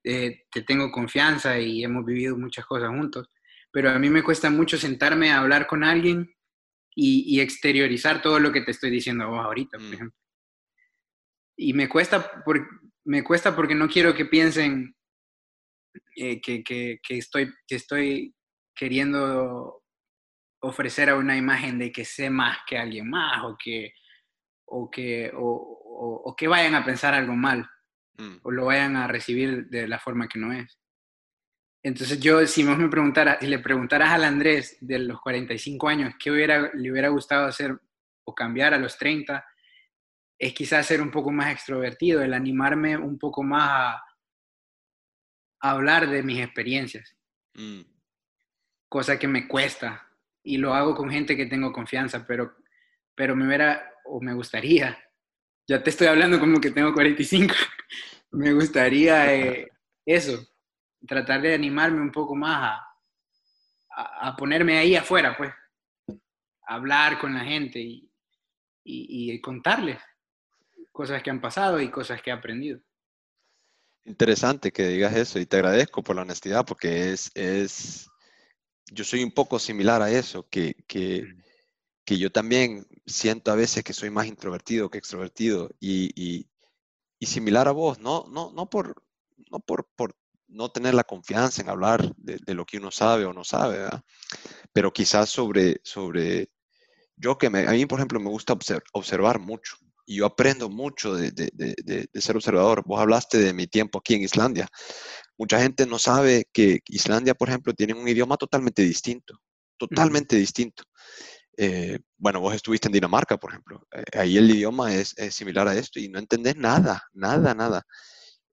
eh, 0.03 0.45
te, 0.51 0.61
tengo 0.63 0.91
confianza 0.91 1.59
y 1.59 1.83
hemos 1.83 2.05
vivido 2.05 2.37
muchas 2.37 2.65
cosas 2.65 2.89
juntos, 2.89 3.29
pero 3.71 3.89
a 3.89 3.99
mí 3.99 4.09
me 4.09 4.23
cuesta 4.23 4.49
mucho 4.49 4.77
sentarme 4.77 5.31
a 5.31 5.39
hablar 5.39 5.67
con 5.67 5.83
alguien 5.83 6.33
y, 6.95 7.39
exteriorizar 7.39 8.21
todo 8.21 8.39
lo 8.39 8.51
que 8.51 8.61
te 8.61 8.71
estoy 8.71 8.89
diciendo 8.89 9.23
a 9.23 9.27
vos 9.27 9.45
ahorita, 9.45 9.77
por 9.77 9.87
mm. 9.87 9.93
ejemplo. 9.93 10.19
Y 11.55 11.73
me 11.73 11.87
cuesta, 11.87 12.43
por, 12.43 12.67
me 13.05 13.23
cuesta 13.23 13.55
porque 13.55 13.75
no 13.75 13.87
quiero 13.87 14.13
que 14.13 14.25
piensen, 14.25 14.95
eh, 16.15 16.41
que, 16.41 16.61
que, 16.61 16.99
que, 17.01 17.17
estoy, 17.17 17.53
que 17.67 17.75
estoy 17.75 18.35
queriendo 18.75 19.81
ofrecer 20.61 21.09
a 21.09 21.15
una 21.15 21.37
imagen 21.37 21.79
de 21.79 21.91
que 21.91 22.03
sé 22.03 22.29
más 22.29 22.57
que 22.67 22.77
alguien 22.77 23.09
más 23.09 23.43
o 23.45 23.55
que, 23.57 23.93
o 24.69 24.89
que, 24.89 25.31
o, 25.35 26.21
o, 26.25 26.35
que 26.35 26.47
vayan 26.47 26.75
a 26.75 26.85
pensar 26.85 27.13
algo 27.13 27.35
mal 27.35 27.69
mm. 28.17 28.37
o 28.43 28.51
lo 28.51 28.65
vayan 28.65 28.95
a 28.95 29.07
recibir 29.07 29.67
de 29.69 29.87
la 29.87 29.99
forma 29.99 30.27
que 30.27 30.39
no 30.39 30.53
es. 30.53 30.79
Entonces 31.81 32.19
yo, 32.19 32.45
si 32.45 32.63
vos 32.63 32.77
me 32.77 32.89
preguntara, 32.89 33.37
si 33.39 33.47
le 33.47 33.59
preguntaras 33.59 34.09
al 34.09 34.25
Andrés 34.25 34.77
de 34.81 34.99
los 34.99 35.21
45 35.21 35.87
años 35.87 36.13
qué 36.19 36.29
hubiera, 36.29 36.71
le 36.73 36.91
hubiera 36.91 37.07
gustado 37.09 37.47
hacer 37.47 37.79
o 38.25 38.35
cambiar 38.35 38.73
a 38.73 38.77
los 38.77 38.97
30, 38.97 39.45
es 40.37 40.53
quizás 40.53 40.85
ser 40.85 41.01
un 41.01 41.11
poco 41.11 41.31
más 41.31 41.51
extrovertido, 41.51 42.21
el 42.21 42.33
animarme 42.33 42.97
un 42.97 43.17
poco 43.17 43.43
más 43.43 43.69
a, 43.69 44.03
hablar 45.61 46.09
de 46.09 46.23
mis 46.23 46.39
experiencias. 46.39 47.15
Mm. 47.53 47.81
Cosa 48.87 49.19
que 49.19 49.27
me 49.27 49.47
cuesta. 49.47 50.05
Y 50.41 50.57
lo 50.57 50.73
hago 50.73 50.95
con 50.95 51.09
gente 51.09 51.35
que 51.35 51.45
tengo 51.45 51.73
confianza, 51.73 52.25
pero, 52.25 52.55
pero 53.13 53.35
me 53.35 53.45
verá 53.45 53.93
o 54.09 54.21
me 54.21 54.33
gustaría. 54.33 54.97
Ya 55.67 55.83
te 55.83 55.91
estoy 55.91 56.07
hablando 56.07 56.39
como 56.39 56.59
que 56.59 56.71
tengo 56.71 56.93
45. 56.93 57.53
me 58.31 58.53
gustaría 58.53 59.33
eh, 59.35 59.71
eso, 60.05 60.45
tratar 61.07 61.41
de 61.41 61.53
animarme 61.53 62.01
un 62.01 62.11
poco 62.11 62.35
más 62.35 62.79
a, 63.95 64.27
a, 64.29 64.35
ponerme 64.35 64.77
ahí 64.77 64.95
afuera, 64.95 65.35
pues. 65.37 65.51
hablar 66.67 67.19
con 67.19 67.33
la 67.33 67.43
gente 67.43 67.79
y, 67.79 68.11
y, 68.83 69.33
y 69.33 69.41
contarles 69.41 69.99
cosas 70.91 71.21
que 71.23 71.29
han 71.29 71.41
pasado 71.41 71.79
y 71.79 71.89
cosas 71.89 72.21
que 72.21 72.29
he 72.29 72.33
aprendido. 72.33 72.79
Interesante 74.05 74.71
que 74.71 74.87
digas 74.87 75.15
eso 75.15 75.39
y 75.39 75.45
te 75.45 75.57
agradezco 75.57 76.03
por 76.03 76.15
la 76.15 76.23
honestidad 76.23 76.65
porque 76.65 77.11
es, 77.11 77.31
es 77.35 78.09
yo 78.91 79.03
soy 79.03 79.23
un 79.23 79.31
poco 79.31 79.59
similar 79.59 80.01
a 80.01 80.11
eso, 80.11 80.47
que, 80.49 80.75
que, 80.87 81.23
que 82.09 82.17
yo 82.17 82.31
también 82.31 82.87
siento 83.05 83.51
a 83.51 83.55
veces 83.55 83.83
que 83.83 83.93
soy 83.93 84.09
más 84.09 84.25
introvertido 84.25 84.89
que 84.89 84.97
extrovertido 84.97 85.69
y, 85.79 86.09
y, 86.19 86.49
y 87.19 87.27
similar 87.27 87.67
a 87.67 87.71
vos, 87.71 87.99
no, 87.99 88.25
no, 88.31 88.51
no, 88.51 88.67
por, 88.67 89.03
no 89.51 89.59
por, 89.59 89.87
por 89.95 90.15
no 90.47 90.71
tener 90.71 90.95
la 90.95 91.03
confianza 91.03 91.61
en 91.61 91.69
hablar 91.69 92.15
de, 92.15 92.39
de, 92.43 92.53
lo 92.55 92.65
que 92.65 92.77
uno 92.77 92.89
sabe 92.89 93.25
o 93.25 93.33
no 93.33 93.43
sabe, 93.43 93.77
¿verdad? 93.77 94.03
pero 94.73 94.91
quizás 94.91 95.29
sobre, 95.29 95.81
sobre 95.83 96.49
yo 97.15 97.37
que 97.37 97.51
me, 97.51 97.67
a 97.67 97.73
mí, 97.73 97.85
por 97.85 97.99
ejemplo, 97.99 98.19
me 98.19 98.31
gusta 98.31 98.57
observar 98.93 99.37
mucho 99.37 99.75
y 100.07 100.15
yo 100.15 100.25
aprendo 100.25 100.67
mucho 100.67 101.13
de, 101.13 102.09
ser 102.15 102.35
observador. 102.37 102.81
Vos 102.87 102.99
hablaste 102.99 103.37
de 103.37 103.53
mi 103.53 103.67
tiempo 103.67 103.99
aquí 103.99 104.15
en 104.15 104.23
Islandia. 104.23 104.67
Mucha 105.37 105.61
gente 105.61 105.85
no 105.85 105.99
sabe 105.99 106.47
que 106.51 106.79
Islandia, 106.87 107.35
por 107.35 107.49
ejemplo, 107.49 107.71
tiene 107.75 107.93
un 107.93 108.07
idioma 108.07 108.35
totalmente 108.35 108.81
distinto, 108.81 109.39
totalmente 109.77 110.37
distinto. 110.37 110.85
Eh, 111.61 111.99
bueno, 112.17 112.39
vos 112.39 112.55
estuviste 112.55 112.87
en 112.87 112.93
Dinamarca, 112.93 113.37
por 113.37 113.51
ejemplo. 113.51 113.85
Eh, 113.91 114.17
ahí 114.17 114.37
el 114.37 114.49
idioma 114.49 114.93
es, 114.95 115.15
similar 115.31 115.67
a 115.67 115.75
esto 115.75 115.99
y 115.99 116.07
no 116.09 116.19
entendés 116.19 116.55
nada, 116.55 117.03
nada, 117.13 117.53
nada. 117.53 117.83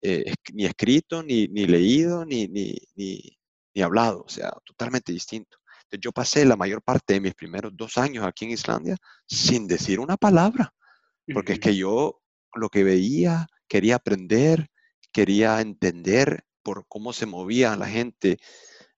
Eh, 0.02 0.32
ni 0.52 0.66
escrito, 0.66 1.22
ni, 1.22 1.48
ni 1.48 1.66
leído, 1.66 2.24
ni, 2.24 2.48
ni, 2.48 2.76
ni, 2.96 3.20
ni 3.74 3.82
hablado. 3.82 4.24
O 4.26 4.28
sea, 4.28 4.52
totalmente 4.64 5.12
distinto. 5.12 5.58
Entonces, 5.84 6.00
yo 6.02 6.12
pasé 6.12 6.44
la 6.44 6.56
mayor 6.56 6.82
parte 6.82 7.14
de 7.14 7.20
mis 7.20 7.34
primeros 7.34 7.72
dos 7.76 7.96
años 7.96 8.24
aquí 8.26 8.44
en 8.44 8.52
Islandia 8.52 8.96
sin 9.26 9.68
decir 9.68 10.00
una 10.00 10.16
palabra 10.16 10.72
porque 11.32 11.54
es 11.54 11.60
que 11.60 11.76
yo 11.76 12.20
lo 12.54 12.68
que 12.68 12.84
veía, 12.84 13.46
quería 13.68 13.96
aprender, 13.96 14.68
quería 15.12 15.60
entender 15.60 16.44
por 16.62 16.86
cómo 16.88 17.12
se 17.12 17.26
movía 17.26 17.76
la 17.76 17.86
gente, 17.86 18.38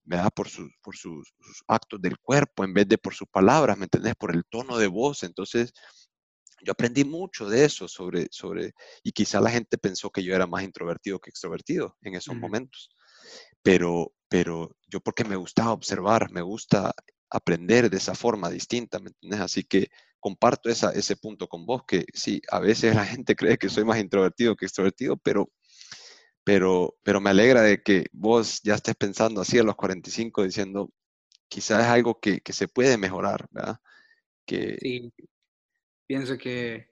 ¿verdad? 0.09 0.31
Por, 0.35 0.49
por 0.83 0.97
sus, 0.97 1.35
actos 1.67 2.01
del 2.01 2.19
cuerpo 2.19 2.65
en 2.65 2.73
vez 2.73 2.89
de 2.89 2.97
por 2.97 3.15
sus 3.15 3.29
palabras, 3.29 3.77
¿me 3.77 3.85
entendés? 3.85 4.15
Por 4.17 4.35
el 4.35 4.45
tono 4.47 4.79
de 4.79 4.87
voz. 4.87 5.23
Entonces, 5.23 5.73
yo 6.63 6.73
aprendí 6.73 7.05
mucho 7.05 7.49
de 7.49 7.67
eso 7.67 7.87
sobre, 7.87 8.27
sobre, 8.31 8.73
y 9.03 9.13
quizá 9.13 9.41
la 9.41 9.51
gente 9.51 9.77
pensó 9.77 10.11
que 10.11 10.25
yo 10.25 10.35
era 10.35 10.47
más 10.47 10.65
introvertido 10.65 11.21
que 11.21 11.31
extrovertido 11.31 11.97
en 12.01 12.15
esos 12.15 12.35
momentos. 12.35 12.89
Pero, 13.63 14.13
pero 14.29 14.75
yo 14.89 15.01
porque 15.01 15.25
me 15.25 15.37
gustaba 15.37 15.73
observar, 15.73 16.31
me 16.31 16.41
gusta 16.41 16.95
aprender 17.31 17.91
de 17.91 17.99
esa 17.99 18.15
forma 18.15 18.49
distinta, 18.49 18.99
¿me 19.01 19.11
entiendes? 19.11 19.41
Así 19.41 19.63
que 19.63 19.89
comparto 20.21 20.71
esa, 20.71 20.91
ese 20.93 21.17
punto 21.17 21.49
con 21.49 21.67
vos, 21.67 21.83
que 21.87 22.07
sí, 22.15 22.41
a 22.51 22.61
veces 22.61 22.95
la 22.95 23.05
gente 23.05 23.37
cree 23.37 23.59
que 23.59 23.69
soy 23.69 23.85
más 23.85 24.01
introvertido 24.01 24.57
que 24.57 24.65
extrovertido, 24.65 25.19
pero, 25.19 25.51
pero, 26.49 26.97
pero 27.03 27.21
me 27.21 27.29
alegra 27.29 27.61
de 27.61 27.83
que 27.83 28.07
vos 28.11 28.63
ya 28.63 28.77
estés 28.77 28.95
pensando 28.95 29.43
así 29.43 29.59
a 29.59 29.63
los 29.63 29.77
45, 29.77 30.45
diciendo, 30.45 30.91
quizás 31.47 31.83
es 31.83 31.89
algo 31.89 32.21
que, 32.21 32.41
que 32.41 32.55
se 32.55 32.69
puede 32.69 32.97
mejorar, 32.97 33.47
¿verdad? 33.51 33.79
Que... 34.47 34.79
Sí, 34.81 35.13
pienso 36.07 36.39
que, 36.39 36.91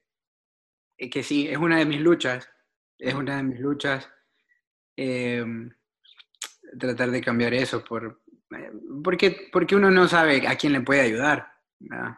eh, 0.99 1.09
que 1.09 1.23
sí, 1.23 1.49
es 1.49 1.57
una 1.57 1.79
de 1.79 1.87
mis 1.87 2.03
luchas, 2.03 2.47
es 2.99 3.15
una 3.15 3.39
de 3.39 3.45
mis 3.45 3.59
luchas 3.59 4.07
em, 4.95 5.71
tratar 6.79 7.11
de 7.11 7.23
cambiar 7.23 7.55
eso, 7.55 7.83
por, 7.83 8.23
eh, 8.51 8.73
porque, 9.03 9.49
porque 9.51 9.75
uno 9.75 9.91
no 9.91 10.07
sabe 10.07 10.47
a 10.47 10.57
quién 10.57 10.75
le 10.75 10.83
puede 10.83 11.01
ayudar. 11.01 11.51
¿verdad? 11.79 12.15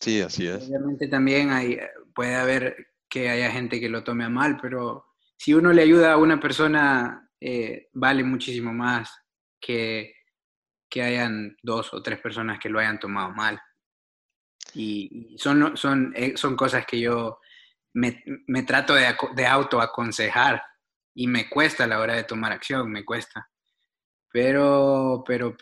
Sí, 0.00 0.20
así 0.20 0.48
es. 0.48 0.66
Obviamente 0.66 1.06
también 1.06 1.50
hay, 1.50 1.78
puede 2.16 2.34
haber 2.34 2.88
que 3.08 3.28
haya 3.28 3.52
gente 3.52 3.78
que 3.78 3.88
lo 3.88 4.02
tome 4.02 4.24
a 4.24 4.28
mal, 4.28 4.58
pero 4.60 5.13
si 5.36 5.54
uno 5.54 5.72
le 5.72 5.82
ayuda 5.82 6.12
a 6.12 6.16
una 6.16 6.40
persona, 6.40 7.28
eh, 7.40 7.88
vale 7.92 8.24
muchísimo 8.24 8.72
más 8.72 9.14
que, 9.60 10.14
que 10.88 11.02
hayan 11.02 11.56
dos 11.62 11.92
o 11.92 12.02
tres 12.02 12.20
personas 12.20 12.58
que 12.58 12.68
lo 12.68 12.78
hayan 12.78 12.98
tomado 12.98 13.30
mal. 13.30 13.60
Y, 14.74 15.36
son, 15.38 15.76
son, 15.76 16.12
eh, 16.16 16.36
son 16.36 16.56
cosas 16.56 16.86
que 16.86 17.00
yo 17.00 17.38
me, 17.94 18.22
trato 18.66 18.94
de, 18.94 19.14
de 19.34 19.46
autoaconsejar 19.46 20.62
y 21.14 21.26
me 21.26 21.48
cuesta 21.48 21.84
a 21.84 21.86
la 21.86 22.00
hora 22.00 22.14
de 22.14 22.24
tomar 22.24 22.52
acción, 22.52 22.90
me 22.90 23.04
cuesta. 23.04 23.48
Pero, 24.32 25.22
pero 25.26 25.56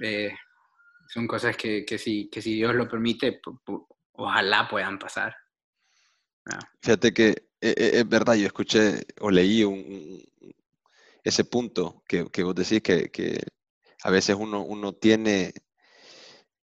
eh, 0.00 0.32
son 1.08 1.26
cosas 1.26 1.56
que, 1.56 1.84
que, 1.84 1.98
si, 1.98 2.30
que 2.30 2.40
si 2.40 2.54
Dios 2.54 2.74
lo 2.74 2.88
permite, 2.88 3.40
ojalá 4.12 4.68
puedan 4.68 4.98
pasar. 4.98 5.36
Fíjate 6.80 7.12
que 7.12 7.51
es 7.62 8.08
verdad, 8.08 8.34
yo 8.34 8.46
escuché 8.46 9.06
o 9.20 9.30
leí 9.30 9.62
un, 9.64 10.22
ese 11.24 11.44
punto 11.44 12.02
que, 12.06 12.26
que 12.30 12.42
vos 12.42 12.54
decís 12.54 12.82
que, 12.82 13.10
que, 13.10 13.42
a 14.02 14.10
veces 14.10 14.36
uno, 14.38 14.62
uno 14.62 14.92
tiene 14.92 15.54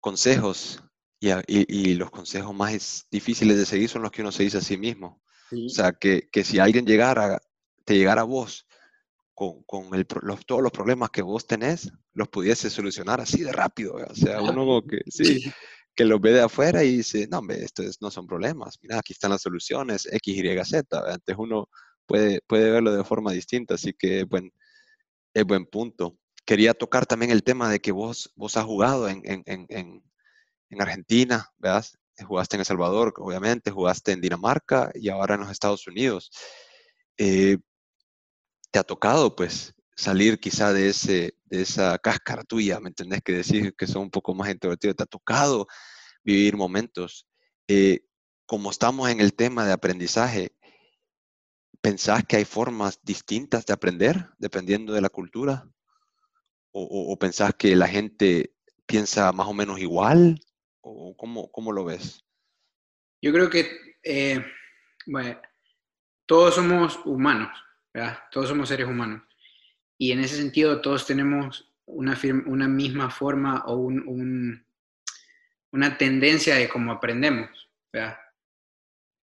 consejos 0.02 0.84
y, 1.20 1.30
y, 1.48 1.94
los 1.96 2.12
consejos 2.12 2.54
más 2.54 3.08
difíciles 3.10 3.58
de 3.58 3.66
seguir 3.66 3.90
son 3.90 4.02
los 4.02 4.12
que 4.12 4.22
uno 4.22 4.32
se 4.32 4.44
dice 4.44 4.58
a 4.58 4.62
sí 4.62 4.78
mismo. 4.78 5.22
O 5.52 5.70
sea, 5.70 5.94
que, 5.94 6.30
que, 6.32 6.44
si 6.44 6.60
alguien 6.60 6.86
llegara, 6.86 7.42
te 7.84 7.96
llegara 7.96 8.22
a 8.22 8.26
vos 8.26 8.68
con, 9.34 9.64
con 9.64 9.96
el, 9.96 10.06
los, 10.22 10.46
todos 10.46 10.62
los 10.62 10.72
problemas 10.72 11.10
que 11.10 11.22
vos 11.22 11.48
tenés, 11.48 11.92
los 12.14 12.28
pudiese 12.28 12.70
solucionar 12.70 13.20
así 13.20 13.42
de 13.42 13.52
rápido. 13.52 13.96
O 13.96 14.16
sea, 14.16 14.42
uno 14.42 14.82
que 14.86 15.00
sí, 15.10 15.52
que 16.00 16.06
los 16.06 16.22
ve 16.22 16.32
de 16.32 16.40
afuera 16.40 16.82
y 16.82 16.96
dice, 16.96 17.28
no, 17.30 17.40
hombre, 17.40 17.62
estos 17.62 18.02
no 18.02 18.10
son 18.10 18.26
problemas. 18.26 18.80
Mira, 18.82 19.00
aquí 19.00 19.12
están 19.12 19.32
las 19.32 19.42
soluciones, 19.42 20.08
X, 20.10 20.38
Y, 20.38 20.64
Z. 20.64 21.14
Antes 21.14 21.36
uno 21.38 21.68
puede, 22.06 22.40
puede 22.48 22.72
verlo 22.72 22.94
de 22.94 23.04
forma 23.04 23.34
distinta, 23.34 23.74
así 23.74 23.92
que 23.92 24.24
buen, 24.24 24.50
es 25.34 25.44
buen 25.44 25.66
punto. 25.66 26.18
Quería 26.46 26.74
tocar 26.74 27.06
también 27.06 27.32
el 27.32 27.44
tema 27.44 27.70
de 27.70 27.82
que 27.82 27.92
vos, 27.92 28.32
vos 28.38 28.56
has 28.56 28.64
jugado 28.64 29.10
en, 29.10 29.22
en, 29.26 29.44
en, 29.46 30.02
en 30.70 30.82
Argentina, 30.82 31.50
¿verdad? 31.58 31.86
Jugaste 32.26 32.56
en 32.56 32.62
El 32.62 32.66
Salvador, 32.66 33.14
obviamente, 33.18 33.70
jugaste 33.70 34.14
en 34.14 34.22
Dinamarca 34.22 34.92
y 34.96 35.10
ahora 35.10 35.36
en 35.36 35.42
los 35.42 35.52
Estados 35.52 35.86
Unidos. 35.86 36.32
Eh, 37.18 37.58
¿Te 38.72 38.80
ha 38.80 38.84
tocado, 38.84 39.36
pues, 39.36 39.74
salir 40.00 40.40
quizá 40.40 40.72
de, 40.72 40.90
ese, 40.90 41.36
de 41.46 41.62
esa 41.62 41.98
cáscara 42.00 42.44
tuya, 42.44 42.80
¿me 42.80 42.88
entendés? 42.88 43.22
Que 43.22 43.34
decir 43.34 43.76
que 43.76 43.86
son 43.86 44.04
un 44.04 44.12
poco 44.12 44.34
más 44.34 44.50
introvertido. 44.50 44.94
¿Te 44.94 45.04
ha 45.04 45.06
tocado 45.06 45.68
vivir 46.24 46.56
momentos? 46.56 47.28
Eh, 47.68 48.06
como 48.46 48.72
estamos 48.72 49.10
en 49.10 49.20
el 49.20 49.34
tema 49.34 49.66
de 49.66 49.74
aprendizaje, 49.74 50.56
¿pensás 51.82 52.24
que 52.26 52.38
hay 52.38 52.46
formas 52.46 53.00
distintas 53.04 53.66
de 53.66 53.74
aprender 53.74 54.30
dependiendo 54.38 54.94
de 54.94 55.02
la 55.02 55.10
cultura? 55.10 55.70
¿O, 56.72 57.18
pensás 57.18 57.56
que 57.56 57.76
la 57.76 57.88
gente 57.88 58.56
piensa 58.86 59.32
más 59.34 59.48
o 59.48 59.54
menos 59.54 59.80
igual? 59.80 60.40
¿O 60.82 61.18
cómo, 61.18 61.52
cómo 61.52 61.74
lo 61.74 61.84
ves? 61.84 62.24
Yo 63.22 63.34
creo 63.34 63.50
que 63.50 63.98
eh, 64.04 64.46
bueno, 65.08 65.42
todos 66.26 66.56
somos 66.56 67.00
humanos, 67.06 67.50
¿verdad? 67.94 68.20
Todos 68.32 68.48
somos 68.48 68.70
seres 68.70 68.88
humanos. 68.88 69.29
Y 70.02 70.14
en 70.14 70.22
ese 70.22 70.38
sentido 70.38 70.80
todos 70.80 71.06
tenemos 71.06 71.70
una, 71.86 72.18
una 72.46 72.68
misma 72.68 73.10
forma 73.10 73.66
o 73.66 73.76
un, 73.76 74.66
una 75.72 75.98
tendencia 75.98 76.56
de 76.56 76.70
cómo 76.70 76.94
aprendemos, 76.94 77.70
¿verdad? 77.92 78.18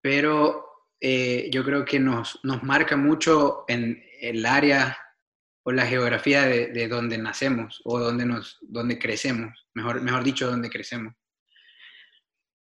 Pero 0.01 0.65
eh, 1.01 1.49
yo 1.51 1.65
creo 1.65 1.83
que 1.83 1.99
nos, 1.99 2.39
nos 2.43 2.61
marca 2.61 2.95
mucho 2.95 3.65
en 3.67 4.03
el 4.21 4.45
área 4.45 4.97
o 5.63 5.71
la 5.71 5.87
geografía 5.87 6.45
de, 6.45 6.67
de 6.67 6.87
donde 6.87 7.17
nacemos 7.17 7.81
o 7.83 7.99
donde, 7.99 8.25
nos, 8.25 8.59
donde 8.61 8.99
crecemos, 8.99 9.67
mejor, 9.73 10.01
mejor 10.01 10.23
dicho, 10.23 10.47
donde 10.47 10.69
crecemos. 10.69 11.15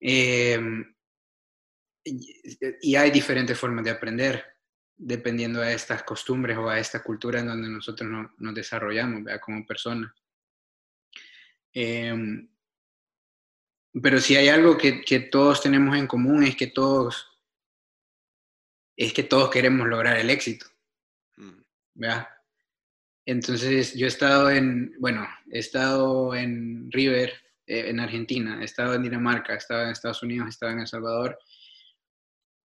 Em, 0.02 0.96
y 2.04 2.96
hay 2.96 3.12
diferentes 3.12 3.58
formas 3.60 3.86
de 3.86 3.92
aprender 3.92 4.59
dependiendo 5.02 5.62
de 5.62 5.74
estas 5.74 6.04
costumbres 6.04 6.58
o 6.58 6.70
a 6.70 6.78
esta 6.78 7.02
cultura 7.02 7.40
en 7.40 7.48
donde 7.48 7.70
nosotros 7.70 8.10
nos 8.38 8.54
desarrollamos 8.54 9.24
como 9.42 9.66
personas. 9.66 10.12
Em, 11.74 12.50
pero 14.04 14.20
si 14.20 14.36
hay 14.36 14.50
algo 14.50 14.78
que, 14.78 15.02
que, 15.02 15.22
todos 15.22 15.62
tenemos 15.62 15.98
en 15.98 16.06
común 16.06 16.44
es 16.44 16.56
que 16.56 16.68
todos 16.68 17.28
es 18.98 19.14
que 19.14 19.24
todos 19.24 19.50
queremos 19.50 19.88
lograr 19.88 20.18
el 20.18 20.30
éxito. 20.30 20.66
Mm. 21.38 21.62
¿verdad? 21.96 22.28
Entonces, 23.26 23.94
yo 23.94 24.06
he 24.06 24.10
estado 24.10 24.50
en, 24.50 24.94
bueno, 25.00 25.26
he 25.50 25.60
estado 25.60 26.36
en 26.36 26.92
River, 26.92 27.32
eh, 27.66 27.86
en 27.90 28.00
Argentina, 28.02 28.60
he 28.62 28.66
estado 28.66 28.96
en 28.96 29.04
Dinamarca, 29.04 29.54
he 29.54 29.58
estado 29.58 29.84
en 29.84 29.92
Estados 29.92 30.22
Unidos, 30.22 30.48
he 30.48 30.50
estado 30.50 30.74
en 30.74 30.80
El 30.80 30.88
Salvador, 30.88 31.40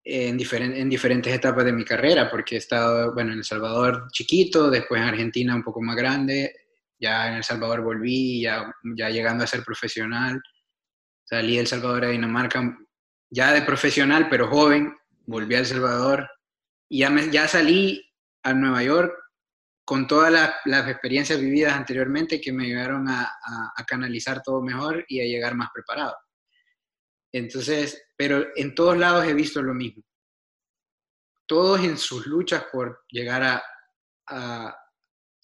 en, 0.05 0.39
en 0.39 0.89
diferentes 0.89 1.33
etapas 1.33 1.65
de 1.65 1.73
mi 1.73 1.83
carrera, 1.83 2.29
porque 2.29 2.55
he 2.55 2.57
estado, 2.59 3.13
bueno, 3.13 3.31
en 3.31 3.39
El 3.39 3.43
Salvador 3.43 4.07
chiquito, 4.11 4.69
después 4.69 5.01
en 5.01 5.07
Argentina 5.07 5.55
un 5.55 5.63
poco 5.63 5.81
más 5.81 5.95
grande, 5.95 6.53
ya 6.99 7.27
en 7.27 7.35
El 7.35 7.43
Salvador 7.43 7.81
volví, 7.81 8.41
ya, 8.41 8.71
ya 8.95 9.09
llegando 9.09 9.43
a 9.43 9.47
ser 9.47 9.63
profesional, 9.63 10.39
salí 11.23 11.55
de 11.55 11.61
El 11.61 11.67
Salvador 11.67 12.05
a 12.05 12.09
Dinamarca, 12.09 12.77
ya 13.29 13.51
de 13.51 13.63
profesional, 13.63 14.27
pero 14.29 14.47
joven, 14.47 14.95
volví 15.25 15.55
a 15.55 15.59
El 15.59 15.65
Salvador 15.65 16.29
y 16.87 16.99
ya, 16.99 17.11
ya 17.31 17.47
salí 17.47 18.01
a 18.43 18.53
Nueva 18.53 18.83
York 18.83 19.11
con 19.85 20.07
todas 20.07 20.31
las, 20.65 20.87
experiencias 20.87 21.39
vividas 21.39 21.73
anteriormente 21.73 22.41
que 22.41 22.51
me 22.51 22.65
ayudaron 22.65 23.07
a, 23.07 23.31
canalizar 23.87 24.41
todo 24.41 24.61
mejor 24.61 25.05
y 25.07 25.21
a 25.21 25.25
llegar 25.25 25.55
más 25.55 25.69
preparado. 25.73 26.15
Entonces, 27.35 28.01
pero 28.15 28.47
en 28.55 28.73
todos 28.73 28.97
lados 28.97 29.27
he 29.27 29.33
visto 29.33 29.61
lo 29.61 29.73
mismo. 29.73 30.01
Todos 31.45 31.83
en 31.83 31.97
sus 31.97 32.25
luchas 32.27 32.63
por 32.71 33.03
llegar 33.09 33.43
a, 33.43 33.61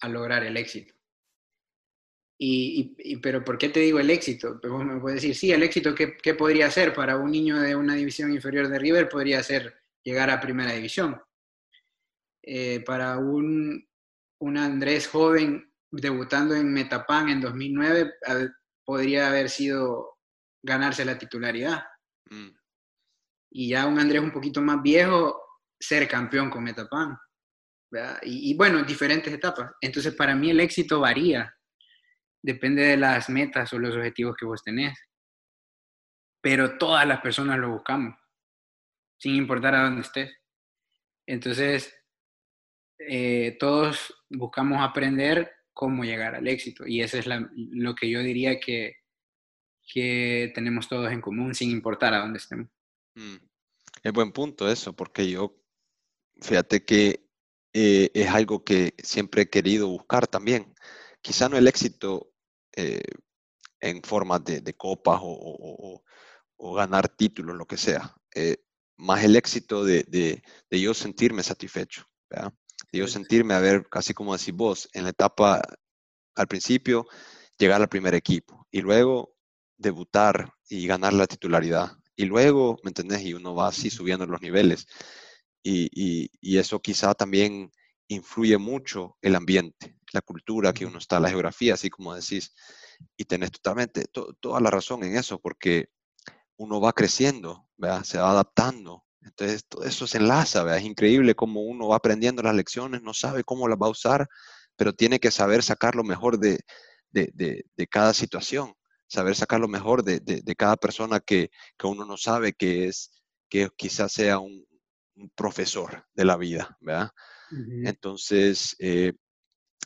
a, 0.00 0.08
lograr 0.08 0.42
el 0.42 0.56
éxito. 0.56 0.94
Y, 2.38 3.16
pero 3.18 3.44
¿por 3.44 3.58
qué 3.58 3.68
te 3.68 3.80
digo 3.80 4.00
el 4.00 4.08
éxito? 4.08 4.58
Pues 4.58 4.72
me 4.72 5.00
puedes 5.00 5.20
decir, 5.20 5.36
sí, 5.36 5.52
el 5.52 5.62
éxito, 5.62 5.94
¿qué, 5.94 6.16
¿qué 6.16 6.32
podría 6.34 6.70
ser? 6.70 6.94
Para 6.94 7.18
un 7.18 7.30
niño 7.30 7.60
de 7.60 7.76
una 7.76 7.94
división 7.94 8.32
inferior 8.32 8.68
de 8.68 8.78
River 8.78 9.10
podría 9.10 9.42
ser 9.42 9.78
llegar 10.02 10.30
a 10.30 10.40
primera 10.40 10.72
división. 10.72 11.20
Eh, 12.42 12.80
para 12.86 13.18
un, 13.18 13.86
un, 14.40 14.56
Andrés 14.56 15.08
joven 15.08 15.70
debutando 15.90 16.54
en 16.54 16.72
Metapan 16.72 17.28
en 17.28 17.42
2009, 17.42 18.14
podría 18.82 19.28
haber 19.28 19.50
sido 19.50 20.11
ganarse 20.62 21.04
la 21.04 21.18
titularidad. 21.18 21.82
Mm. 22.30 22.50
Y 23.50 23.68
ya 23.70 23.86
un 23.86 23.98
Andrés 23.98 24.22
un 24.22 24.32
poquito 24.32 24.60
más 24.62 24.82
viejo, 24.82 25.40
ser 25.78 26.08
campeón 26.08 26.50
con 26.50 26.64
Metapan. 26.64 27.16
Y, 28.22 28.50
y, 28.50 28.56
bueno, 28.56 28.82
diferentes 28.84 29.32
etapas. 29.32 29.72
Entonces, 29.80 30.14
para 30.14 30.34
mí 30.34 30.50
el 30.50 30.60
éxito 30.60 31.00
varía. 31.00 31.54
Depende 32.42 32.82
de 32.82 32.96
las 32.96 33.28
metas 33.28 33.72
o 33.72 33.78
los 33.78 33.94
objetivos 33.94 34.34
que 34.36 34.46
vos 34.46 34.62
tenés. 34.62 34.98
Pero 36.40 36.78
todas 36.78 37.06
las 37.06 37.20
personas 37.20 37.58
lo 37.58 37.70
buscamos 37.70 38.14
sin 39.22 39.36
importar 39.36 39.76
a 39.76 39.84
dónde 39.84 40.00
estés. 40.00 40.36
Entonces, 41.28 41.94
eh, 42.98 43.56
todos 43.60 44.12
buscamos 44.28 44.82
aprender 44.82 45.48
cómo 45.72 46.04
llegar 46.04 46.34
al 46.34 46.48
éxito 46.48 46.86
y 46.86 47.00
eso 47.00 47.18
es 47.18 47.26
lo 47.54 47.94
que 47.94 48.10
yo 48.10 48.20
diría 48.20 48.58
que, 48.58 48.96
que 49.92 50.52
tenemos 50.54 50.88
todos 50.88 51.10
en 51.12 51.20
común 51.20 51.54
sin 51.54 51.70
importar 51.70 52.14
a 52.14 52.20
dónde 52.20 52.38
estemos. 52.38 52.68
Mm. 53.14 53.36
Es 54.02 54.12
buen 54.12 54.32
punto 54.32 54.68
eso, 54.68 54.94
porque 54.94 55.30
yo, 55.30 55.54
fíjate 56.40 56.84
que 56.84 57.28
eh, 57.72 58.10
es 58.14 58.28
algo 58.28 58.64
que 58.64 58.94
siempre 59.02 59.42
he 59.42 59.50
querido 59.50 59.88
buscar 59.88 60.26
también. 60.26 60.74
Quizá 61.20 61.48
no 61.48 61.56
el 61.56 61.68
éxito 61.68 62.32
eh, 62.74 63.02
en 63.80 64.02
forma 64.02 64.38
de, 64.38 64.62
copas 64.74 65.20
o, 65.22 66.02
o, 66.56 66.74
ganar 66.74 67.08
títulos, 67.08 67.56
lo 67.56 67.66
que 67.66 67.76
sea 67.76 68.14
más 69.02 69.24
el 69.24 69.36
éxito 69.36 69.84
de, 69.84 70.04
de, 70.04 70.42
de 70.70 70.80
yo 70.80 70.94
sentirme 70.94 71.42
satisfecho, 71.42 72.06
¿verdad? 72.30 72.52
de 72.92 72.98
yo 72.98 73.08
sentirme, 73.08 73.54
a 73.54 73.60
ver, 73.60 73.88
casi 73.88 74.14
como 74.14 74.36
decís 74.36 74.54
vos, 74.54 74.88
en 74.92 75.04
la 75.04 75.10
etapa 75.10 75.62
al 76.34 76.46
principio, 76.46 77.06
llegar 77.58 77.80
al 77.80 77.88
primer 77.88 78.14
equipo 78.14 78.66
y 78.70 78.80
luego 78.80 79.31
debutar 79.82 80.52
y 80.68 80.86
ganar 80.86 81.12
la 81.12 81.26
titularidad. 81.26 81.92
Y 82.16 82.24
luego, 82.24 82.78
¿me 82.82 82.90
entendés? 82.90 83.22
Y 83.22 83.34
uno 83.34 83.54
va 83.54 83.68
así 83.68 83.90
subiendo 83.90 84.26
los 84.26 84.40
niveles. 84.40 84.86
Y, 85.62 85.88
y, 85.92 86.30
y 86.40 86.58
eso 86.58 86.80
quizá 86.80 87.14
también 87.14 87.70
influye 88.08 88.58
mucho 88.58 89.16
el 89.22 89.34
ambiente, 89.36 89.96
la 90.12 90.20
cultura 90.20 90.72
que 90.72 90.86
uno 90.86 90.98
está, 90.98 91.20
la 91.20 91.30
geografía, 91.30 91.74
así 91.74 91.90
como 91.90 92.14
decís. 92.14 92.54
Y 93.16 93.24
tenés 93.24 93.52
totalmente 93.52 94.04
toda 94.40 94.60
la 94.60 94.70
razón 94.70 95.02
en 95.04 95.16
eso, 95.16 95.40
porque 95.40 95.88
uno 96.56 96.80
va 96.80 96.92
creciendo, 96.92 97.68
¿verdad? 97.76 98.04
se 98.04 98.18
va 98.18 98.30
adaptando. 98.30 99.04
Entonces, 99.22 99.64
todo 99.68 99.84
eso 99.84 100.06
se 100.06 100.18
enlaza, 100.18 100.62
¿verdad? 100.62 100.78
es 100.80 100.84
increíble 100.84 101.34
cómo 101.34 101.62
uno 101.62 101.88
va 101.88 101.96
aprendiendo 101.96 102.42
las 102.42 102.54
lecciones, 102.54 103.02
no 103.02 103.14
sabe 103.14 103.44
cómo 103.44 103.68
las 103.68 103.78
va 103.78 103.86
a 103.86 103.90
usar, 103.90 104.28
pero 104.76 104.92
tiene 104.92 105.20
que 105.20 105.30
saber 105.30 105.62
sacar 105.62 105.94
lo 105.94 106.02
mejor 106.04 106.38
de, 106.38 106.60
de, 107.10 107.64
de, 107.76 107.86
cada 107.86 108.14
situación, 108.14 108.74
saber 109.12 109.36
sacar 109.36 109.60
lo 109.60 109.68
mejor 109.68 110.02
de, 110.02 110.42
cada 110.56 110.76
persona 110.76 111.20
que, 111.20 111.50
que, 111.76 111.86
uno 111.86 112.06
no 112.06 112.16
sabe 112.16 112.54
que 112.54 112.86
es, 112.86 113.10
que 113.50 113.68
quizás 113.76 114.12
sea 114.12 114.38
un, 114.38 114.66
profesor 115.36 116.06
de 116.14 116.24
la 116.24 116.38
vida, 116.38 116.78
¿verdad? 116.80 117.10
Entonces, 117.84 118.74
eh, 118.78 119.12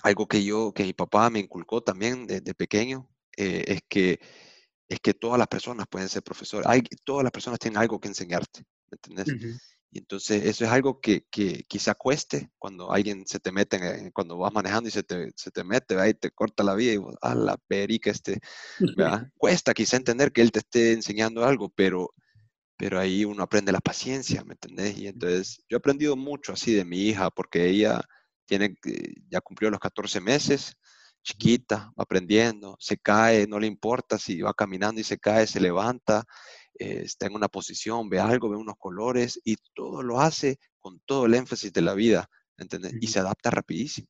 algo 0.02 0.28
que 0.28 0.44
yo, 0.44 0.72
que 0.72 0.84
mi 0.84 0.92
papá 0.92 1.28
me 1.30 1.40
inculcó 1.40 1.82
también 1.82 2.28
desde 2.28 2.54
pequeño, 2.54 3.10
eh, 3.36 3.64
es 3.66 3.80
que 3.88 4.20
es 4.88 5.00
que 5.00 5.14
todas 5.14 5.36
las 5.36 5.48
personas 5.48 5.88
pueden 5.90 6.08
ser 6.08 6.22
profesores. 6.22 6.64
Hay, 6.68 6.80
todas 7.02 7.24
las 7.24 7.32
personas 7.32 7.58
tienen 7.58 7.78
algo 7.78 7.98
que 7.98 8.06
enseñarte, 8.06 8.64
¿me 8.88 8.96
entiendes? 9.02 9.75
Y 9.90 9.98
entonces 9.98 10.44
eso 10.44 10.64
es 10.64 10.70
algo 10.70 11.00
que, 11.00 11.26
que, 11.30 11.64
quizá 11.68 11.94
cueste 11.94 12.50
cuando 12.58 12.92
alguien 12.92 13.26
se 13.26 13.40
te 13.40 13.52
mete, 13.52 14.10
cuando 14.12 14.36
vas 14.36 14.52
manejando 14.52 14.88
y 14.88 14.92
se 14.92 15.02
te, 15.02 15.30
se 15.36 15.50
te 15.50 15.64
mete, 15.64 15.98
ahí 15.98 16.14
te 16.14 16.30
corta 16.30 16.62
la 16.64 16.74
vida 16.74 16.92
y 16.92 16.96
vos, 16.96 17.16
a 17.22 17.34
la 17.34 17.56
perica, 17.56 18.10
este, 18.10 18.40
cuesta 19.38 19.74
quizá 19.74 19.96
entender 19.96 20.32
que 20.32 20.42
él 20.42 20.52
te 20.52 20.58
esté 20.58 20.92
enseñando 20.92 21.44
algo, 21.44 21.68
pero, 21.70 22.12
pero 22.76 22.98
ahí 22.98 23.24
uno 23.24 23.42
aprende 23.42 23.72
la 23.72 23.80
paciencia, 23.80 24.44
¿me 24.44 24.54
entendés? 24.54 24.98
Y 24.98 25.06
entonces 25.08 25.64
yo 25.68 25.76
he 25.76 25.78
aprendido 25.78 26.16
mucho 26.16 26.52
así 26.52 26.72
de 26.72 26.84
mi 26.84 26.98
hija, 27.02 27.30
porque 27.30 27.66
ella 27.68 28.02
tiene, 28.44 28.76
ya 29.28 29.40
cumplió 29.40 29.70
los 29.70 29.80
14 29.80 30.20
meses, 30.20 30.76
chiquita, 31.22 31.92
aprendiendo, 31.96 32.76
se 32.78 32.98
cae, 32.98 33.46
no 33.46 33.58
le 33.58 33.66
importa 33.66 34.18
si 34.18 34.40
va 34.40 34.54
caminando 34.54 35.00
y 35.00 35.04
se 35.04 35.18
cae, 35.18 35.46
se 35.46 35.60
levanta, 35.60 36.24
eh, 36.78 37.02
está 37.04 37.26
en 37.26 37.34
una 37.34 37.48
posición, 37.48 38.08
ve 38.08 38.20
algo, 38.20 38.48
ve 38.50 38.56
unos 38.56 38.76
colores 38.78 39.40
y 39.44 39.56
todo 39.74 40.02
lo 40.02 40.20
hace 40.20 40.58
con 40.78 41.00
todo 41.00 41.26
el 41.26 41.34
énfasis 41.34 41.72
de 41.72 41.82
la 41.82 41.94
vida, 41.94 42.28
¿entendés? 42.56 42.94
Y 43.00 43.08
se 43.08 43.18
adapta 43.18 43.50
rapidísimo. 43.50 44.08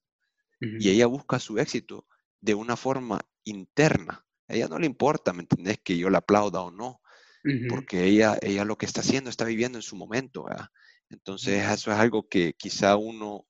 Y 0.60 0.88
ella 0.90 1.06
busca 1.06 1.38
su 1.38 1.58
éxito 1.58 2.06
de 2.40 2.54
una 2.54 2.76
forma 2.76 3.20
interna. 3.44 4.24
A 4.48 4.54
ella 4.54 4.68
no 4.68 4.78
le 4.78 4.86
importa, 4.86 5.32
¿me 5.32 5.42
entendés? 5.42 5.78
Que 5.82 5.98
yo 5.98 6.08
la 6.08 6.18
aplauda 6.18 6.62
o 6.62 6.70
no, 6.70 7.00
porque 7.68 8.04
ella, 8.04 8.38
ella 8.42 8.64
lo 8.64 8.76
que 8.76 8.86
está 8.86 9.00
haciendo 9.00 9.30
está 9.30 9.44
viviendo 9.44 9.78
en 9.78 9.82
su 9.82 9.96
momento, 9.96 10.44
¿verdad? 10.44 10.68
Entonces 11.10 11.64
eso 11.64 11.92
es 11.92 11.98
algo 11.98 12.28
que 12.28 12.54
quizá 12.54 12.96
uno, 12.96 13.46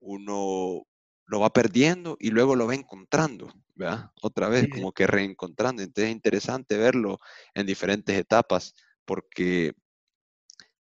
uno 0.00 0.86
lo 1.26 1.40
va 1.40 1.52
perdiendo 1.52 2.16
y 2.18 2.30
luego 2.30 2.56
lo 2.56 2.66
va 2.66 2.74
encontrando, 2.74 3.52
¿verdad? 3.74 4.10
Otra 4.20 4.48
vez, 4.48 4.68
como 4.70 4.92
que 4.92 5.06
reencontrando. 5.06 5.82
Entonces 5.82 6.10
es 6.10 6.16
interesante 6.16 6.76
verlo 6.76 7.20
en 7.54 7.66
diferentes 7.66 8.16
etapas 8.16 8.74
porque, 9.04 9.72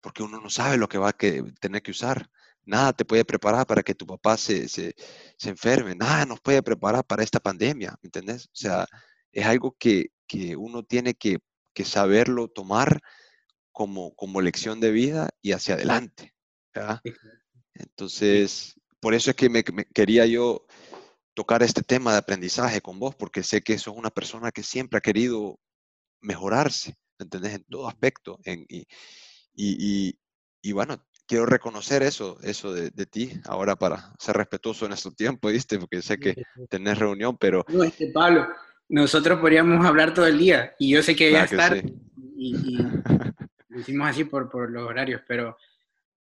porque 0.02 0.24
uno 0.24 0.40
no 0.42 0.50
sabe 0.50 0.78
lo 0.78 0.88
que 0.88 0.98
va 0.98 1.10
a 1.10 1.14
tener 1.14 1.82
que 1.82 1.92
usar. 1.92 2.30
Nada 2.64 2.94
te 2.94 3.06
puede 3.06 3.26
preparar 3.26 3.66
para 3.66 3.84
que 3.84 3.96
tu 3.96 4.06
papá 4.06 4.38
se, 4.38 4.70
se, 4.70 4.94
se 5.38 5.50
enferme, 5.50 5.96
nada 5.96 6.26
nos 6.26 6.40
puede 6.42 6.62
preparar 6.62 7.04
para 7.04 7.24
esta 7.24 7.40
pandemia, 7.40 7.98
¿me 8.02 8.08
entendés? 8.08 8.46
O 8.46 8.56
sea, 8.56 8.88
es 9.32 9.46
algo 9.46 9.76
que, 9.80 10.12
que 10.28 10.56
uno 10.56 10.84
tiene 10.84 11.16
que, 11.16 11.40
que, 11.74 11.86
saberlo 11.86 12.50
tomar 12.50 13.02
como, 13.72 14.14
como 14.16 14.42
lección 14.42 14.80
de 14.80 14.92
vida 14.92 15.30
y 15.42 15.54
hacia 15.54 15.74
adelante, 15.74 16.36
¿verdad? 16.74 17.02
Entonces, 17.74 18.76
por 19.00 19.16
eso 19.16 19.32
es 19.32 19.36
que 19.36 19.50
me, 19.50 19.64
quería 19.64 20.26
yo 20.28 20.66
tocar 21.34 21.64
este 21.64 21.82
tema 21.82 22.12
de 22.12 22.20
aprendizaje 22.20 22.82
con 22.82 23.00
vos, 23.00 23.16
porque 23.16 23.44
sé 23.44 23.62
que 23.62 23.78
sos 23.78 23.96
una 23.96 24.10
persona 24.10 24.52
que 24.52 24.64
siempre 24.64 24.98
ha 24.98 25.02
querido 25.02 25.60
mejorarse, 26.22 26.96
¿entendés? 27.20 27.56
En 27.56 27.64
todo 27.66 27.88
aspecto. 27.88 28.40
y, 29.54 30.72
bueno, 30.74 31.04
quiero 31.32 31.46
reconocer 31.46 32.04
eso, 32.04 32.38
eso 32.44 32.74
de, 32.74 33.06
ti, 33.06 33.32
ahora 33.46 33.78
para 33.78 34.14
ser 34.20 34.36
respetuoso 34.36 34.84
en 34.84 34.90
nuestro 34.90 35.12
tiempo, 35.12 35.48
¿viste? 35.48 35.80
Porque 35.80 36.02
sé 36.02 36.18
que 36.18 36.36
tenés 36.70 37.00
reunión, 37.00 37.38
pero... 37.38 37.64
No, 37.70 37.84
este 37.84 38.12
Pablo, 38.12 38.50
nosotros 38.90 39.40
podríamos 39.40 39.86
hablar 39.86 40.14
todo 40.14 40.28
el 40.28 40.38
día, 40.38 40.76
y 40.78 40.92
yo 40.92 41.02
sé 41.02 41.16
que 41.16 41.32
ya 41.32 41.46
estar, 41.46 41.82
y, 42.36 42.78
lo 43.70 43.80
hicimos 43.80 44.10
así 44.10 44.26
por, 44.26 44.50
por 44.50 44.70
los 44.70 44.84
horarios, 44.84 45.22
pero, 45.26 45.56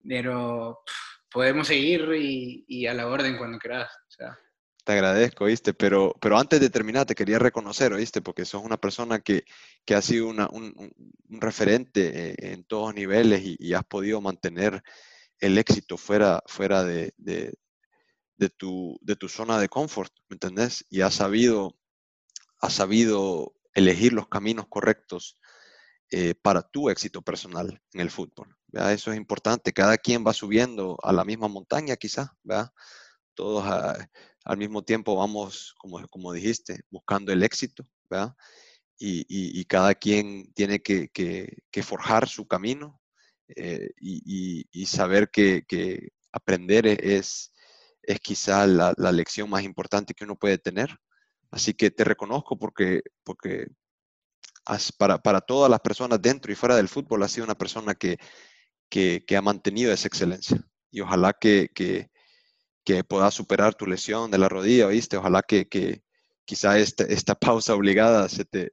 pero 0.07 0.83
podemos 1.31 1.65
seguir 1.65 2.07
y, 2.13 2.85
a 2.85 2.93
la 2.93 3.07
orden 3.07 3.35
cuando 3.37 3.57
quieras. 3.57 3.89
Te 4.89 4.93
agradezco, 4.93 5.45
¿viste? 5.45 5.75
Pero, 5.75 6.15
pero 6.19 6.39
antes 6.39 6.59
de 6.59 6.71
terminar, 6.71 7.05
te 7.05 7.13
quería 7.13 7.37
reconocer, 7.37 7.93
¿viste? 7.93 8.23
Porque 8.23 8.43
sos 8.43 8.63
una 8.63 8.77
persona 8.77 9.19
que, 9.19 9.43
que 9.85 9.93
ha 9.93 10.01
sido 10.01 10.27
una, 10.27 10.49
un, 10.51 10.73
un, 10.75 11.39
referente 11.39 12.31
eh, 12.31 12.35
en 12.53 12.63
todos 12.63 12.95
niveles 12.95 13.43
y, 13.43 13.73
has 13.75 13.83
podido 13.83 14.19
mantener 14.19 14.81
el 15.37 15.59
éxito 15.59 15.95
fuera, 15.95 16.41
fuera 16.47 16.83
de, 16.83 17.13
de, 17.17 17.53
de, 18.37 18.49
tu, 18.49 18.97
de 19.03 19.15
tu 19.15 19.29
zona 19.29 19.59
de 19.59 19.69
confort, 19.69 20.11
¿me 20.27 20.33
entendés? 20.33 20.83
Y 20.89 21.01
has 21.01 21.13
sabido, 21.13 21.77
has 22.59 22.73
sabido 22.73 23.53
elegir 23.75 24.13
los 24.13 24.27
caminos 24.27 24.65
correctos 24.69 25.37
eh, 26.09 26.33
para 26.33 26.63
tu 26.63 26.89
éxito 26.89 27.21
personal 27.21 27.79
en 27.93 28.01
el 28.01 28.09
fútbol. 28.09 28.57
Eso 28.73 29.11
es 29.11 29.17
importante. 29.17 29.71
Cada 29.71 29.99
quien 29.99 30.25
va 30.25 30.33
subiendo 30.33 30.97
a 31.03 31.13
la 31.13 31.25
misma 31.25 31.47
montaña, 31.47 31.95
quizás. 31.95 32.29
Todos 33.35 33.65
al 34.49 34.57
mismo 34.57 34.81
tiempo 34.81 35.15
vamos, 35.15 35.75
como, 35.77 36.05
como 36.07 36.33
dijiste, 36.33 36.81
buscando 36.89 37.31
el 37.31 37.43
éxito. 37.43 37.87
Y, 38.97 39.63
cada 39.65 39.93
quien 39.93 40.51
tiene 40.53 40.79
que, 40.81 41.83
forjar 41.83 42.27
su 42.27 42.47
camino 42.47 42.99
eh, 43.55 43.91
y, 44.01 44.85
saber 44.87 45.29
que, 45.29 45.63
aprender 46.31 46.87
e, 46.87 46.97
es, 47.17 47.53
es 48.01 48.19
quizá 48.21 48.65
la, 48.65 48.95
la, 48.97 49.11
lección 49.11 49.51
más 49.51 49.61
importante 49.63 50.15
que 50.15 50.23
uno 50.23 50.35
puede 50.35 50.57
tener. 50.57 50.97
Así 51.51 51.75
que 51.75 51.91
te 51.91 52.03
reconozco 52.03 52.57
porque, 52.57 53.03
porque 53.23 53.67
para, 54.97 55.19
para, 55.19 55.41
todas 55.41 55.69
las 55.69 55.79
personas 55.79 56.19
dentro 56.19 56.51
y 56.51 56.55
fuera 56.55 56.75
del 56.75 56.89
fútbol, 56.89 57.21
ha 57.21 57.27
sido 57.27 57.45
una 57.45 57.57
persona 57.57 57.93
que, 57.93 58.17
que, 58.89 59.37
ha 59.37 59.41
mantenido 59.43 59.93
esa 59.93 60.07
excelencia. 60.07 60.59
Y 60.89 61.01
ojalá 61.01 61.33
que, 61.33 61.69
que, 61.75 62.09
que 62.83 63.03
puedas 63.03 63.33
superar 63.33 63.75
tu 63.75 63.85
lesión 63.85 64.31
de 64.31 64.37
la 64.37 64.49
rodilla, 64.49 64.87
¿viste? 64.87 65.17
Ojalá 65.17 65.41
que, 65.41 65.67
que 65.67 66.01
quizá 66.45 66.79
este, 66.79 67.13
esta 67.13 67.35
pausa 67.39 67.75
obligada 67.75 68.27
se 68.29 68.45
te, 68.45 68.69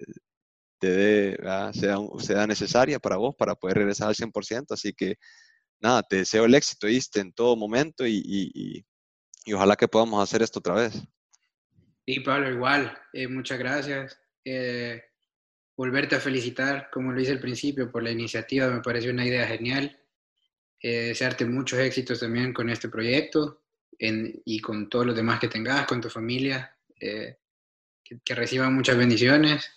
te 0.79 0.89
dé, 0.89 1.39
sea, 1.73 1.97
sea, 2.19 2.47
necesaria 2.47 2.99
para 2.99 3.17
vos 3.17 3.35
para 3.37 3.55
poder 3.55 3.79
regresar 3.79 4.09
al 4.09 4.15
100%. 4.15 4.67
Así 4.71 4.93
que 4.93 5.17
nada, 5.81 6.03
te 6.03 6.17
deseo 6.17 6.45
el 6.45 6.55
éxito, 6.55 6.87
¿viste? 6.87 7.21
En 7.21 7.33
todo 7.33 7.57
momento 7.57 8.07
y, 8.07 8.23
y, 8.25 8.85
y, 9.45 9.53
ojalá 9.53 9.77
que 9.77 9.89
podamos 9.89 10.23
hacer 10.23 10.43
esto 10.43 10.59
otra 10.59 10.75
vez. 10.75 11.03
Sí, 12.07 12.21
Pablo, 12.21 12.51
igual. 12.51 12.97
Eh, 13.13 13.29
muchas 13.29 13.59
gracias. 13.59 14.19
Eh, 14.45 15.03
volverte 15.77 16.17
a 16.17 16.21
felicitar, 16.21 16.89
como 16.93 17.13
lo 17.13 17.21
hice 17.21 17.33
al 17.33 17.41
principio, 17.41 17.91
por 17.91 18.03
la 18.03 18.11
iniciativa, 18.11 18.69
me 18.69 18.81
pareció 18.81 19.11
una 19.11 19.27
idea 19.27 19.47
genial. 19.47 19.99
Eh, 20.81 21.09
desearte 21.09 21.45
muchos 21.47 21.79
éxitos 21.79 22.21
también 22.21 22.53
con 22.53 22.71
este 22.71 22.89
proyecto 22.89 23.66
y 23.99 24.61
con 24.61 24.89
todos 24.89 25.07
los 25.07 25.17
demás 25.17 25.41
que 25.41 25.49
tengas, 25.49 25.87
con 25.87 26.01
tu 26.01 26.09
familia, 26.09 26.77
eh, 27.01 27.39
que, 28.03 28.35
reciban 28.35 28.75
muchas 28.75 28.97
bendiciones. 28.97 29.71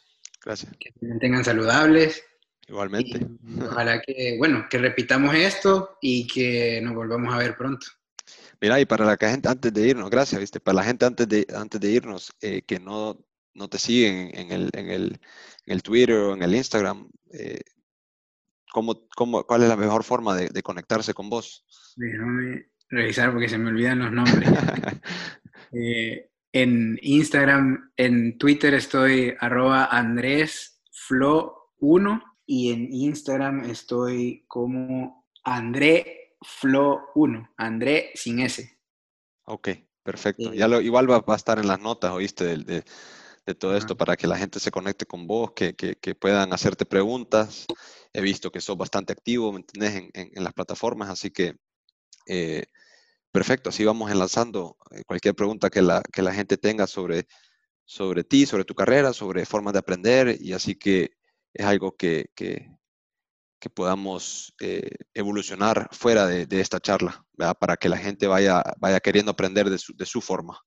Gente 0.44 0.78
Que 0.80 0.92
se 1.00 1.06
mantengan 1.08 1.44
saludables. 1.44 2.24
Igualmente. 2.68 3.26
ojalá 3.62 4.02
que, 4.02 4.36
bueno, 4.38 4.68
que 4.70 4.78
repitamos 4.78 5.34
esto 5.34 5.98
y 6.02 6.28
que 6.28 6.80
nos 6.82 6.94
volvamos 6.94 7.34
a 7.34 7.38
ver 7.40 7.58
pronto. 7.58 7.88
Mira, 8.62 8.80
y 8.80 8.86
para 8.86 9.06
la 9.06 9.18
gente 9.18 9.50
antes 9.50 9.74
de 9.74 9.88
irnos, 9.88 10.10
gracias, 10.10 10.40
viste, 10.40 10.60
para 10.60 10.76
la 10.76 10.84
gente 10.84 11.06
antes 11.06 11.28
de, 11.28 11.48
antes 11.56 11.80
de 11.82 11.92
irnos, 11.92 12.32
eh, 12.42 12.62
que 12.62 12.80
no 12.80 13.18
no 13.60 13.68
te 13.68 13.78
siguen 13.78 14.32
en 14.34 14.52
el, 14.52 14.70
en 14.74 14.90
el, 14.90 15.20
en 15.66 15.74
el 15.74 15.84
Twitter 15.84 16.16
o 16.16 16.34
en 16.34 16.42
el 16.42 16.56
Instagram, 16.56 17.10
eh, 17.34 17.62
¿cómo, 18.72 19.08
cómo, 19.16 19.44
cuál 19.44 19.64
es 19.64 19.70
la 19.70 19.76
mejor 19.76 20.04
forma 20.04 20.36
de, 20.36 20.50
de, 20.50 20.64
conectarse 20.64 21.14
con 21.14 21.30
vos? 21.30 21.66
Déjame 21.98 22.70
revisar 22.90 23.32
porque 23.32 23.50
se 23.50 23.58
me 23.58 23.70
olvidan 23.70 24.00
los 24.00 24.12
nombres. 24.12 24.50
eh, 25.74 26.30
en 26.52 27.00
Instagram, 27.02 27.92
en 27.96 28.38
Twitter 28.38 28.74
estoy 28.74 29.34
arroba 29.40 29.90
andresflo1 29.92 32.24
y 32.46 32.72
en 32.72 32.92
Instagram 32.92 33.64
estoy 33.66 34.44
como 34.48 35.26
andreflo1, 35.46 37.50
André 37.58 38.12
sin 38.16 38.40
S. 38.40 38.80
Ok, 39.46 39.70
perfecto. 40.04 40.54
Ya 40.54 40.68
lo, 40.68 40.82
igual 40.82 41.10
va, 41.10 41.24
a 41.26 41.36
estar 41.36 41.60
en 41.60 41.68
las 41.68 41.80
notas, 41.80 42.12
¿oíste? 42.12 42.44
De, 42.46 42.58
de, 42.58 42.84
de 43.46 43.56
todo 43.56 43.78
esto 43.78 43.96
para 43.98 44.18
que 44.18 44.28
la 44.28 44.38
gente 44.38 44.60
se 44.60 44.72
conecte 44.72 45.06
con 45.06 45.28
vos, 45.28 45.52
que, 45.52 45.76
que, 45.76 46.16
puedan 46.16 46.54
hacerte 46.54 46.86
preguntas. 46.86 47.68
He 48.14 48.22
visto 48.22 48.52
que 48.52 48.62
sos 48.62 48.78
bastante 48.78 49.14
activo, 49.14 49.52
¿me 49.52 49.60
entendés? 49.60 49.96
En, 49.96 50.12
en, 50.14 50.44
las 50.44 50.54
plataformas, 50.54 51.10
así 51.10 51.32
que 51.32 51.58
eh, 52.30 52.64
perfecto, 53.32 53.70
así 53.70 53.84
vamos 53.84 54.10
enlazando 54.10 54.78
eh, 54.92 55.04
cualquier 55.06 55.36
pregunta 55.36 55.70
que 55.70 55.82
la, 55.82 56.02
que 56.14 56.22
la 56.22 56.34
gente 56.34 56.58
tenga 56.58 56.88
sobre, 56.88 57.28
sobre 57.84 58.24
ti, 58.24 58.46
sobre 58.46 58.64
tu 58.64 58.76
carrera, 58.76 59.12
sobre 59.12 59.46
formas 59.46 59.74
de 59.74 59.80
aprender, 59.80 60.38
y 60.40 60.54
así 60.54 60.76
que 60.76 61.18
es 61.54 61.66
algo 61.66 61.98
que, 61.98 62.28
que, 62.36 62.72
que 63.60 63.70
podamos 63.70 64.54
eh, 64.62 64.90
evolucionar 65.14 65.90
fuera 65.92 66.26
de, 66.28 66.46
de 66.46 66.62
esta 66.62 66.80
charla, 66.80 67.26
¿verdad? 67.34 67.58
para 67.60 67.76
que 67.76 67.90
la 67.90 67.98
gente 67.98 68.28
vaya, 68.28 68.64
vaya 68.78 69.00
queriendo 69.00 69.32
aprender 69.32 69.70
de 69.70 69.78
su, 69.78 69.94
de 69.96 70.06
su 70.06 70.22
forma. 70.22 70.58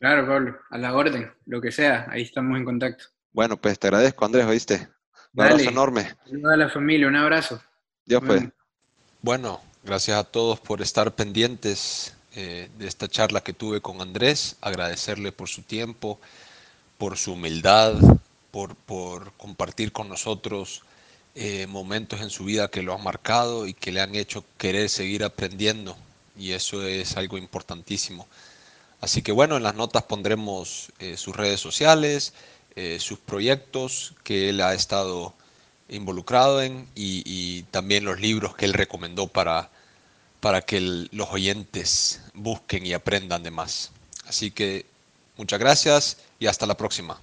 Claro, 0.00 0.26
Pablo, 0.26 0.56
a 0.70 0.78
la 0.78 0.94
orden, 0.94 1.32
lo 1.46 1.60
que 1.60 1.72
sea, 1.72 2.06
ahí 2.10 2.22
estamos 2.22 2.58
en 2.58 2.64
contacto. 2.64 3.04
Bueno, 3.32 3.56
pues 3.60 3.78
te 3.78 3.88
agradezco, 3.88 4.24
Andrés, 4.24 4.46
¿oíste? 4.46 4.88
Un 5.34 5.44
abrazo 5.44 5.70
enorme. 5.70 6.14
Saludos 6.24 6.52
a 6.52 6.56
la 6.56 6.68
familia, 6.68 7.08
un 7.08 7.16
abrazo. 7.16 7.60
Dios 8.04 8.22
pues. 8.24 8.42
Bueno, 9.20 9.60
Gracias 9.84 10.18
a 10.18 10.24
todos 10.24 10.58
por 10.58 10.82
estar 10.82 11.14
pendientes 11.14 12.12
eh, 12.34 12.68
de 12.78 12.88
esta 12.88 13.08
charla 13.08 13.42
que 13.42 13.52
tuve 13.52 13.80
con 13.80 14.00
Andrés. 14.00 14.56
Agradecerle 14.60 15.30
por 15.30 15.48
su 15.48 15.62
tiempo, 15.62 16.18
por 16.98 17.16
su 17.16 17.34
humildad, 17.34 17.94
por, 18.50 18.74
por 18.74 19.32
compartir 19.34 19.92
con 19.92 20.08
nosotros 20.08 20.82
eh, 21.36 21.66
momentos 21.68 22.20
en 22.20 22.28
su 22.28 22.44
vida 22.44 22.68
que 22.68 22.82
lo 22.82 22.92
han 22.92 23.04
marcado 23.04 23.68
y 23.68 23.72
que 23.72 23.92
le 23.92 24.00
han 24.00 24.16
hecho 24.16 24.44
querer 24.58 24.88
seguir 24.88 25.22
aprendiendo. 25.22 25.96
Y 26.36 26.52
eso 26.52 26.84
es 26.84 27.16
algo 27.16 27.38
importantísimo. 27.38 28.26
Así 29.00 29.22
que 29.22 29.30
bueno, 29.30 29.56
en 29.56 29.62
las 29.62 29.76
notas 29.76 30.02
pondremos 30.02 30.92
eh, 30.98 31.16
sus 31.16 31.36
redes 31.36 31.60
sociales, 31.60 32.34
sus 33.00 33.18
proyectos 33.18 34.14
que 34.22 34.50
él 34.50 34.60
ha 34.60 34.72
estado 34.72 35.34
involucrado 35.88 36.62
en 36.62 36.86
y, 36.94 37.62
también 37.70 38.04
los 38.04 38.20
libros 38.20 38.54
que 38.56 38.64
él 38.64 38.74
recomendó 38.74 39.26
para, 39.26 39.70
para 40.40 40.62
que 40.62 40.80
los 40.80 41.28
oyentes 41.30 42.20
busquen 42.34 42.86
y 42.86 42.92
aprendan 42.92 43.42
de 43.42 43.50
más. 43.50 43.90
Así 44.26 44.50
que 44.50 44.86
muchas 45.36 45.58
gracias 45.58 46.18
y 46.38 46.46
hasta 46.46 46.66
la 46.66 46.76
próxima. 46.76 47.20